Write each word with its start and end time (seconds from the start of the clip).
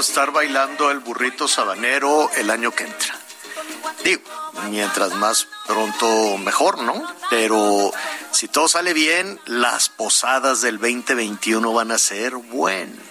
estar 0.00 0.30
bailando 0.30 0.90
el 0.90 1.00
burrito 1.00 1.48
sabanero 1.48 2.30
el 2.36 2.50
año 2.50 2.70
que 2.72 2.84
entra. 2.84 3.18
Digo, 4.04 4.22
mientras 4.70 5.14
más 5.14 5.48
pronto 5.66 6.38
mejor, 6.38 6.78
¿no? 6.78 7.02
Pero 7.30 7.92
si 8.30 8.48
todo 8.48 8.68
sale 8.68 8.92
bien, 8.92 9.40
las 9.46 9.88
posadas 9.88 10.60
del 10.60 10.78
2021 10.78 11.72
van 11.72 11.90
a 11.90 11.98
ser 11.98 12.34
buenas. 12.36 13.07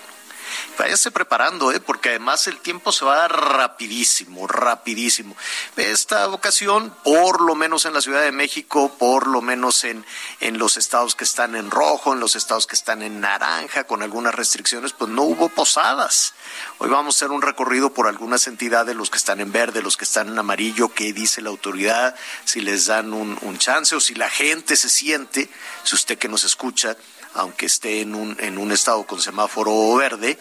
Váyase 0.77 1.09
preparando, 1.09 1.71
¿eh? 1.71 1.79
porque 1.79 2.09
además 2.09 2.45
el 2.45 2.59
tiempo 2.59 2.91
se 2.91 3.03
va 3.03 3.27
rapidísimo, 3.27 4.45
rapidísimo. 4.45 5.35
Esta 5.75 6.29
ocasión, 6.29 6.95
por 7.03 7.41
lo 7.41 7.55
menos 7.55 7.85
en 7.85 7.93
la 7.93 8.01
Ciudad 8.01 8.21
de 8.21 8.31
México, 8.31 8.95
por 8.99 9.25
lo 9.25 9.41
menos 9.41 9.83
en, 9.83 10.05
en 10.39 10.59
los 10.59 10.77
estados 10.77 11.15
que 11.15 11.23
están 11.23 11.55
en 11.55 11.71
rojo, 11.71 12.13
en 12.13 12.19
los 12.19 12.35
estados 12.35 12.67
que 12.67 12.75
están 12.75 13.01
en 13.01 13.19
naranja, 13.19 13.85
con 13.85 14.03
algunas 14.03 14.35
restricciones, 14.35 14.93
pues 14.93 15.09
no 15.09 15.23
hubo 15.23 15.49
posadas. 15.49 16.35
Hoy 16.77 16.89
vamos 16.89 17.15
a 17.15 17.17
hacer 17.17 17.31
un 17.31 17.41
recorrido 17.41 17.91
por 17.91 18.07
algunas 18.07 18.45
entidades, 18.45 18.95
los 18.95 19.09
que 19.09 19.17
están 19.17 19.39
en 19.39 19.51
verde, 19.51 19.81
los 19.81 19.97
que 19.97 20.05
están 20.05 20.27
en 20.27 20.37
amarillo, 20.37 20.93
qué 20.93 21.11
dice 21.11 21.41
la 21.41 21.49
autoridad, 21.49 22.15
si 22.45 22.61
les 22.61 22.85
dan 22.85 23.13
un, 23.13 23.35
un 23.41 23.57
chance 23.57 23.95
o 23.95 23.99
si 23.99 24.13
la 24.13 24.29
gente 24.29 24.75
se 24.75 24.89
siente, 24.89 25.49
si 25.83 25.95
usted 25.95 26.19
que 26.19 26.29
nos 26.29 26.43
escucha, 26.43 26.95
aunque 27.37 27.67
esté 27.67 28.01
en 28.01 28.15
un, 28.15 28.35
en 28.39 28.57
un 28.57 28.71
estado 28.71 29.05
con 29.05 29.21
semáforo 29.21 29.95
verde, 29.95 30.37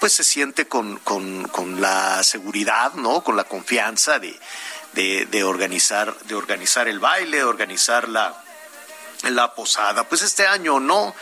pues 0.00 0.12
se 0.12 0.24
siente 0.24 0.66
con, 0.66 0.98
con, 0.98 1.46
con 1.48 1.80
la 1.80 2.22
seguridad, 2.22 2.94
¿no? 2.94 3.22
Con 3.22 3.36
la 3.36 3.44
confianza 3.44 4.18
de, 4.18 4.38
de, 4.92 5.26
de 5.26 5.44
organizar, 5.44 6.16
de 6.20 6.34
organizar 6.34 6.88
el 6.88 6.98
baile, 6.98 7.38
de 7.38 7.44
organizar 7.44 8.08
la, 8.08 8.42
la 9.22 9.54
posada. 9.54 10.08
Pues 10.08 10.22
este 10.22 10.46
año 10.46 10.80
no, 10.80 11.14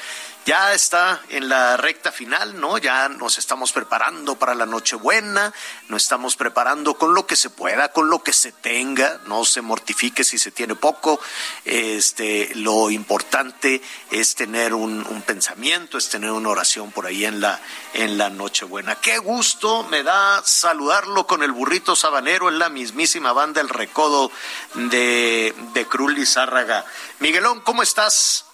ya 0.47 0.73
está 0.73 1.21
en 1.29 1.49
la 1.49 1.77
recta 1.77 2.13
final, 2.13 2.59
¿no? 2.61 2.79
Ya 2.79 3.09
nos 3.09 3.37
estamos 3.37 3.73
preparando 3.73 4.37
para 4.37 4.55
la 4.55 4.65
Nochebuena, 4.65 5.53
nos 5.89 6.05
estamos 6.05 6.37
preparando 6.37 6.95
con 6.95 7.15
lo 7.15 7.27
que 7.27 7.35
se 7.35 7.51
pueda, 7.51 7.89
con 7.89 8.09
lo 8.09 8.23
que 8.23 8.33
se 8.33 8.53
tenga, 8.53 9.21
no 9.27 9.45
se 9.45 9.61
mortifique 9.61 10.23
si 10.23 10.39
se 10.39 10.53
tiene 10.53 10.77
poco. 10.77 11.19
Este, 11.65 12.53
lo 12.55 12.91
importante 12.91 13.83
es 14.13 14.37
tener 14.37 14.73
un, 14.73 15.05
pensamiento, 15.27 15.99
es 15.99 16.09
tener 16.09 16.31
una 16.31 16.51
oración 16.51 16.93
por 16.93 17.07
ahí 17.07 17.25
en 17.25 17.41
la, 17.41 17.61
en 17.93 18.17
la 18.17 18.31
Nochebuena. 18.31 18.95
Qué 18.95 19.19
gusto 19.19 19.83
me 19.91 20.05
da 20.05 20.43
saludarlo 20.45 21.27
con 21.27 21.43
el 21.43 21.51
burrito 21.51 21.97
sabanero 21.97 22.49
en 22.49 22.61
la 22.61 22.69
mismísima 22.69 23.33
banda 23.33 23.61
El 23.61 23.69
Recodo 23.69 24.31
de, 24.75 25.53
de 25.75 25.87
Cruz 25.87 26.13
Lizárraga. 26.13 26.85
Miguelón, 27.19 27.63
¿cómo 27.63 27.83
estás? 27.83 28.46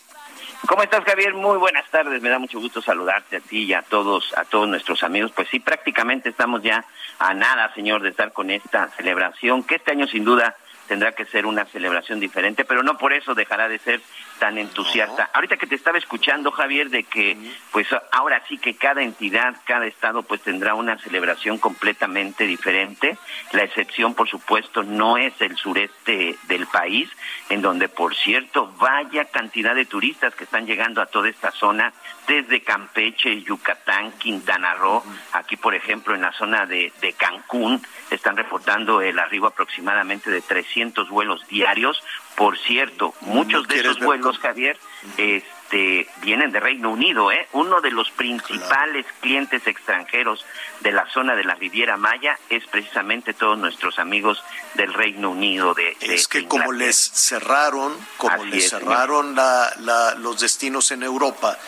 ¿Cómo 0.67 0.85
estás, 0.85 1.05
Javier? 1.05 1.35
Muy 1.35 1.59
buenas 1.59 1.91
tardes. 1.91 2.23
Me 2.23 2.29
da 2.29 2.39
mucho 2.39 2.61
gusto 2.61 2.81
saludarte 2.81 3.37
a 3.37 3.41
ti 3.41 3.65
y 3.65 3.75
a 3.75 3.83
todos, 3.83 4.33
a 4.37 4.45
todos 4.45 4.69
nuestros 4.69 5.03
amigos. 5.03 5.33
Pues 5.33 5.49
sí, 5.49 5.59
prácticamente 5.59 6.29
estamos 6.29 6.63
ya 6.63 6.85
a 7.19 7.35
nada, 7.35 7.75
señor, 7.75 8.03
de 8.03 8.11
estar 8.11 8.33
con 8.33 8.49
esta 8.49 8.89
celebración, 8.97 9.65
que 9.65 9.75
este 9.75 9.91
año 9.91 10.07
sin 10.07 10.25
duda 10.25 10.57
tendrá 10.87 11.13
que 11.13 11.25
ser 11.25 11.47
una 11.47 11.65
celebración 11.65 12.21
diferente, 12.21 12.65
pero 12.65 12.83
no 12.83 12.97
por 12.97 13.13
eso 13.13 13.35
dejará 13.35 13.69
de 13.69 13.79
ser 13.79 14.01
tan 14.43 14.59
entusiasta. 14.59 15.31
Ahorita 15.35 15.57
que 15.57 15.69
te 15.69 15.77
estaba 15.77 15.99
escuchando, 15.99 16.51
Javier, 16.51 16.91
de 16.91 17.05
que 17.05 17.37
pues 17.71 17.87
ahora 18.11 18.43
sí 18.49 18.59
que 18.59 18.75
cada 18.75 19.01
entidad, 19.01 19.55
cada 19.65 19.87
estado 19.87 20.25
pues 20.25 20.41
tendrá 20.41 20.75
una 20.75 20.99
celebración 20.99 21.59
completamente 21.59 22.45
diferente. 22.45 23.17
La 23.53 23.63
excepción, 23.63 24.15
por 24.15 24.29
supuesto, 24.29 24.83
no 24.83 25.17
es 25.17 25.33
el 25.41 25.57
sureste 25.57 26.37
del 26.49 26.67
país, 26.67 27.09
en 27.51 27.63
donde, 27.63 27.89
por 27.89 28.17
cierto, 28.17 28.75
vaya 28.81 29.27
cantidad 29.27 29.77
de 29.77 29.85
turistas 29.85 30.35
que 30.35 30.43
están 30.43 30.67
llegando 30.67 31.01
a 31.01 31.07
toda 31.07 31.29
esta 31.29 31.53
zona, 31.53 31.93
desde 32.27 32.63
Campeche, 32.63 33.43
Yucatán, 33.43 34.11
Quintana 34.19 34.75
Roo, 34.75 35.05
aquí, 35.33 35.57
por 35.57 35.77
ejemplo, 35.77 36.17
en 36.17 36.23
la 36.23 36.33
zona 36.33 36.67
de, 36.67 36.93
de 37.01 37.13
Cancún, 37.13 37.81
están 38.11 38.37
reportando 38.37 39.01
el 39.01 39.19
arribo 39.21 39.47
aproximadamente 39.47 40.31
de 40.31 40.41
300 40.41 41.09
vuelos 41.11 41.47
diarios. 41.47 42.03
Por 42.37 42.59
cierto, 42.59 43.15
muchos 43.21 43.69
de 43.69 43.81
esos 43.81 43.99
vuelos, 44.01 44.39
Javier, 44.39 44.79
este, 45.17 46.09
vienen 46.23 46.51
de 46.53 46.61
Reino 46.61 46.91
Unido, 46.91 47.31
¿eh? 47.31 47.47
Uno 47.53 47.81
de 47.81 47.91
los 47.91 48.11
principales 48.11 49.07
clientes 49.21 49.67
extranjeros 49.67 50.45
de 50.81 50.93
la 50.93 51.07
zona 51.13 51.35
de 51.35 51.45
la 51.45 51.55
Riviera 51.55 51.97
Maya 51.97 52.39
es 52.49 52.65
precisamente 52.67 53.35
todos 53.35 53.59
nuestros 53.59 53.99
amigos 53.99 54.43
del 54.75 54.93
Reino 54.93 55.31
Unido. 55.31 55.75
De, 55.75 55.97
de 56.01 56.15
Es 56.15 56.27
que 56.29 56.47
como 56.49 56.73
les 56.73 56.97
cerraron, 56.97 57.95
como 58.17 58.35
Así 58.35 58.47
les 58.47 58.65
es, 58.65 58.71
cerraron 58.71 59.35
la- 59.35 59.73
la- 59.81 60.15
los 60.15 60.41
destinos 60.41 60.91
en 60.91 61.03
Europa 61.03 61.59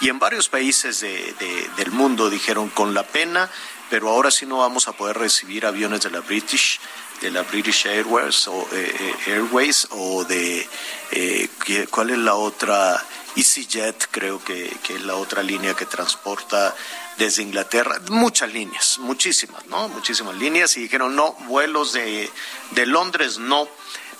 y 0.00 0.08
en 0.08 0.18
varios 0.18 0.48
países 0.48 1.00
de- 1.00 1.32
de- 1.38 1.68
del 1.76 1.90
mundo 1.90 2.30
dijeron 2.30 2.68
con 2.70 2.94
la 2.94 3.02
pena, 3.04 3.48
pero 3.90 4.08
ahora 4.08 4.30
sí 4.30 4.46
no 4.46 4.58
vamos 4.58 4.88
a 4.88 4.92
poder 4.92 5.16
recibir 5.18 5.66
aviones 5.66 6.00
de 6.02 6.10
la 6.10 6.20
British, 6.20 6.80
de 7.20 7.30
la 7.30 7.42
British 7.42 7.86
Airways 7.86 8.46
o 8.48 8.68
eh, 8.72 8.94
eh, 9.26 9.32
Airways 9.32 9.86
o 9.90 10.24
de 10.24 10.68
eh, 11.12 11.48
¿qué- 11.64 11.86
¿cuál 11.86 12.10
es 12.10 12.18
la 12.18 12.34
otra? 12.34 13.02
EasyJet 13.36 14.06
creo 14.12 14.42
que, 14.44 14.70
que 14.84 14.94
es 14.94 15.02
la 15.02 15.16
otra 15.16 15.42
línea 15.42 15.74
que 15.74 15.86
transporta 15.86 16.72
desde 17.18 17.42
Inglaterra, 17.42 18.00
muchas 18.10 18.52
líneas, 18.52 18.98
muchísimas, 19.00 19.66
¿no? 19.66 19.88
Muchísimas 19.88 20.36
líneas 20.36 20.76
y 20.76 20.82
dijeron 20.82 21.16
no, 21.16 21.32
vuelos 21.48 21.92
de, 21.92 22.30
de 22.70 22.86
Londres 22.86 23.38
no, 23.38 23.68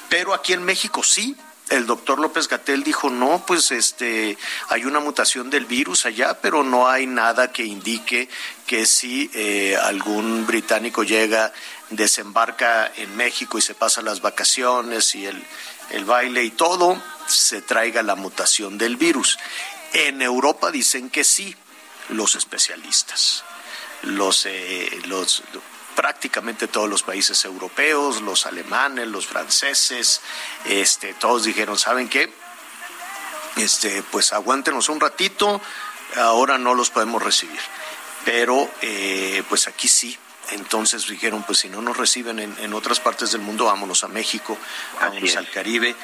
pero 0.09 0.35
aquí 0.35 0.53
en 0.53 0.65
México 0.65 1.03
sí. 1.05 1.37
El 1.71 1.87
doctor 1.87 2.19
López 2.19 2.47
Gatel 2.47 2.85
dijo, 2.85 3.09
no, 3.09 3.43
pues 3.47 3.71
este, 3.71 4.37
hay 4.69 4.85
una 4.85 5.01
mutación 5.01 5.49
del 5.49 5.65
virus 5.65 6.05
allá, 6.05 6.39
pero 6.43 6.63
no 6.63 6.89
hay 6.89 7.07
nada 7.07 7.53
que 7.53 7.65
indique 7.65 8.29
que 8.67 8.85
si 8.85 9.31
eh, 9.33 9.75
algún 9.83 10.47
británico 10.47 11.05
llega, 11.05 11.55
desembarca 11.91 12.91
en 12.97 13.17
México 13.17 13.59
y 13.59 13.63
se 13.63 13.75
pasa 13.75 14.03
las 14.03 14.21
vacaciones 14.21 15.15
y 15.15 15.27
el, 15.27 15.45
el 15.91 16.05
baile 16.05 16.45
y 16.45 16.51
todo, 16.51 17.01
se 17.27 17.63
traiga 17.63 18.03
la 18.03 18.15
mutación 18.15 18.79
del 18.79 18.97
virus. 18.97 19.39
En 19.93 20.23
Europa 20.23 20.71
dicen 20.71 21.11
que 21.11 21.25
sí, 21.25 21.55
los 22.09 22.35
especialistas. 22.35 23.45
Los, 24.03 24.45
eh, 24.47 25.01
los, 25.07 25.43
prácticamente 25.95 26.69
todos 26.69 26.89
los 26.89 27.03
países 27.03 27.45
europeos, 27.45 28.21
los 28.21 28.47
alemanes, 28.47 29.09
los 29.09 29.27
franceses, 29.27 30.21
este, 30.67 31.15
todos 31.15 31.45
dijeron, 31.45 31.79
¿saben 31.79 32.09
qué? 32.09 32.33
Este, 33.57 34.03
pues 34.11 34.33
aguántenos 34.33 34.89
un 34.89 35.01
ratito, 35.01 35.61
ahora 36.17 36.59
no 36.59 36.75
los 36.75 36.91
podemos 36.91 37.23
recibir. 37.23 37.61
Pero 38.25 38.71
eh, 38.83 39.43
pues 39.49 39.69
aquí 39.69 39.87
sí, 39.87 40.19
entonces 40.53 41.07
dijeron, 41.09 41.43
pues 41.45 41.59
si 41.59 41.69
no 41.69 41.83
nos 41.83 41.97
reciben 41.97 42.39
en, 42.39 42.55
en 42.61 42.75
otras 42.75 43.01
partes 43.01 43.33
del 43.33 43.41
mundo, 43.41 43.67
vámonos 43.67 44.05
a 44.05 44.09
México, 44.09 44.57
vámonos 45.01 45.37
al 45.37 45.49
Caribe. 45.51 45.95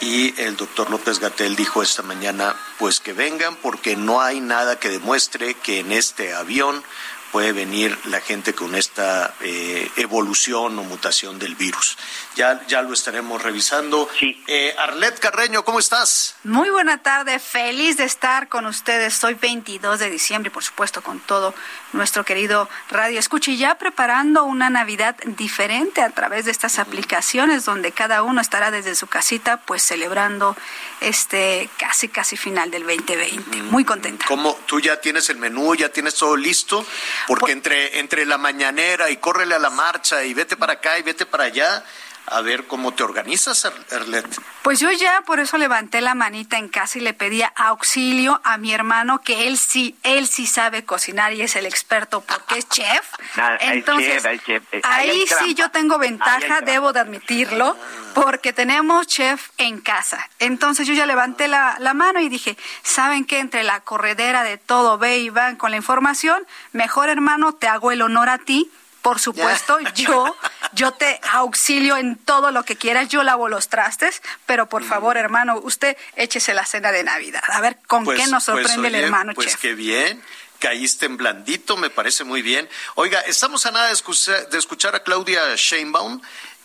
Y 0.00 0.40
el 0.40 0.56
doctor 0.56 0.90
López 0.90 1.18
Gatel 1.18 1.56
dijo 1.56 1.82
esta 1.82 2.02
mañana, 2.02 2.56
pues 2.78 3.00
que 3.00 3.12
vengan 3.12 3.56
porque 3.56 3.96
no 3.96 4.22
hay 4.22 4.40
nada 4.40 4.78
que 4.78 4.88
demuestre 4.88 5.54
que 5.54 5.80
en 5.80 5.92
este 5.92 6.32
avión 6.32 6.82
puede 7.30 7.52
venir 7.52 7.96
la 8.06 8.20
gente 8.20 8.54
con 8.54 8.74
esta 8.74 9.34
eh, 9.40 9.90
evolución 9.96 10.78
o 10.78 10.82
mutación 10.82 11.38
del 11.38 11.54
virus. 11.54 11.96
Ya, 12.36 12.66
ya 12.66 12.82
lo 12.82 12.92
estaremos 12.92 13.42
revisando. 13.42 14.08
Sí. 14.18 14.42
Eh, 14.46 14.74
Arlet 14.78 15.18
Carreño, 15.18 15.64
¿cómo 15.64 15.78
estás? 15.78 16.34
Muy 16.44 16.70
buena 16.70 17.02
tarde, 17.02 17.38
feliz 17.38 17.96
de 17.96 18.04
estar 18.04 18.48
con 18.48 18.66
ustedes. 18.66 19.22
Hoy 19.22 19.34
22 19.34 20.00
de 20.00 20.10
diciembre 20.10 20.48
y 20.48 20.52
por 20.52 20.64
supuesto 20.64 21.02
con 21.02 21.20
todo 21.20 21.54
nuestro 21.92 22.24
querido 22.24 22.68
Radio 22.90 23.18
Escucha 23.18 23.50
y 23.50 23.56
ya 23.56 23.76
preparando 23.76 24.44
una 24.44 24.70
Navidad 24.70 25.16
diferente 25.24 26.02
a 26.02 26.10
través 26.10 26.44
de 26.44 26.50
estas 26.50 26.78
aplicaciones 26.78 27.64
donde 27.64 27.92
cada 27.92 28.22
uno 28.22 28.40
estará 28.40 28.70
desde 28.70 28.94
su 28.94 29.06
casita 29.06 29.58
pues 29.58 29.82
celebrando 29.82 30.56
este 31.00 31.68
casi 31.78 32.08
casi 32.08 32.36
final 32.36 32.70
del 32.70 32.82
2020. 32.84 33.62
Muy 33.62 33.84
contenta. 33.84 34.24
¿Cómo? 34.26 34.54
¿Tú 34.66 34.80
ya 34.80 35.00
tienes 35.00 35.28
el 35.30 35.36
menú, 35.38 35.74
ya 35.74 35.88
tienes 35.88 36.14
todo 36.14 36.36
listo? 36.36 36.84
Porque 37.26 37.40
Pues- 37.40 37.52
entre, 37.52 37.98
entre 37.98 38.26
la 38.26 38.38
mañanera 38.38 39.10
y 39.10 39.16
córrele 39.16 39.54
a 39.54 39.58
la 39.58 39.70
marcha 39.70 40.24
y 40.24 40.34
vete 40.34 40.56
para 40.56 40.74
acá 40.74 40.98
y 40.98 41.02
vete 41.02 41.26
para 41.26 41.44
allá, 41.44 41.84
a 42.26 42.40
ver 42.42 42.66
cómo 42.66 42.92
te 42.92 43.02
organizas, 43.02 43.64
Ar- 43.64 43.72
Arlet. 43.92 44.26
Pues 44.62 44.78
yo 44.78 44.90
ya 44.92 45.22
por 45.22 45.40
eso 45.40 45.56
levanté 45.58 46.00
la 46.00 46.14
manita 46.14 46.58
en 46.58 46.68
casa 46.68 46.98
y 46.98 47.00
le 47.00 47.14
pedía 47.14 47.52
auxilio 47.56 48.40
a 48.44 48.56
mi 48.58 48.72
hermano 48.72 49.20
que 49.22 49.48
él 49.48 49.56
sí, 49.58 49.96
él 50.02 50.26
sí 50.28 50.46
sabe 50.46 50.84
cocinar 50.84 51.32
y 51.32 51.42
es 51.42 51.56
el 51.56 51.66
experto 51.66 52.20
porque 52.20 52.58
es 52.58 52.68
chef. 52.68 53.04
Ah, 53.36 53.56
hay 53.60 53.78
Entonces, 53.78 54.14
chef, 54.14 54.26
hay 54.26 54.38
chef. 54.40 54.62
Ahí 54.82 55.24
sí 55.40 55.54
yo 55.54 55.70
tengo 55.70 55.98
ventaja, 55.98 56.60
debo 56.62 56.92
de 56.92 56.98
admitirlo, 57.00 57.76
porque 58.12 58.52
tenemos 58.52 59.06
chef 59.06 59.50
en 59.56 59.80
casa. 59.80 60.28
Entonces 60.40 60.86
yo 60.88 60.94
ya 60.94 61.06
levanté 61.06 61.46
la, 61.46 61.76
la 61.78 61.94
mano 61.94 62.18
y 62.20 62.28
dije, 62.28 62.56
¿saben 62.82 63.24
qué? 63.24 63.38
Entre 63.38 63.62
la 63.62 63.80
corredera 63.80 64.42
de 64.42 64.58
todo, 64.58 64.98
ve 64.98 65.18
y 65.18 65.30
van 65.30 65.54
con 65.56 65.70
la 65.70 65.76
información, 65.76 66.44
mejor 66.72 67.08
hermano, 67.08 67.52
te 67.54 67.68
hago 67.68 67.92
el 67.92 68.02
honor 68.02 68.28
a 68.28 68.38
ti. 68.38 68.70
Por 69.02 69.18
supuesto, 69.18 69.78
yo, 69.94 70.36
yo 70.74 70.92
te 70.92 71.20
auxilio 71.32 71.96
en 71.96 72.16
todo 72.16 72.50
lo 72.50 72.64
que 72.64 72.76
quieras, 72.76 73.08
yo 73.08 73.22
lavo 73.22 73.48
los 73.48 73.68
trastes, 73.68 74.22
pero 74.44 74.68
por 74.68 74.84
favor, 74.84 75.16
hermano, 75.16 75.58
usted 75.62 75.96
échese 76.16 76.52
la 76.52 76.66
cena 76.66 76.92
de 76.92 77.02
Navidad. 77.02 77.42
A 77.48 77.60
ver, 77.62 77.78
¿con 77.86 78.04
qué 78.04 78.26
nos 78.26 78.44
sorprende 78.44 78.88
el 78.88 78.94
oye, 78.94 79.04
hermano 79.04 79.32
Pues 79.34 79.52
chef? 79.52 79.60
qué 79.60 79.74
bien, 79.74 80.22
caíste 80.58 81.06
en 81.06 81.16
blandito, 81.16 81.76
me 81.78 81.88
parece 81.88 82.24
muy 82.24 82.42
bien. 82.42 82.68
Oiga, 82.94 83.20
estamos 83.20 83.64
a 83.64 83.70
nada 83.70 83.86
de 83.86 83.94
escuchar, 83.94 84.48
de 84.50 84.58
escuchar 84.58 84.94
a 84.94 85.02
Claudia 85.02 85.40
Sheinbaum 85.56 86.20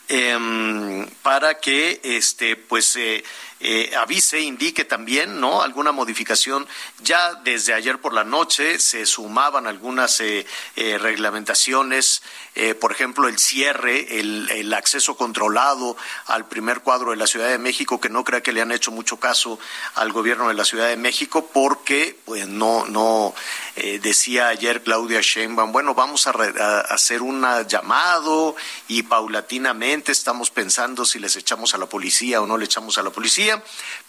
em, 0.09 1.07
para 1.23 1.55
que 1.59 2.01
este 2.03 2.57
pues 2.57 2.97
eh, 2.97 3.23
eh, 3.60 3.94
avise, 3.98 4.42
indique 4.42 4.86
también, 4.86 5.40
¿no? 5.40 5.62
Alguna 5.62 5.92
modificación. 5.92 6.68
Ya 7.02 7.36
desde 7.44 7.74
ayer 7.74 8.00
por 8.00 8.13
la 8.13 8.24
noche 8.24 8.80
se 8.80 9.06
sumaban 9.06 9.68
algunas 9.68 10.19
eh, 10.19 10.46
eh, 10.75 10.98
reglamentaciones, 10.98 12.22
eh, 12.56 12.74
por 12.74 12.92
ejemplo, 12.92 13.28
el 13.28 13.38
cierre, 13.38 14.19
el, 14.19 14.74
acceso 14.74 15.16
controlado 15.16 15.96
al 16.25 16.48
primer 16.48 16.81
cuadro 16.81 17.12
de 17.12 17.18
la 17.18 17.28
Ciudad 17.28 17.50
de 17.50 17.57
México, 17.57 18.02
que 18.02 18.10
no 18.10 18.24
crea 18.25 18.42
que 18.42 18.52
le 18.52 18.62
han 18.62 18.72
hecho 18.72 18.92
mucho 18.92 19.18
caso 19.18 19.57
al 19.96 20.12
gobierno 20.12 20.50
de 20.50 20.54
la 20.54 20.66
Ciudad 20.66 20.90
de 20.90 20.98
México, 20.98 21.50
porque 21.54 22.19
pues 22.25 22.46
no, 22.48 22.86
no 22.88 23.34
eh, 23.78 24.00
decía 24.02 24.50
ayer 24.50 24.84
Claudia 24.84 25.22
Sheinbaum, 25.22 25.72
bueno, 25.72 25.94
vamos 25.96 26.28
a, 26.28 26.34
re- 26.34 26.62
a 26.62 26.81
hacer 26.81 27.22
un 27.22 27.46
llamado 27.68 28.56
y 28.90 29.04
paulatinamente 29.04 30.12
estamos 30.12 30.52
pensando 30.52 31.06
si 31.06 31.19
les 31.19 31.36
echamos 31.38 31.74
a 31.74 31.78
la 31.78 31.86
policía 31.86 32.42
o 32.42 32.48
no 32.48 32.57
le 32.57 32.66
echamos 32.66 32.98
a 32.98 33.04
la 33.04 33.12
policía, 33.12 33.44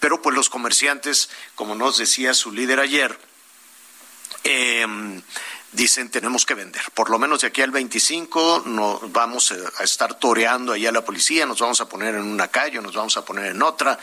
pero 0.00 0.22
pues 0.22 0.34
los 0.34 0.48
comerciantes, 0.48 1.30
como 1.54 1.74
nos 1.74 1.98
decía 1.98 2.34
su 2.34 2.52
líder 2.52 2.80
ayer, 2.80 3.18
eh, 4.44 4.86
dicen 5.76 6.10
tenemos 6.10 6.46
que 6.46 6.54
vender. 6.54 6.82
Por 6.94 7.10
lo 7.10 7.18
menos 7.18 7.42
de 7.42 7.48
aquí 7.48 7.62
al 7.62 7.70
25 7.70 8.62
nos 8.66 9.12
vamos 9.12 9.52
a 9.78 9.84
estar 9.84 10.14
toreando 10.18 10.72
ahí 10.72 10.86
a 10.86 10.92
la 10.92 11.04
policía, 11.04 11.46
nos 11.46 11.60
vamos 11.60 11.80
a 11.80 11.88
poner 11.88 12.14
en 12.14 12.22
una 12.22 12.48
calle, 12.48 12.80
nos 12.80 12.94
vamos 12.94 13.16
a 13.16 13.24
poner 13.24 13.46
en 13.46 13.62
otra 13.62 13.98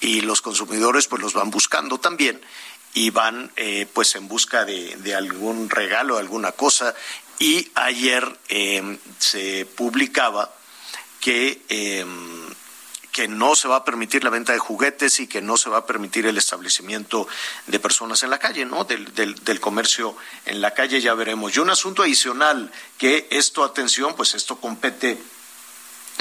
y 0.00 0.20
los 0.20 0.42
consumidores 0.42 1.06
pues 1.08 1.22
los 1.22 1.32
van 1.32 1.50
buscando 1.50 1.98
también 1.98 2.40
y 2.92 3.10
van 3.10 3.50
eh, 3.56 3.86
pues 3.92 4.14
en 4.14 4.28
busca 4.28 4.64
de, 4.64 5.14
algún 5.14 5.68
regalo, 5.68 6.16
alguna 6.16 6.52
cosa. 6.52 6.94
Y 7.38 7.70
ayer 7.74 8.38
eh, 8.48 8.98
se 9.18 9.66
publicaba 9.66 10.54
que 11.20 11.62
eh, 11.68 12.04
que 13.14 13.28
no 13.28 13.54
se 13.54 13.68
va 13.68 13.76
a 13.76 13.84
permitir 13.84 14.24
la 14.24 14.30
venta 14.30 14.52
de 14.52 14.58
juguetes 14.58 15.20
y 15.20 15.28
que 15.28 15.40
no 15.40 15.56
se 15.56 15.70
va 15.70 15.78
a 15.78 15.86
permitir 15.86 16.26
el 16.26 16.36
establecimiento 16.36 17.28
de 17.68 17.78
personas 17.78 18.24
en 18.24 18.30
la 18.30 18.40
calle, 18.40 18.64
¿no? 18.64 18.82
Del, 18.82 19.14
del, 19.14 19.60
comercio 19.60 20.16
en 20.46 20.60
la 20.60 20.72
calle, 20.72 21.00
ya 21.00 21.14
veremos. 21.14 21.54
Y 21.54 21.60
un 21.60 21.70
asunto 21.70 22.02
adicional, 22.02 22.72
que 22.98 23.28
esto, 23.30 23.62
atención, 23.62 24.16
pues 24.16 24.34
esto 24.34 24.56
compete 24.56 25.16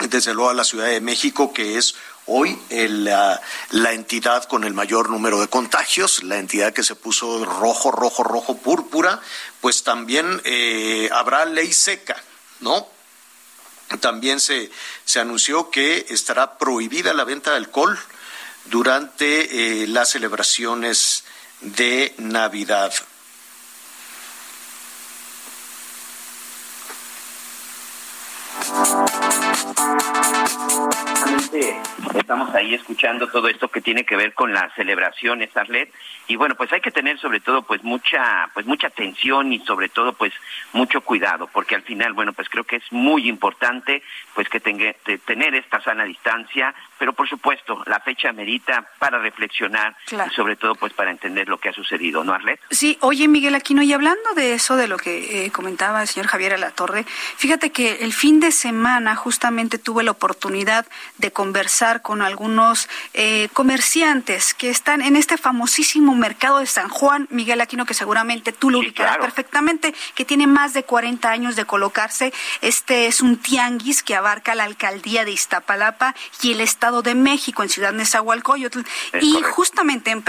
desde 0.07 0.35
luego 0.35 0.51
a 0.51 0.53
la 0.53 0.63
Ciudad 0.63 0.85
de 0.85 1.01
México, 1.01 1.51
que 1.51 1.79
es 1.79 1.95
hoy 2.27 2.59
el, 2.69 3.05
la, 3.05 3.41
la 3.71 3.93
entidad 3.93 4.43
con 4.43 4.63
el 4.63 4.75
mayor 4.75 5.09
número 5.09 5.41
de 5.41 5.47
contagios, 5.47 6.21
la 6.21 6.37
entidad 6.37 6.73
que 6.73 6.83
se 6.83 6.93
puso 6.93 7.43
rojo, 7.43 7.89
rojo, 7.89 8.23
rojo, 8.23 8.57
púrpura, 8.57 9.19
pues 9.61 9.81
también 9.81 10.39
eh, 10.43 11.09
habrá 11.11 11.45
ley 11.45 11.73
seca, 11.73 12.21
¿no? 12.59 12.87
También 13.99 14.39
se, 14.39 14.71
se 15.05 15.19
anunció 15.19 15.69
que 15.69 16.05
estará 16.09 16.57
prohibida 16.57 17.13
la 17.13 17.23
venta 17.23 17.51
de 17.51 17.57
alcohol 17.57 17.97
durante 18.65 19.83
eh, 19.83 19.87
las 19.87 20.11
celebraciones 20.11 21.23
de 21.61 22.13
Navidad. 22.17 22.93
Estamos 31.53 32.55
ahí 32.55 32.73
escuchando 32.73 33.27
todo 33.27 33.47
esto 33.47 33.67
que 33.67 33.81
tiene 33.81 34.05
que 34.05 34.15
ver 34.15 34.33
con 34.33 34.53
las 34.53 34.73
celebraciones, 34.73 35.55
Arlet, 35.55 35.93
y 36.27 36.35
bueno, 36.35 36.55
pues 36.55 36.73
hay 36.73 36.81
que 36.81 36.89
tener 36.89 37.19
sobre 37.19 37.41
todo 37.41 37.61
pues 37.61 37.83
mucha 37.83 38.49
pues 38.55 38.65
mucha 38.65 38.87
atención 38.87 39.53
y 39.53 39.59
sobre 39.59 39.89
todo 39.89 40.13
pues 40.13 40.33
mucho 40.71 41.01
cuidado, 41.01 41.47
porque 41.53 41.75
al 41.75 41.83
final, 41.83 42.13
bueno, 42.13 42.33
pues 42.33 42.49
creo 42.49 42.63
que 42.63 42.77
es 42.77 42.91
muy 42.91 43.27
importante 43.29 44.01
pues 44.33 44.49
que 44.49 44.59
tenga, 44.59 44.93
tener 45.25 45.53
esta 45.53 45.79
sana 45.81 46.05
distancia, 46.05 46.73
pero 46.97 47.13
por 47.13 47.27
supuesto, 47.27 47.83
la 47.85 47.99
fecha 47.99 48.31
merita 48.33 48.87
para 48.99 49.19
reflexionar 49.19 49.95
Claro. 50.07 50.31
y 50.31 50.35
sobre 50.35 50.55
todo 50.55 50.75
pues 50.75 50.93
para 50.93 51.11
entender 51.11 51.47
lo 51.47 51.59
que 51.59 51.69
ha 51.69 51.73
sucedido, 51.73 52.23
¿no, 52.23 52.33
Arlet? 52.33 52.59
Sí, 52.69 52.97
oye 53.01 53.27
Miguel 53.27 53.55
Aquino, 53.55 53.81
y 53.83 53.93
hablando 53.93 54.33
de 54.35 54.53
eso, 54.53 54.75
de 54.75 54.87
lo 54.87 54.97
que 54.97 55.45
eh, 55.45 55.51
comentaba 55.51 56.01
el 56.01 56.07
señor 56.07 56.27
Javier 56.27 56.53
Alatorre, 56.53 57.05
fíjate 57.37 57.71
que 57.71 57.97
el 58.01 58.13
fin 58.13 58.39
de 58.39 58.51
semana 58.51 59.15
justamente 59.15 59.77
tuve 59.77 60.03
la 60.03 60.11
oportunidad 60.11 60.85
de 61.17 61.31
conversar 61.31 62.01
con 62.01 62.21
algunos 62.21 62.87
eh, 63.13 63.49
comerciantes 63.53 64.53
que 64.53 64.69
están 64.69 65.01
en 65.01 65.15
este 65.15 65.37
famosísimo 65.37 66.15
mercado 66.15 66.59
de 66.59 66.65
San 66.67 66.89
Juan, 66.89 67.27
Miguel 67.31 67.59
Aquino, 67.61 67.85
que 67.85 67.93
seguramente 67.93 68.51
tú 68.53 68.69
lo 68.69 68.79
Sí, 68.79 68.85
ubicarás 68.87 69.13
claro. 69.17 69.23
perfectamente, 69.23 69.93
que 70.15 70.25
tiene 70.25 70.47
más 70.47 70.73
de 70.73 70.83
40 70.83 71.29
años 71.29 71.55
de 71.55 71.65
colocarse. 71.65 72.33
Este 72.61 73.07
es 73.07 73.21
un 73.21 73.37
tianguis 73.37 74.03
que 74.03 74.15
abarca 74.15 74.55
la 74.55 74.63
alcaldía 74.65 75.25
de 75.25 75.31
Iztapalapa 75.31 76.15
y 76.41 76.51
el 76.53 76.61
Estado 76.61 76.82
de 76.91 77.15
México 77.15 77.63
en 77.63 77.69
Ciudad 77.69 77.93
Nezahualcóyotl. 77.93 78.79
Es 79.13 79.23
Y 79.23 79.33
correcto. 79.33 79.53
justamente 79.55 80.11
en, 80.11 80.19
eh, 80.19 80.23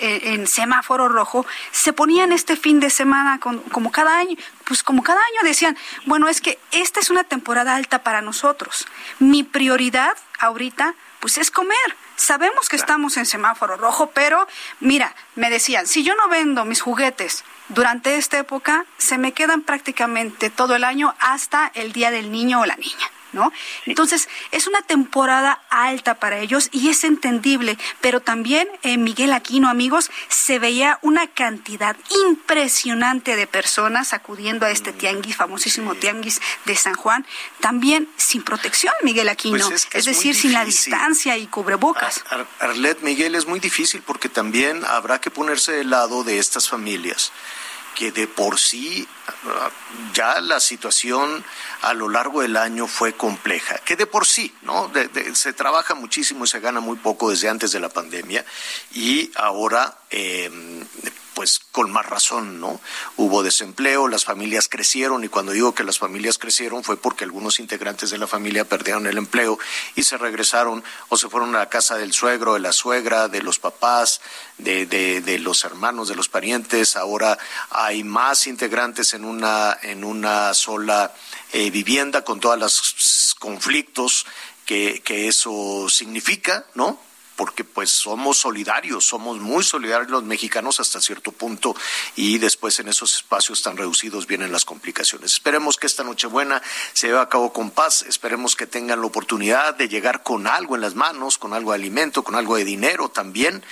eh, 0.00 0.20
en 0.34 0.46
semáforo 0.46 1.08
rojo 1.08 1.44
se 1.72 1.92
ponían 1.92 2.32
este 2.32 2.56
fin 2.56 2.78
de 2.80 2.90
semana 2.90 3.40
con- 3.40 3.58
como 3.60 3.90
cada 3.90 4.16
año, 4.18 4.36
pues 4.64 4.82
como 4.82 5.02
cada 5.02 5.18
año 5.20 5.40
decían, 5.48 5.76
bueno, 6.04 6.28
es 6.28 6.40
que 6.40 6.58
esta 6.70 7.00
es 7.00 7.10
una 7.10 7.24
temporada 7.24 7.74
alta 7.74 8.02
para 8.04 8.22
nosotros. 8.22 8.86
Mi 9.18 9.42
prioridad 9.42 10.12
ahorita 10.38 10.94
pues 11.20 11.38
es 11.38 11.50
comer. 11.50 11.76
Sabemos 12.14 12.68
que 12.68 12.76
estamos 12.76 13.16
en 13.16 13.26
semáforo 13.26 13.76
rojo, 13.76 14.10
pero 14.14 14.46
mira, 14.80 15.14
me 15.34 15.50
decían, 15.50 15.86
si 15.86 16.02
yo 16.04 16.14
no 16.14 16.28
vendo 16.28 16.64
mis 16.64 16.80
juguetes 16.80 17.42
durante 17.68 18.16
esta 18.16 18.38
época, 18.38 18.84
se 18.96 19.18
me 19.18 19.32
quedan 19.32 19.62
prácticamente 19.62 20.50
todo 20.50 20.76
el 20.76 20.84
año 20.84 21.14
hasta 21.18 21.70
el 21.74 21.92
día 21.92 22.10
del 22.10 22.30
niño 22.30 22.60
o 22.60 22.66
la 22.66 22.76
niña. 22.76 23.10
¿No? 23.36 23.52
Entonces, 23.84 24.28
es 24.50 24.66
una 24.66 24.80
temporada 24.80 25.60
alta 25.68 26.14
para 26.14 26.38
ellos 26.38 26.70
y 26.72 26.88
es 26.88 27.04
entendible, 27.04 27.76
pero 28.00 28.20
también, 28.20 28.66
eh, 28.82 28.96
Miguel 28.96 29.34
Aquino, 29.34 29.68
amigos, 29.68 30.10
se 30.28 30.58
veía 30.58 30.98
una 31.02 31.26
cantidad 31.26 31.96
impresionante 32.26 33.36
de 33.36 33.46
personas 33.46 34.14
acudiendo 34.14 34.64
a 34.64 34.70
este 34.70 34.94
tianguis, 34.94 35.36
famosísimo 35.36 35.94
tianguis 35.96 36.40
de 36.64 36.74
San 36.76 36.94
Juan, 36.94 37.26
también 37.60 38.08
sin 38.16 38.42
protección, 38.42 38.94
Miguel 39.02 39.28
Aquino, 39.28 39.58
Pues 39.68 39.82
es 39.82 39.86
que 39.86 39.98
es 39.98 40.06
decir, 40.06 40.34
sin 40.34 40.54
la 40.54 40.64
distancia 40.64 41.36
y 41.36 41.46
cubrebocas. 41.46 42.24
Ar- 42.30 42.46
Arlet 42.60 43.02
Miguel 43.02 43.34
es 43.34 43.46
muy 43.46 43.60
difícil 43.60 44.00
porque 44.00 44.30
también 44.30 44.82
habrá 44.86 45.20
que 45.20 45.30
ponerse 45.30 45.72
del 45.72 45.90
lado 45.90 46.24
de 46.24 46.38
estas 46.38 46.68
familias 46.70 47.32
que 47.96 48.12
de 48.12 48.28
por 48.28 48.60
sí 48.60 49.08
ya 50.12 50.40
la 50.40 50.60
situación 50.60 51.42
a 51.82 51.94
lo 51.94 52.08
largo 52.08 52.42
del 52.42 52.56
año 52.56 52.86
fue 52.86 53.14
compleja, 53.14 53.78
que 53.78 53.96
de 53.96 54.06
por 54.06 54.26
sí, 54.26 54.54
¿no? 54.62 54.92
se 55.32 55.52
trabaja 55.52 55.94
muchísimo 55.94 56.44
y 56.44 56.48
se 56.48 56.60
gana 56.60 56.80
muy 56.80 56.96
poco 56.98 57.30
desde 57.30 57.48
antes 57.48 57.72
de 57.72 57.80
la 57.80 57.88
pandemia 57.88 58.44
y 58.92 59.30
ahora 59.34 59.98
eh, 60.10 60.50
pues 61.36 61.60
con 61.70 61.92
más 61.92 62.06
razón, 62.06 62.60
¿no? 62.60 62.80
Hubo 63.18 63.42
desempleo, 63.42 64.08
las 64.08 64.24
familias 64.24 64.70
crecieron 64.70 65.22
y 65.22 65.28
cuando 65.28 65.52
digo 65.52 65.74
que 65.74 65.84
las 65.84 65.98
familias 65.98 66.38
crecieron 66.38 66.82
fue 66.82 66.96
porque 66.96 67.24
algunos 67.24 67.60
integrantes 67.60 68.08
de 68.08 68.16
la 68.16 68.26
familia 68.26 68.64
perdieron 68.64 69.06
el 69.06 69.18
empleo 69.18 69.58
y 69.96 70.04
se 70.04 70.16
regresaron 70.16 70.82
o 71.10 71.18
se 71.18 71.28
fueron 71.28 71.54
a 71.54 71.58
la 71.58 71.68
casa 71.68 71.98
del 71.98 72.14
suegro, 72.14 72.54
de 72.54 72.60
la 72.60 72.72
suegra, 72.72 73.28
de 73.28 73.42
los 73.42 73.58
papás, 73.58 74.22
de, 74.56 74.86
de, 74.86 75.38
los 75.38 75.62
hermanos, 75.66 76.08
de 76.08 76.16
los 76.16 76.30
parientes. 76.30 76.96
Ahora 76.96 77.36
hay 77.68 78.02
más 78.02 78.46
integrantes 78.46 79.12
en 79.12 79.26
una, 79.26 79.76
en 79.82 80.04
una 80.04 80.54
sola 80.54 81.12
eh, 81.52 81.70
vivienda 81.70 82.24
con 82.24 82.40
todos 82.40 82.58
los 82.58 83.36
conflictos 83.38 84.24
que, 84.64 85.02
que 85.04 85.28
eso 85.28 85.86
significa, 85.90 86.64
¿no? 86.74 86.98
Porque 87.36 87.64
pues 87.64 87.90
somos 87.90 88.38
solidarios, 88.38 89.04
somos 89.04 89.38
muy 89.38 89.62
solidarios 89.62 90.10
los 90.10 90.24
mexicanos 90.24 90.80
hasta 90.80 91.00
cierto 91.00 91.32
punto 91.32 91.76
y 92.16 92.38
después 92.38 92.80
en 92.80 92.88
esos 92.88 93.14
espacios 93.14 93.62
tan 93.62 93.76
reducidos 93.76 94.26
vienen 94.26 94.52
las 94.52 94.64
complicaciones. 94.64 95.34
Esperemos 95.34 95.76
que 95.76 95.86
esta 95.86 96.02
Nochebuena 96.02 96.62
se 96.92 97.08
lleve 97.08 97.20
a 97.20 97.28
cabo 97.28 97.52
con 97.52 97.70
paz, 97.70 98.02
esperemos 98.02 98.56
que 98.56 98.66
tengan 98.66 99.00
la 99.00 99.06
oportunidad 99.06 99.74
de 99.74 99.88
llegar 99.88 100.22
con 100.22 100.46
algo 100.46 100.74
en 100.74 100.80
las 100.80 100.94
manos, 100.94 101.38
con 101.38 101.52
algo 101.52 101.72
de 101.72 101.76
alimento, 101.76 102.22
con 102.22 102.34
algo 102.34 102.56
de 102.56 102.64
dinero 102.64 103.08
también 103.08 103.62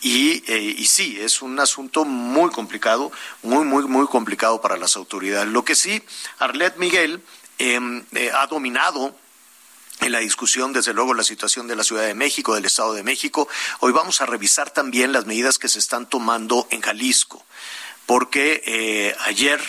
y, 0.00 0.44
eh, 0.46 0.76
sí, 0.86 1.18
es 1.20 1.42
un 1.42 1.58
asunto 1.58 2.04
muy 2.04 2.50
complicado, 2.50 3.10
muy, 3.42 3.64
muy, 3.64 3.84
muy 3.84 4.06
complicado 4.06 4.60
para 4.60 4.76
las 4.76 4.96
autoridades. 4.96 5.48
Lo 5.48 5.64
que 5.64 5.74
sí, 5.74 6.02
Arlet 6.38 6.76
Miguel 6.76 7.20
em, 7.58 8.04
eh, 8.12 8.30
ha 8.32 8.46
dominado 8.46 9.14
en 10.00 10.12
la 10.12 10.18
discusión, 10.18 10.72
desde 10.72 10.94
luego, 10.94 11.14
la 11.14 11.24
situación 11.24 11.66
de 11.66 11.76
la 11.76 11.84
Ciudad 11.84 12.06
de 12.06 12.14
México, 12.14 12.54
del 12.54 12.64
Estado 12.64 12.92
de 12.94 13.02
México. 13.02 13.48
Hoy 13.80 13.92
vamos 13.92 14.20
a 14.20 14.26
revisar 14.26 14.70
también 14.70 15.12
las 15.12 15.26
medidas 15.26 15.58
que 15.58 15.68
se 15.68 15.78
están 15.78 16.08
tomando 16.08 16.66
en 16.70 16.80
Jalisco, 16.80 17.44
porque 18.06 18.62
eh, 18.66 19.16
ayer 19.26 19.60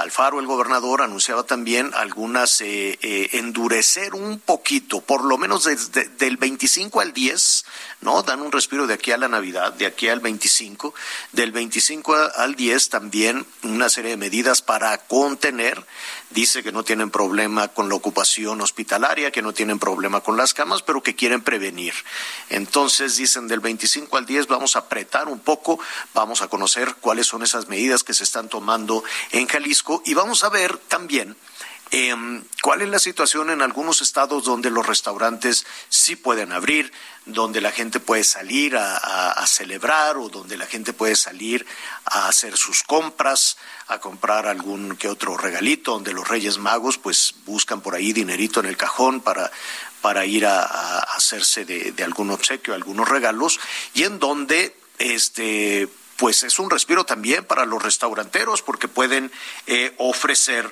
Alfaro, 0.00 0.40
el 0.40 0.46
gobernador, 0.46 1.02
anunciaba 1.02 1.42
también 1.42 1.90
algunas 1.94 2.62
eh, 2.62 2.98
eh, 3.02 3.30
endurecer 3.32 4.14
un 4.14 4.40
poquito, 4.40 5.02
por 5.02 5.24
lo 5.24 5.36
menos 5.36 5.64
desde 5.64 6.08
del 6.08 6.38
25 6.38 7.00
al 7.00 7.12
10, 7.12 7.64
¿no? 8.00 8.22
Dan 8.22 8.40
un 8.40 8.52
respiro 8.52 8.86
de 8.86 8.94
aquí 8.94 9.12
a 9.12 9.18
la 9.18 9.28
Navidad, 9.28 9.72
de 9.72 9.86
aquí 9.86 10.08
al 10.08 10.20
25, 10.20 10.94
del 11.32 11.52
25 11.52 12.16
al 12.36 12.54
10 12.54 12.88
también 12.88 13.46
una 13.62 13.88
serie 13.88 14.10
de 14.10 14.16
medidas 14.16 14.62
para 14.62 14.96
contener. 14.98 15.84
Dice 16.30 16.62
que 16.62 16.72
no 16.72 16.84
tienen 16.84 17.10
problema 17.10 17.68
con 17.68 17.88
la 17.88 17.96
ocupación 17.96 18.60
hospitalaria, 18.60 19.32
que 19.32 19.42
no 19.42 19.52
tienen 19.52 19.78
problema 19.78 20.20
con 20.20 20.36
las 20.36 20.54
camas, 20.54 20.82
pero 20.82 21.02
que 21.02 21.16
quieren 21.16 21.42
prevenir. 21.42 21.94
Entonces 22.48 23.16
dicen 23.16 23.48
del 23.48 23.60
25 23.60 24.16
al 24.16 24.26
10 24.26 24.46
vamos 24.46 24.76
a 24.76 24.80
apretar 24.80 25.28
un 25.28 25.40
poco, 25.40 25.80
vamos 26.14 26.42
a 26.42 26.48
conocer 26.48 26.94
cuáles 27.00 27.26
son 27.26 27.42
esas 27.42 27.68
medidas 27.68 28.04
que 28.04 28.14
se 28.14 28.24
están 28.24 28.48
tomando 28.48 29.02
en 29.32 29.46
Jalisco 29.46 30.02
y 30.06 30.14
vamos 30.14 30.44
a 30.44 30.48
ver 30.48 30.78
también 30.78 31.36
em, 31.90 32.44
cuál 32.62 32.82
es 32.82 32.88
la 32.88 32.98
situación 32.98 33.50
en 33.50 33.62
algunos 33.62 34.02
estados 34.02 34.44
donde 34.44 34.70
los 34.70 34.86
restaurantes 34.86 35.66
sí 35.88 36.16
pueden 36.16 36.52
abrir, 36.52 36.92
donde 37.26 37.60
la 37.60 37.72
gente 37.72 38.00
puede 38.00 38.24
salir 38.24 38.76
a, 38.76 39.46
celebrar 39.46 40.16
o 40.16 40.28
donde 40.28 40.56
la 40.56 40.66
gente 40.66 40.92
puede 40.92 41.16
salir 41.16 41.66
a 42.04 42.28
hacer 42.28 42.56
sus 42.56 42.82
compras, 42.82 43.56
a 43.88 43.98
comprar 43.98 44.46
algún 44.46 44.96
que 44.96 45.08
otro 45.08 45.36
regalito, 45.36 45.92
donde 45.92 46.12
los 46.12 46.28
Reyes 46.28 46.58
Magos 46.58 46.98
pues 46.98 47.34
buscan 47.46 47.80
por 47.80 47.94
ahí 47.94 48.12
dinerito 48.12 48.60
en 48.60 48.66
el 48.66 48.76
cajón 48.76 49.20
para, 49.20 49.50
para 50.00 50.24
ir 50.24 50.46
a, 50.46 50.62
hacerse 51.00 51.64
de, 51.64 51.92
de 51.92 52.04
algún 52.04 52.30
obsequio, 52.30 52.74
algunos 52.74 53.08
regalos, 53.08 53.58
y 53.94 54.04
en 54.04 54.18
donde 54.18 54.76
este 54.98 55.88
pues 56.20 56.42
es 56.42 56.58
un 56.58 56.68
respiro 56.68 57.06
también 57.06 57.46
para 57.46 57.64
los 57.64 57.82
restauranteros 57.82 58.60
porque 58.60 58.88
pueden 58.88 59.32
eh, 59.66 59.94
ofrecer 59.96 60.70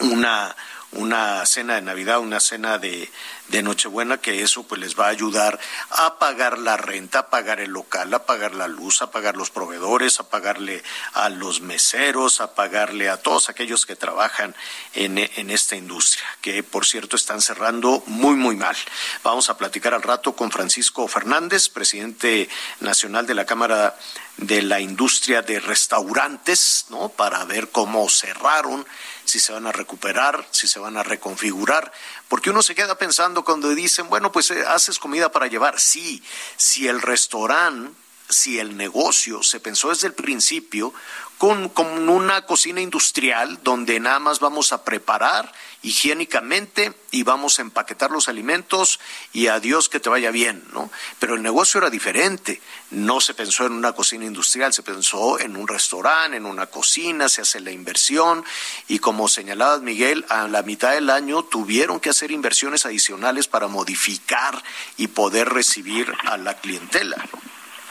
una, 0.00 0.54
una 0.92 1.44
cena 1.46 1.74
de 1.74 1.82
Navidad, 1.82 2.20
una 2.20 2.40
cena 2.40 2.78
de, 2.78 3.10
de 3.48 3.62
Nochebuena, 3.62 4.18
que 4.18 4.42
eso 4.42 4.64
pues 4.64 4.80
les 4.80 4.98
va 4.98 5.06
a 5.06 5.10
ayudar 5.10 5.58
a 5.90 6.18
pagar 6.18 6.58
la 6.58 6.76
renta, 6.76 7.20
a 7.20 7.30
pagar 7.30 7.60
el 7.60 7.70
local, 7.70 8.12
a 8.14 8.26
pagar 8.26 8.54
la 8.54 8.68
luz, 8.68 9.02
a 9.02 9.10
pagar 9.10 9.36
los 9.36 9.50
proveedores, 9.50 10.18
a 10.20 10.28
pagarle 10.28 10.82
a 11.12 11.28
los 11.28 11.60
meseros, 11.60 12.40
a 12.40 12.54
pagarle 12.54 13.08
a 13.08 13.18
todos 13.18 13.48
aquellos 13.48 13.86
que 13.86 13.96
trabajan 13.96 14.54
en, 14.94 15.18
en 15.18 15.50
esta 15.50 15.76
industria, 15.76 16.26
que 16.40 16.62
por 16.62 16.86
cierto 16.86 17.16
están 17.16 17.40
cerrando 17.40 18.02
muy, 18.06 18.34
muy 18.36 18.56
mal. 18.56 18.76
Vamos 19.22 19.50
a 19.50 19.56
platicar 19.56 19.94
al 19.94 20.02
rato 20.02 20.34
con 20.34 20.50
Francisco 20.50 21.06
Fernández, 21.08 21.68
presidente 21.68 22.48
nacional 22.80 23.26
de 23.26 23.34
la 23.34 23.46
Cámara 23.46 23.96
de 24.36 24.62
la 24.62 24.80
Industria 24.80 25.42
de 25.42 25.60
Restaurantes, 25.60 26.86
¿no? 26.90 27.08
Para 27.08 27.44
ver 27.44 27.70
cómo 27.70 28.08
cerraron, 28.10 28.86
si 29.26 29.40
se 29.40 29.52
van 29.52 29.66
a 29.66 29.72
recuperar, 29.72 30.46
si 30.50 30.66
se 30.66 30.78
van 30.78 30.96
a 30.96 31.02
reconfigurar, 31.02 31.92
porque 32.28 32.50
uno 32.50 32.62
se 32.62 32.74
queda 32.74 32.96
pensando 32.96 33.44
cuando 33.44 33.68
dicen, 33.70 34.08
bueno, 34.08 34.32
pues 34.32 34.50
eh, 34.50 34.64
haces 34.66 34.98
comida 34.98 35.30
para 35.30 35.48
llevar. 35.48 35.78
Sí, 35.78 36.22
si 36.56 36.88
el 36.88 37.02
restaurante, 37.02 37.92
si 38.28 38.58
el 38.58 38.76
negocio 38.76 39.42
se 39.42 39.60
pensó 39.60 39.90
desde 39.90 40.08
el 40.08 40.14
principio 40.14 40.92
con, 41.38 41.68
con, 41.68 42.08
una 42.08 42.46
cocina 42.46 42.80
industrial 42.80 43.60
donde 43.62 44.00
nada 44.00 44.18
más 44.18 44.40
vamos 44.40 44.72
a 44.72 44.84
preparar 44.84 45.52
higiénicamente 45.82 46.94
y 47.10 47.22
vamos 47.22 47.58
a 47.58 47.62
empaquetar 47.62 48.10
los 48.10 48.28
alimentos 48.28 48.98
y 49.32 49.48
a 49.48 49.60
Dios 49.60 49.88
que 49.88 50.00
te 50.00 50.08
vaya 50.08 50.30
bien, 50.30 50.64
¿no? 50.72 50.90
Pero 51.18 51.34
el 51.34 51.42
negocio 51.42 51.78
era 51.78 51.90
diferente. 51.90 52.60
No 52.90 53.20
se 53.20 53.34
pensó 53.34 53.66
en 53.66 53.72
una 53.72 53.92
cocina 53.92 54.24
industrial, 54.24 54.72
se 54.72 54.82
pensó 54.82 55.38
en 55.38 55.56
un 55.56 55.68
restaurante, 55.68 56.38
en 56.38 56.46
una 56.46 56.66
cocina, 56.66 57.28
se 57.28 57.42
hace 57.42 57.60
la 57.60 57.70
inversión 57.70 58.44
y 58.88 58.98
como 58.98 59.28
señalabas 59.28 59.82
Miguel, 59.82 60.24
a 60.28 60.48
la 60.48 60.62
mitad 60.62 60.92
del 60.92 61.10
año 61.10 61.44
tuvieron 61.44 62.00
que 62.00 62.10
hacer 62.10 62.30
inversiones 62.30 62.86
adicionales 62.86 63.46
para 63.46 63.68
modificar 63.68 64.62
y 64.96 65.08
poder 65.08 65.50
recibir 65.50 66.12
a 66.24 66.38
la 66.38 66.54
clientela. 66.54 67.16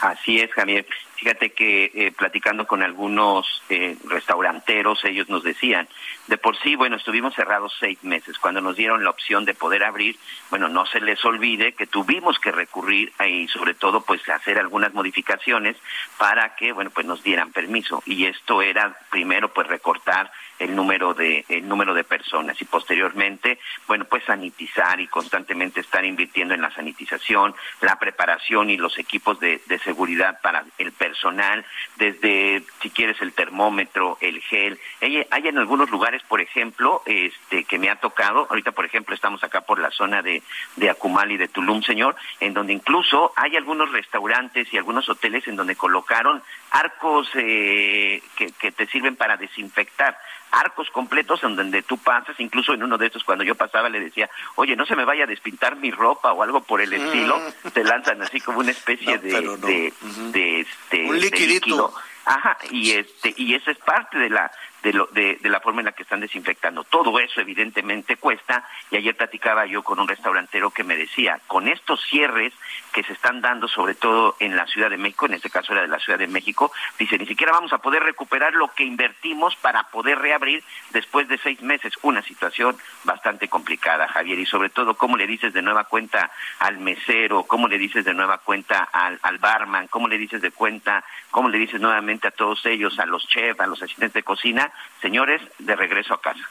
Así 0.00 0.40
es, 0.40 0.52
Javier. 0.52 0.86
Fíjate 1.14 1.50
que 1.52 1.90
eh, 1.94 2.12
platicando 2.12 2.66
con 2.66 2.82
algunos 2.82 3.62
eh, 3.70 3.96
restauranteros, 4.04 5.02
ellos 5.04 5.30
nos 5.30 5.42
decían, 5.42 5.88
de 6.26 6.36
por 6.36 6.58
sí, 6.58 6.76
bueno, 6.76 6.96
estuvimos 6.96 7.34
cerrados 7.34 7.74
seis 7.80 8.02
meses. 8.04 8.38
Cuando 8.38 8.60
nos 8.60 8.76
dieron 8.76 9.02
la 9.02 9.10
opción 9.10 9.46
de 9.46 9.54
poder 9.54 9.84
abrir, 9.84 10.16
bueno, 10.50 10.68
no 10.68 10.84
se 10.84 11.00
les 11.00 11.24
olvide 11.24 11.72
que 11.72 11.86
tuvimos 11.86 12.38
que 12.38 12.52
recurrir 12.52 13.12
y 13.26 13.48
sobre 13.48 13.72
todo, 13.72 14.02
pues, 14.02 14.28
hacer 14.28 14.58
algunas 14.58 14.92
modificaciones 14.92 15.76
para 16.18 16.54
que, 16.54 16.72
bueno, 16.72 16.90
pues 16.90 17.06
nos 17.06 17.22
dieran 17.22 17.50
permiso. 17.52 18.02
Y 18.04 18.26
esto 18.26 18.60
era, 18.60 18.98
primero, 19.10 19.52
pues, 19.54 19.66
recortar 19.66 20.30
el 20.58 20.74
número 20.74 21.14
de 21.14 21.44
el 21.48 21.68
número 21.68 21.94
de 21.94 22.04
personas. 22.04 22.60
Y 22.60 22.64
posteriormente 22.64 23.58
bueno 23.86 24.04
pues 24.04 24.24
sanitizar 24.24 25.00
y 25.00 25.06
constantemente 25.06 25.80
estar 25.80 26.04
invirtiendo 26.04 26.54
en 26.54 26.62
la 26.62 26.74
sanitización 26.74 27.54
la 27.80 27.98
preparación 27.98 28.70
y 28.70 28.76
los 28.76 28.98
equipos 28.98 29.38
de, 29.40 29.60
de 29.66 29.78
seguridad 29.80 30.40
para 30.42 30.64
el 30.78 30.92
personal 30.92 31.64
desde 31.96 32.62
si 32.80 32.90
quieres 32.90 33.20
el 33.20 33.32
termómetro 33.32 34.18
el 34.20 34.40
gel. 34.40 34.78
Hay, 35.00 35.26
hay 35.30 35.48
en 35.48 35.58
algunos 35.58 35.90
lugares 35.90 36.22
por 36.22 36.40
ejemplo 36.40 37.02
este 37.06 37.64
que 37.64 37.78
me 37.78 37.90
ha 37.90 37.96
tocado 37.96 38.46
ahorita 38.50 38.72
por 38.72 38.84
ejemplo 38.84 39.14
estamos 39.14 39.42
acá 39.44 39.62
por 39.62 39.78
la 39.78 39.90
zona 39.90 40.22
de 40.22 40.42
de 40.76 40.94
y 41.28 41.36
de 41.36 41.48
Tulum 41.48 41.82
señor 41.82 42.16
en 42.40 42.52
donde 42.52 42.72
incluso 42.72 43.32
hay 43.36 43.56
algunos 43.56 43.90
restaurantes 43.92 44.72
y 44.72 44.76
algunos 44.76 45.08
hoteles 45.08 45.46
en 45.48 45.56
donde 45.56 45.76
colocaron 45.76 46.42
arcos 46.70 47.28
eh, 47.34 48.22
que 48.36 48.72
te 48.72 48.86
sirven 48.86 49.16
para 49.16 49.36
desinfectar 49.36 50.16
arcos 50.50 50.90
completos 50.90 51.42
en 51.42 51.56
donde 51.56 51.82
tú 51.82 51.98
pasas, 51.98 52.38
incluso 52.38 52.72
en 52.72 52.82
uno 52.82 52.98
de 52.98 53.06
estos 53.06 53.24
cuando 53.24 53.44
yo 53.44 53.54
pasaba 53.54 53.88
le 53.88 54.00
decía, 54.00 54.30
oye, 54.54 54.76
no 54.76 54.86
se 54.86 54.96
me 54.96 55.04
vaya 55.04 55.24
a 55.24 55.26
despintar 55.26 55.76
mi 55.76 55.90
ropa 55.90 56.32
o 56.32 56.42
algo 56.42 56.62
por 56.62 56.80
el 56.80 56.92
estilo, 56.92 57.40
te 57.72 57.84
lanzan 57.84 58.22
así 58.22 58.40
como 58.40 58.60
una 58.60 58.70
especie 58.70 59.18
de, 59.18 59.92
de, 60.32 60.60
este, 60.60 61.04
Un 61.04 61.20
liquidito. 61.20 61.94
Ajá, 62.24 62.58
y 62.72 62.90
este 62.90 63.32
y 63.36 63.54
eso 63.54 63.70
es 63.70 63.78
parte 63.78 64.18
de 64.18 64.28
la 64.28 64.50
de, 64.82 64.92
lo, 64.92 65.06
de, 65.06 65.38
de, 65.40 65.48
la 65.48 65.60
forma 65.60 65.80
en 65.80 65.86
la 65.86 65.92
que 65.92 66.02
están 66.02 66.20
desinfectando. 66.20 66.84
Todo 66.84 67.18
eso 67.18 67.40
evidentemente 67.40 68.16
cuesta 68.16 68.68
y 68.90 68.96
ayer 68.96 69.16
platicaba 69.16 69.66
yo 69.66 69.82
con 69.82 69.98
un 69.98 70.08
restaurantero 70.08 70.70
que 70.70 70.84
me 70.84 70.96
decía, 70.96 71.40
con 71.46 71.68
estos 71.68 72.00
cierres 72.08 72.52
que 72.92 73.02
se 73.02 73.12
están 73.12 73.40
dando 73.40 73.68
sobre 73.68 73.94
todo 73.94 74.36
en 74.40 74.56
la 74.56 74.66
Ciudad 74.66 74.90
de 74.90 74.96
México, 74.96 75.26
en 75.26 75.34
este 75.34 75.50
caso 75.50 75.72
era 75.72 75.82
de 75.82 75.88
la 75.88 75.98
Ciudad 75.98 76.18
de 76.18 76.26
México, 76.26 76.72
dice, 76.98 77.18
ni 77.18 77.26
siquiera 77.26 77.52
vamos 77.52 77.72
a 77.72 77.78
poder 77.78 78.02
recuperar 78.02 78.54
lo 78.54 78.68
que 78.68 78.84
invertimos 78.84 79.56
para 79.56 79.84
poder 79.84 80.18
reabrir 80.18 80.62
después 80.90 81.28
de 81.28 81.38
seis 81.38 81.60
meses. 81.62 81.94
Una 82.02 82.22
situación 82.22 82.76
bastante 83.04 83.48
complicada, 83.48 84.08
Javier, 84.08 84.38
y 84.38 84.46
sobre 84.46 84.70
todo, 84.70 84.96
¿cómo 84.96 85.16
le 85.16 85.26
dices 85.26 85.52
de 85.52 85.62
nueva 85.62 85.84
cuenta 85.84 86.30
al 86.58 86.78
mesero? 86.78 87.44
¿Cómo 87.44 87.68
le 87.68 87.78
dices 87.78 88.04
de 88.04 88.14
nueva 88.14 88.38
cuenta 88.38 88.84
al, 88.92 89.18
al 89.22 89.38
barman? 89.38 89.88
¿Cómo 89.88 90.08
le 90.08 90.18
dices 90.18 90.40
de 90.40 90.50
cuenta? 90.50 91.04
¿Cómo 91.30 91.48
le 91.48 91.58
dices 91.58 91.80
nuevamente 91.80 92.28
a 92.28 92.30
todos 92.30 92.64
ellos, 92.66 92.98
a 92.98 93.06
los 93.06 93.26
chefs, 93.28 93.60
a 93.60 93.66
los 93.66 93.82
asistentes 93.82 94.14
de 94.14 94.22
cocina? 94.22 94.72
Señores, 95.00 95.42
de 95.58 95.76
regreso 95.76 96.14
a 96.14 96.20
casa. 96.20 96.48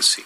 Sí. 0.00 0.24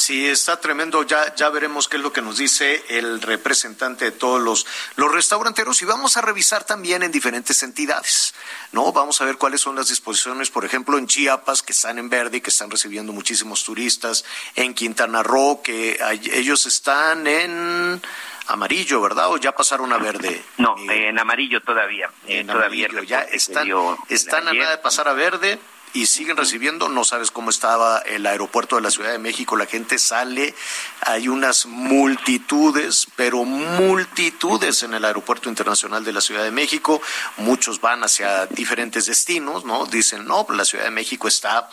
Sí, 0.00 0.26
está 0.26 0.58
tremendo. 0.58 1.02
Ya, 1.02 1.34
ya 1.34 1.50
veremos 1.50 1.86
qué 1.86 1.98
es 1.98 2.02
lo 2.02 2.10
que 2.10 2.22
nos 2.22 2.38
dice 2.38 2.82
el 2.88 3.20
representante 3.20 4.06
de 4.06 4.12
todos 4.12 4.40
los, 4.40 4.66
los 4.96 5.12
restauranteros 5.12 5.82
y 5.82 5.84
vamos 5.84 6.16
a 6.16 6.22
revisar 6.22 6.64
también 6.64 7.02
en 7.02 7.12
diferentes 7.12 7.62
entidades, 7.62 8.34
¿no? 8.72 8.92
Vamos 8.92 9.20
a 9.20 9.26
ver 9.26 9.36
cuáles 9.36 9.60
son 9.60 9.76
las 9.76 9.88
disposiciones, 9.88 10.48
por 10.48 10.64
ejemplo, 10.64 10.96
en 10.96 11.06
Chiapas, 11.06 11.62
que 11.62 11.72
están 11.72 11.98
en 11.98 12.08
verde 12.08 12.38
y 12.38 12.40
que 12.40 12.48
están 12.48 12.70
recibiendo 12.70 13.12
muchísimos 13.12 13.62
turistas, 13.62 14.24
en 14.56 14.72
Quintana 14.72 15.22
Roo, 15.22 15.60
que 15.62 15.98
ellos 16.32 16.64
están 16.64 17.26
en 17.26 18.00
amarillo, 18.46 19.02
¿verdad? 19.02 19.28
¿O 19.28 19.36
ya 19.36 19.52
pasaron 19.52 19.92
a 19.92 19.98
verde? 19.98 20.42
No, 20.56 20.76
en 20.90 21.18
amarillo 21.18 21.60
todavía. 21.60 22.10
En 22.26 22.46
todavía 22.46 22.86
amarillo, 22.86 23.06
ya 23.06 23.20
están, 23.20 23.68
están 24.08 24.48
a 24.48 24.54
nada 24.54 24.70
de 24.70 24.78
pasar 24.78 25.08
a 25.08 25.12
verde 25.12 25.58
y 25.92 26.06
siguen 26.06 26.36
recibiendo. 26.36 26.88
No 26.88 27.04
sabes 27.04 27.30
cómo 27.30 27.50
estaba 27.50 27.98
el 28.00 28.26
aeropuerto 28.26 28.76
de 28.76 28.82
la 28.82 28.90
Ciudad 28.90 29.12
de 29.12 29.18
México. 29.18 29.56
La 29.56 29.66
gente 29.66 29.98
sale, 29.98 30.54
hay 31.00 31.28
unas 31.28 31.66
multitudes, 31.66 33.06
pero 33.16 33.44
multitudes 33.44 34.82
en 34.82 34.94
el 34.94 35.04
aeropuerto 35.04 35.48
internacional 35.48 36.04
de 36.04 36.12
la 36.12 36.20
Ciudad 36.20 36.44
de 36.44 36.50
México. 36.50 37.00
Muchos 37.38 37.80
van 37.80 38.04
hacia 38.04 38.46
diferentes 38.46 39.06
destinos, 39.06 39.64
¿no? 39.64 39.86
Dicen, 39.86 40.24
no, 40.26 40.46
la 40.50 40.64
Ciudad 40.64 40.84
de 40.84 40.90
México 40.90 41.28
está 41.28 41.68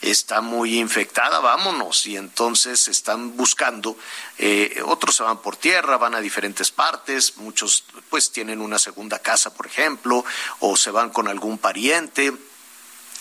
está 0.00 0.40
muy 0.40 0.78
infectada, 0.78 1.40
vámonos. 1.40 2.06
Y 2.06 2.16
entonces 2.16 2.88
están 2.88 3.36
buscando, 3.36 3.96
eh, 4.38 4.82
otros 4.86 5.16
se 5.16 5.22
van 5.22 5.38
por 5.38 5.56
tierra, 5.56 5.98
van 5.98 6.14
a 6.14 6.20
diferentes 6.20 6.70
partes, 6.70 7.36
muchos 7.36 7.84
pues 8.08 8.30
tienen 8.30 8.60
una 8.60 8.78
segunda 8.78 9.18
casa, 9.18 9.52
por 9.52 9.66
ejemplo, 9.66 10.24
o 10.60 10.76
se 10.76 10.90
van 10.90 11.10
con 11.10 11.28
algún 11.28 11.58
pariente 11.58 12.32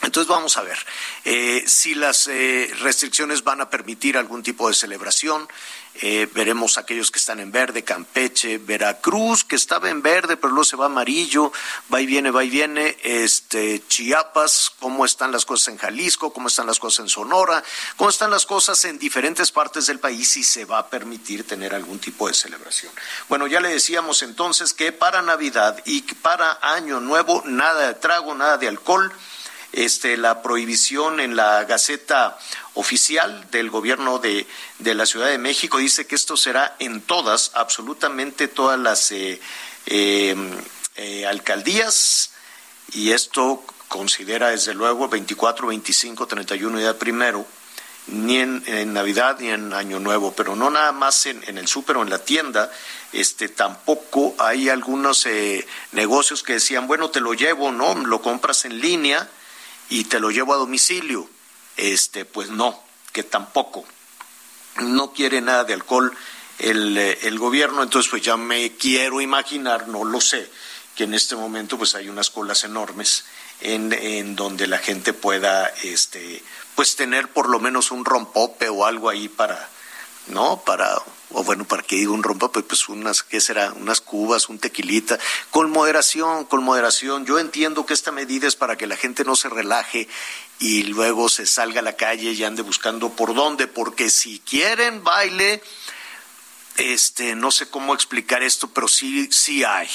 entonces 0.01 0.29
vamos 0.29 0.55
a 0.55 0.61
ver 0.61 0.77
eh, 1.25 1.63
si 1.67 1.93
las 1.93 2.27
eh, 2.27 2.71
restricciones 2.79 3.43
van 3.43 3.59
a 3.59 3.69
permitir 3.69 4.17
algún 4.17 4.43
tipo 4.43 4.67
de 4.69 4.73
celebración. 4.73 5.47
Eh, 6.01 6.29
veremos 6.33 6.77
aquellos 6.77 7.11
que 7.11 7.19
están 7.19 7.41
en 7.41 7.51
verde, 7.51 7.83
Campeche, 7.83 8.57
Veracruz, 8.59 9.43
que 9.43 9.57
estaba 9.57 9.89
en 9.89 10.01
verde, 10.01 10.37
pero 10.37 10.53
luego 10.53 10.63
se 10.63 10.77
va 10.77 10.85
amarillo, 10.85 11.51
va 11.93 11.99
y 11.99 12.05
viene, 12.05 12.31
va 12.31 12.45
y 12.45 12.49
viene, 12.49 12.95
este, 13.03 13.83
Chiapas, 13.89 14.71
cómo 14.79 15.03
están 15.03 15.33
las 15.33 15.43
cosas 15.45 15.69
en 15.69 15.77
Jalisco, 15.77 16.31
cómo 16.31 16.47
están 16.47 16.67
las 16.67 16.79
cosas 16.79 16.99
en 16.99 17.09
Sonora, 17.09 17.61
cómo 17.97 18.09
están 18.09 18.31
las 18.31 18.45
cosas 18.45 18.85
en 18.85 18.97
diferentes 18.97 19.51
partes 19.51 19.87
del 19.87 19.99
país 19.99 20.37
y 20.37 20.43
se 20.45 20.63
va 20.63 20.77
a 20.77 20.87
permitir 20.87 21.45
tener 21.45 21.75
algún 21.75 21.99
tipo 21.99 22.29
de 22.29 22.33
celebración. 22.33 22.93
Bueno, 23.27 23.47
ya 23.47 23.59
le 23.59 23.67
decíamos 23.67 24.21
entonces 24.21 24.73
que 24.73 24.93
para 24.93 25.21
Navidad 25.21 25.81
y 25.85 26.01
para 26.01 26.59
Año 26.61 27.01
Nuevo, 27.01 27.43
nada 27.45 27.87
de 27.87 27.95
trago, 27.95 28.33
nada 28.35 28.57
de 28.57 28.69
alcohol 28.69 29.11
este, 29.71 30.17
la 30.17 30.41
prohibición 30.41 31.19
en 31.19 31.35
la 31.35 31.63
Gaceta 31.65 32.37
Oficial 32.73 33.49
del 33.51 33.69
Gobierno 33.69 34.19
de, 34.19 34.45
la 34.79 35.05
Ciudad 35.05 35.27
de 35.27 35.37
México. 35.37 35.77
Dice 35.77 36.07
que 36.07 36.15
esto 36.15 36.37
será 36.37 36.75
en 36.79 37.01
todas, 37.01 37.51
absolutamente 37.53 38.47
todas 38.47 38.79
las 38.79 39.11
eh, 39.11 39.39
em, 39.85 40.51
eh, 40.95 41.25
alcaldías 41.25 42.31
y 42.93 43.11
esto 43.11 43.63
considera 43.87 44.49
desde 44.49 44.73
luego 44.73 45.07
24, 45.07 45.67
25, 45.67 46.27
31 46.27 46.77
y 46.77 46.81
día 46.81 46.97
primero 46.97 47.45
ni 48.11 48.37
en, 48.37 48.93
Navidad 48.93 49.37
ni 49.39 49.49
en 49.49 49.73
Año 49.73 49.99
Nuevo, 49.99 50.33
pero 50.35 50.55
no 50.55 50.69
nada 50.69 50.91
más 50.91 51.25
en, 51.27 51.43
en 51.47 51.59
el 51.59 51.67
súper 51.67 51.97
o 51.97 52.01
en 52.01 52.09
la 52.09 52.19
tienda, 52.19 52.71
este 53.13 53.49
tampoco 53.49 54.35
hay 54.39 54.69
algunos 54.69 55.25
eh, 55.27 55.67
negocios 55.91 56.41
que 56.41 56.53
decían, 56.53 56.87
bueno, 56.87 57.09
te 57.11 57.19
lo 57.19 57.33
llevo, 57.33 57.71
¿no? 57.71 57.93
Lo 57.95 58.21
compras 58.21 58.65
en 58.65 58.79
línea 58.79 59.29
y 59.89 60.05
te 60.05 60.19
lo 60.19 60.31
llevo 60.31 60.53
a 60.53 60.57
domicilio. 60.57 61.29
Este, 61.77 62.25
pues 62.25 62.49
no, 62.49 62.81
que 63.11 63.23
tampoco. 63.23 63.85
No 64.81 65.11
quiere 65.13 65.41
nada 65.41 65.63
de 65.63 65.73
alcohol 65.73 66.15
el, 66.59 66.97
eh, 66.97 67.19
el 67.23 67.39
gobierno, 67.39 67.83
entonces 67.83 68.09
pues 68.09 68.21
ya 68.21 68.37
me 68.37 68.75
quiero 68.75 69.21
imaginar, 69.21 69.87
no 69.87 70.03
lo 70.03 70.21
sé, 70.21 70.49
que 70.95 71.05
en 71.05 71.13
este 71.13 71.35
momento 71.35 71.77
pues 71.77 71.95
hay 71.95 72.09
unas 72.09 72.29
colas 72.29 72.63
enormes 72.63 73.25
en, 73.61 73.93
en 73.93 74.35
donde 74.35 74.67
la 74.67 74.77
gente 74.77 75.13
pueda 75.13 75.67
este 75.83 76.43
pues 76.75 76.95
tener 76.95 77.29
por 77.29 77.49
lo 77.49 77.59
menos 77.59 77.91
un 77.91 78.05
rompope 78.05 78.69
o 78.69 78.85
algo 78.85 79.09
ahí 79.09 79.27
para 79.27 79.69
no 80.27 80.61
para 80.65 81.01
o 81.31 81.43
bueno, 81.43 81.65
para 81.65 81.83
que 81.83 81.95
diga 81.95 82.11
un 82.11 82.23
rompa, 82.23 82.51
pues, 82.51 82.65
pues 82.65 82.89
unas, 82.89 83.23
¿qué 83.23 83.39
será? 83.39 83.73
Unas 83.73 84.01
cubas, 84.01 84.49
un 84.49 84.59
tequilita, 84.59 85.19
con 85.51 85.69
moderación, 85.69 86.45
con 86.45 86.63
moderación. 86.63 87.25
Yo 87.25 87.39
entiendo 87.39 87.85
que 87.85 87.93
esta 87.93 88.11
medida 88.11 88.47
es 88.47 88.55
para 88.55 88.77
que 88.77 88.87
la 88.87 88.97
gente 88.97 89.23
no 89.23 89.35
se 89.35 89.49
relaje 89.49 90.07
y 90.59 90.83
luego 90.83 91.29
se 91.29 91.45
salga 91.45 91.79
a 91.79 91.83
la 91.83 91.95
calle 91.95 92.31
y 92.31 92.43
ande 92.43 92.63
buscando 92.63 93.09
por 93.09 93.33
dónde, 93.33 93.67
porque 93.67 94.09
si 94.09 94.39
quieren 94.39 95.03
baile, 95.03 95.61
este, 96.79 97.35
no 97.35 97.51
sé 97.51 97.69
cómo 97.69 97.93
explicar 97.93 98.41
esto, 98.41 98.69
pero 98.69 98.87
sí, 98.87 99.29
sí 99.31 99.63
hay. 99.63 99.89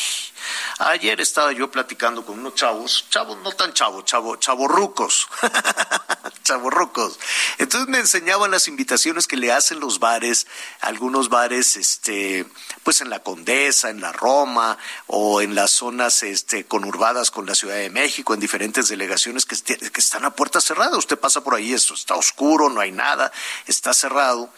Ayer 0.79 1.21
estaba 1.21 1.53
yo 1.53 1.71
platicando 1.71 2.25
con 2.25 2.39
unos 2.39 2.55
chavos, 2.55 3.07
chavos 3.09 3.39
no 3.39 3.53
tan 3.53 3.73
chavos, 3.73 4.05
chavo, 4.05 4.37
chavorrucos, 4.37 5.27
chavorrucos. 6.45 7.19
Entonces 7.59 7.89
me 7.89 7.99
enseñaban 7.99 8.53
las 8.53 8.69
invitaciones 8.69 9.27
que 9.27 9.37
le 9.37 9.51
hacen 9.51 9.81
los 9.81 9.99
bares, 9.99 10.47
algunos 10.81 11.29
bares, 11.29 11.77
este, 11.77 12.47
pues 12.85 13.01
en 13.01 13.11
la 13.11 13.23
Condesa, 13.23 13.91
en 13.91 14.01
la 14.01 14.13
Roma 14.13 14.79
o 15.09 15.41
en 15.41 15.57
las 15.57 15.73
zonas, 15.73 16.23
este, 16.23 16.67
conurbadas 16.67 17.33
con 17.33 17.47
la 17.47 17.57
Ciudad 17.57 17.77
de 17.77 17.91
México, 17.91 18.35
en 18.35 18.41
diferentes 18.41 18.89
delegaciones 18.89 19.47
que, 19.47 19.57
que 19.57 20.01
están 20.01 20.25
a 20.25 20.31
puerta 20.31 20.61
cerrada. 20.61 20.97
Usted 20.97 21.19
pasa 21.19 21.43
por 21.43 21.55
ahí, 21.55 21.73
esto 21.73 21.95
está 21.95 22.15
oscuro, 22.15 22.69
no 22.71 22.81
hay 22.81 22.93
nada, 22.93 23.33
está 23.67 23.93
cerrado 23.93 24.53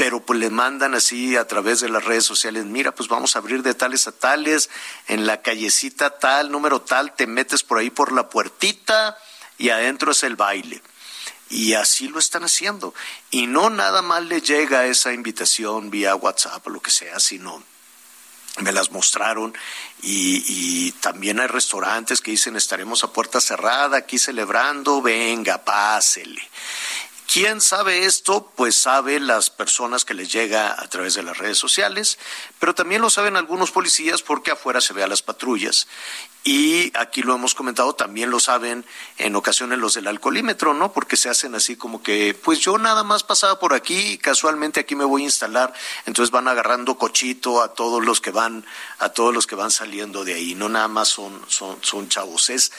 pero 0.00 0.24
pues 0.24 0.38
le 0.38 0.48
mandan 0.48 0.94
así 0.94 1.36
a 1.36 1.46
través 1.46 1.80
de 1.80 1.90
las 1.90 2.02
redes 2.02 2.24
sociales, 2.24 2.64
mira, 2.64 2.94
pues 2.94 3.10
vamos 3.10 3.36
a 3.36 3.40
abrir 3.40 3.62
de 3.62 3.74
tales 3.74 4.06
a 4.06 4.12
tales, 4.12 4.70
en 5.08 5.26
la 5.26 5.42
callecita 5.42 6.18
tal, 6.18 6.50
número 6.50 6.80
tal, 6.80 7.14
te 7.14 7.26
metes 7.26 7.62
por 7.62 7.76
ahí 7.76 7.90
por 7.90 8.10
la 8.10 8.30
puertita 8.30 9.18
y 9.58 9.68
adentro 9.68 10.12
es 10.12 10.22
el 10.22 10.36
baile. 10.36 10.82
Y 11.50 11.74
así 11.74 12.08
lo 12.08 12.18
están 12.18 12.44
haciendo. 12.44 12.94
Y 13.30 13.46
no 13.46 13.68
nada 13.68 14.02
más 14.02 14.24
le 14.24 14.40
llega 14.40 14.86
esa 14.86 15.12
invitación 15.12 15.90
vía 15.90 16.14
WhatsApp 16.14 16.66
o 16.66 16.70
lo 16.70 16.80
que 16.80 16.90
sea, 16.90 17.20
sino 17.20 17.62
me 18.58 18.72
las 18.72 18.90
mostraron 18.90 19.56
y, 20.02 20.42
y, 20.46 20.92
también 20.92 21.40
hay 21.40 21.46
restaurantes 21.46 22.20
que 22.20 22.32
dicen 22.32 22.56
estaremos 22.56 23.04
a 23.04 23.12
puerta 23.12 23.40
cerrada 23.40 23.98
aquí 23.98 24.18
celebrando, 24.18 25.00
venga, 25.00 25.64
pásele. 25.64 26.42
¿Quién 27.32 27.60
sabe 27.60 28.06
esto? 28.06 28.50
Pues 28.56 28.74
sabe 28.74 29.20
las 29.20 29.50
personas 29.50 30.04
que 30.04 30.14
les 30.14 30.32
llega 30.32 30.72
a 30.72 30.88
través 30.88 31.14
de 31.14 31.22
las 31.22 31.38
redes 31.38 31.58
sociales, 31.58 32.18
pero 32.58 32.74
también 32.74 33.02
lo 33.02 33.08
saben 33.08 33.36
algunos 33.36 33.70
policías 33.70 34.20
porque 34.20 34.50
afuera 34.50 34.80
se 34.80 34.94
ve 34.94 35.04
a 35.04 35.06
las 35.06 35.22
patrullas. 35.22 35.86
Y 36.42 36.90
aquí 36.96 37.22
lo 37.22 37.34
hemos 37.34 37.54
comentado, 37.54 37.94
también 37.94 38.30
lo 38.30 38.40
saben 38.40 38.86
en 39.18 39.36
ocasiones 39.36 39.78
los 39.78 39.94
del 39.94 40.06
alcoholímetro, 40.06 40.72
¿no? 40.72 40.90
Porque 40.92 41.18
se 41.18 41.28
hacen 41.28 41.54
así 41.54 41.76
como 41.76 42.02
que, 42.02 42.32
pues 42.32 42.60
yo 42.60 42.78
nada 42.78 43.04
más 43.04 43.24
pasaba 43.24 43.58
por 43.58 43.74
aquí, 43.74 44.16
casualmente 44.16 44.80
aquí 44.80 44.94
me 44.94 45.04
voy 45.04 45.22
a 45.22 45.26
instalar, 45.26 45.74
entonces 46.06 46.30
van 46.30 46.48
agarrando 46.48 46.96
cochito 46.96 47.62
a 47.62 47.74
todos 47.74 48.02
los 48.02 48.22
que 48.22 48.30
van, 48.30 48.64
a 48.98 49.10
todos 49.10 49.34
los 49.34 49.46
que 49.46 49.54
van 49.54 49.70
saliendo 49.70 50.24
de 50.24 50.32
ahí, 50.32 50.54
no 50.54 50.70
nada 50.70 50.88
más 50.88 51.08
son, 51.08 51.42
son, 51.48 51.76
son 51.82 52.08
chavos. 52.08 52.48
Es, 52.48 52.72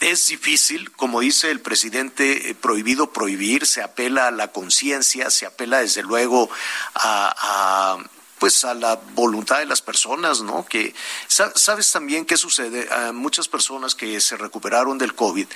es 0.00 0.28
difícil, 0.28 0.90
como 0.92 1.20
dice 1.20 1.50
el 1.50 1.60
presidente, 1.60 2.50
eh, 2.50 2.54
prohibido 2.54 3.12
prohibir, 3.12 3.66
se 3.66 3.82
apela 3.82 4.28
a 4.28 4.30
la 4.30 4.48
conciencia, 4.48 5.30
se 5.30 5.46
apela 5.46 5.80
desde 5.80 6.02
luego 6.02 6.48
a, 6.94 7.98
pues 8.40 8.64
a 8.64 8.72
la 8.72 8.98
voluntad 9.14 9.58
de 9.58 9.66
las 9.66 9.82
personas, 9.82 10.40
¿no? 10.40 10.64
Que 10.66 10.94
sabes 11.28 11.92
también 11.92 12.24
qué 12.24 12.38
sucede, 12.38 12.88
a 12.90 13.12
muchas 13.12 13.46
personas 13.48 13.94
que 13.94 14.18
se 14.20 14.36
recuperaron 14.38 14.96
del 14.96 15.14
COVID 15.14 15.46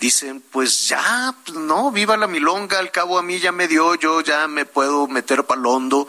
dicen, 0.00 0.42
pues 0.50 0.88
ya, 0.88 1.34
pues 1.44 1.56
no, 1.56 1.92
viva 1.92 2.16
la 2.16 2.26
milonga, 2.26 2.78
al 2.78 2.90
cabo 2.90 3.18
a 3.18 3.22
mí 3.22 3.38
ya 3.38 3.52
me 3.52 3.68
dio, 3.68 3.94
yo 3.94 4.22
ya 4.22 4.48
me 4.48 4.64
puedo 4.64 5.06
meter 5.06 5.44
palondo. 5.44 6.08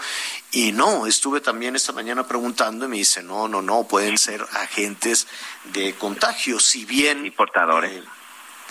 Y 0.52 0.72
no, 0.72 1.06
estuve 1.06 1.41
también 1.41 1.76
esta 1.76 1.91
mañana 1.91 2.26
preguntando 2.26 2.86
y 2.86 2.88
me 2.88 2.98
dice, 2.98 3.22
no, 3.22 3.50
no, 3.50 3.62
no, 3.62 3.84
pueden 3.84 4.17
ser 4.17 4.41
agentes 4.54 5.28
de 5.65 5.94
contagio, 5.96 6.60
si 6.60 6.86
bien... 6.86 7.26
Y 7.26 7.32
portadores. 7.32 7.91
Eh, 7.91 8.04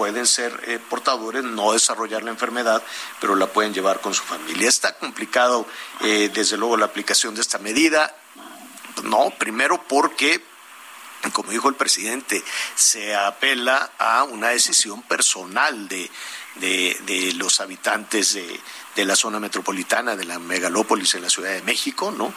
pueden 0.01 0.27
ser 0.27 0.59
eh, 0.67 0.79
portadores, 0.79 1.45
no 1.45 1.73
desarrollar 1.73 2.23
la 2.23 2.31
enfermedad, 2.31 2.83
pero 3.21 3.37
la 3.37 3.49
pueden 3.49 3.75
llevar 3.75 4.01
con 4.01 4.15
su 4.15 4.23
familia. 4.23 4.67
Está 4.67 4.97
complicado, 4.97 5.67
eh, 6.01 6.31
desde 6.33 6.57
luego, 6.57 6.79
la 6.79 6.87
aplicación 6.87 7.35
de 7.35 7.43
esta 7.43 7.59
medida. 7.59 8.17
No, 9.03 9.29
primero 9.39 9.83
porque 9.87 10.43
como 11.35 11.53
dijo 11.53 11.69
el 11.69 11.75
presidente, 11.75 12.43
se 12.75 13.15
apela 13.15 13.93
a 13.99 14.25
una 14.25 14.49
decisión 14.49 15.03
personal 15.03 15.87
de, 15.87 16.11
de, 16.55 17.33
los 17.37 17.61
habitantes 17.61 18.33
de, 18.33 18.61
de, 19.01 19.07
la 19.07 19.17
zona 19.17 19.41
metropolitana, 19.41 20.17
de 20.17 20.25
la 20.25 20.39
megalópolis 20.39 21.15
en 21.15 21.23
la 21.23 21.31
Ciudad 21.31 21.53
de 21.53 21.63
México, 21.63 22.11
¿no? 22.11 22.33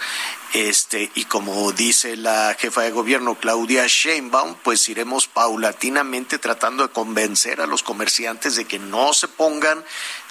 Este, 0.54 1.12
y 1.16 1.26
como 1.26 1.72
dice 1.72 2.16
la 2.18 2.56
jefa 2.60 2.82
de 2.82 2.92
gobierno, 2.92 3.36
Claudia 3.36 3.86
Sheinbaum, 3.88 4.56
pues 4.64 4.88
iremos 4.90 5.28
paulatinamente 5.28 6.40
tratando 6.40 6.88
de 6.88 6.94
convencer 6.94 7.62
a 7.62 7.68
los 7.68 7.84
comerciantes 7.84 8.56
de 8.56 8.66
que 8.66 8.80
no 8.80 9.14
se 9.14 9.28
pongan 9.28 9.84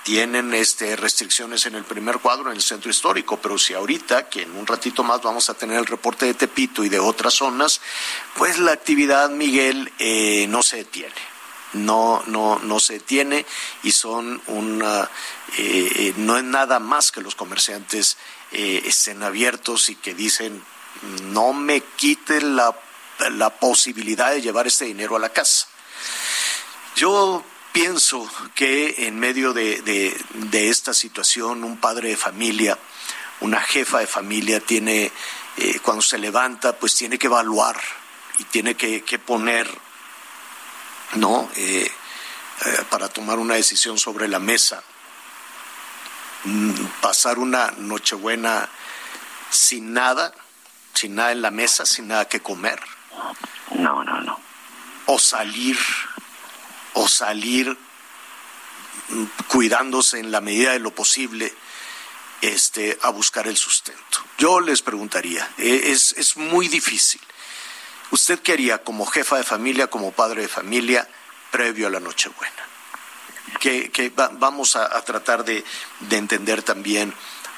tienen 0.02 0.52
este, 0.52 0.96
restricciones 0.96 1.66
en 1.66 1.76
el 1.76 1.84
primer 1.84 2.18
cuadro 2.18 2.50
en 2.50 2.56
el 2.56 2.62
centro 2.62 2.90
histórico, 2.90 3.38
pero 3.40 3.56
si 3.56 3.74
ahorita, 3.74 4.28
que 4.28 4.42
en 4.42 4.56
un 4.56 4.66
ratito 4.66 5.04
más 5.04 5.22
vamos 5.22 5.48
a 5.48 5.54
tener 5.54 5.78
el 5.78 5.86
reporte 5.86 6.26
de 6.26 6.34
Tepito 6.34 6.84
y 6.84 6.88
de 6.88 6.98
otras 6.98 7.34
zonas, 7.34 7.80
pues 8.36 8.58
la 8.58 8.72
actividad, 8.72 9.30
Miguel, 9.30 9.92
eh, 9.98 10.46
no 10.48 10.62
se 10.62 10.78
detiene. 10.78 11.31
No, 11.74 12.22
no, 12.26 12.58
no 12.58 12.80
se 12.80 12.94
detiene 12.94 13.46
y 13.82 13.92
son 13.92 14.42
una, 14.46 15.04
eh, 15.56 15.92
eh, 15.96 16.14
no 16.18 16.36
es 16.36 16.44
nada 16.44 16.78
más 16.78 17.10
que 17.12 17.22
los 17.22 17.34
comerciantes 17.34 18.18
estén 18.50 19.22
abiertos 19.22 19.88
y 19.88 19.96
que 19.96 20.12
dicen 20.12 20.62
no 21.32 21.54
me 21.54 21.80
quiten 21.80 22.54
la, 22.54 22.76
la 23.30 23.50
posibilidad 23.50 24.30
de 24.30 24.42
llevar 24.42 24.66
este 24.66 24.84
dinero 24.84 25.16
a 25.16 25.20
la 25.20 25.30
casa. 25.30 25.66
Yo 26.96 27.42
pienso 27.72 28.30
que 28.54 29.06
en 29.06 29.18
medio 29.18 29.52
de, 29.52 30.14
esta 30.52 30.94
situación 30.94 31.64
un 31.64 31.78
padre 31.78 32.10
de 32.10 32.16
familia, 32.16 32.78
una 33.40 33.60
jefa 33.60 34.00
de 34.00 34.06
familia 34.06 34.60
tiene, 34.60 35.10
eh, 35.56 35.78
cuando 35.82 36.02
se 36.02 36.18
levanta, 36.18 36.78
pues 36.78 36.94
tiene 36.94 37.18
que 37.18 37.26
evaluar 37.26 37.80
y 38.38 38.44
tiene 38.44 38.74
que, 38.74 39.18
poner, 39.18 39.68
¿no? 41.14 41.50
Eh, 41.56 41.90
eh, 42.64 42.84
para 42.90 43.08
tomar 43.08 43.38
una 43.38 43.54
decisión 43.54 43.98
sobre 43.98 44.28
la 44.28 44.38
mesa. 44.38 44.82
Mm, 46.44 46.72
pasar 47.00 47.38
una 47.38 47.72
nochebuena 47.78 48.68
sin 49.50 49.92
nada, 49.92 50.32
sin 50.94 51.14
nada 51.14 51.32
en 51.32 51.42
la 51.42 51.50
mesa, 51.50 51.86
sin 51.86 52.08
nada 52.08 52.28
que 52.28 52.40
comer. 52.40 52.80
No, 53.70 54.04
no, 54.04 54.20
no. 54.20 54.40
O 55.06 55.18
salir 55.18 55.78
o 56.94 57.08
salir 57.08 57.76
cuidándose 59.48 60.18
en 60.18 60.30
la 60.30 60.40
medida 60.40 60.72
de 60.72 60.78
lo 60.78 60.94
posible 60.94 61.52
este, 62.40 62.98
a 63.02 63.10
buscar 63.10 63.46
el 63.46 63.56
sustento. 63.56 64.24
Yo 64.38 64.60
les 64.60 64.82
preguntaría, 64.82 65.48
e, 65.58 65.92
es, 65.92 66.12
es 66.16 66.36
muy 66.36 66.68
difícil. 66.68 67.20
¿Usted 68.12 68.40
qué 68.40 68.52
haría 68.52 68.84
como 68.84 69.06
jefa 69.06 69.38
de 69.38 69.42
familia, 69.42 69.88
como 69.88 70.12
padre 70.12 70.42
de 70.42 70.48
familia, 70.48 71.08
previo 71.50 71.86
a 71.86 71.90
la 71.90 71.98
Nochebuena? 71.98 72.68
Que, 73.58 73.90
que 73.90 74.12
vamos 74.14 74.76
a, 74.76 74.96
a 74.96 75.02
tratar 75.02 75.44
de, 75.44 75.64
de 76.00 76.16
entender 76.18 76.62
también 76.62 77.12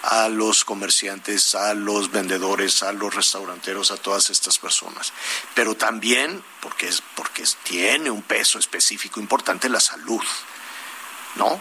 a 0.05 0.29
los 0.29 0.64
comerciantes, 0.64 1.55
a 1.55 1.75
los 1.75 2.12
vendedores, 2.12 2.83
a 2.83 2.93
los 2.93 3.14
restauranteros, 3.14 3.90
a 3.90 3.97
todas 3.97 4.31
estas 4.31 4.59
personas. 4.59 5.12
Pero 5.55 5.75
también, 5.77 6.45
porque, 6.61 6.88
es, 6.88 7.03
porque 7.17 7.43
tiene 7.64 8.11
un 8.11 8.23
peso 8.23 8.59
específico 8.59 9.19
importante, 9.19 9.69
la 9.69 9.81
salud, 9.81 10.23
¿no? 11.37 11.61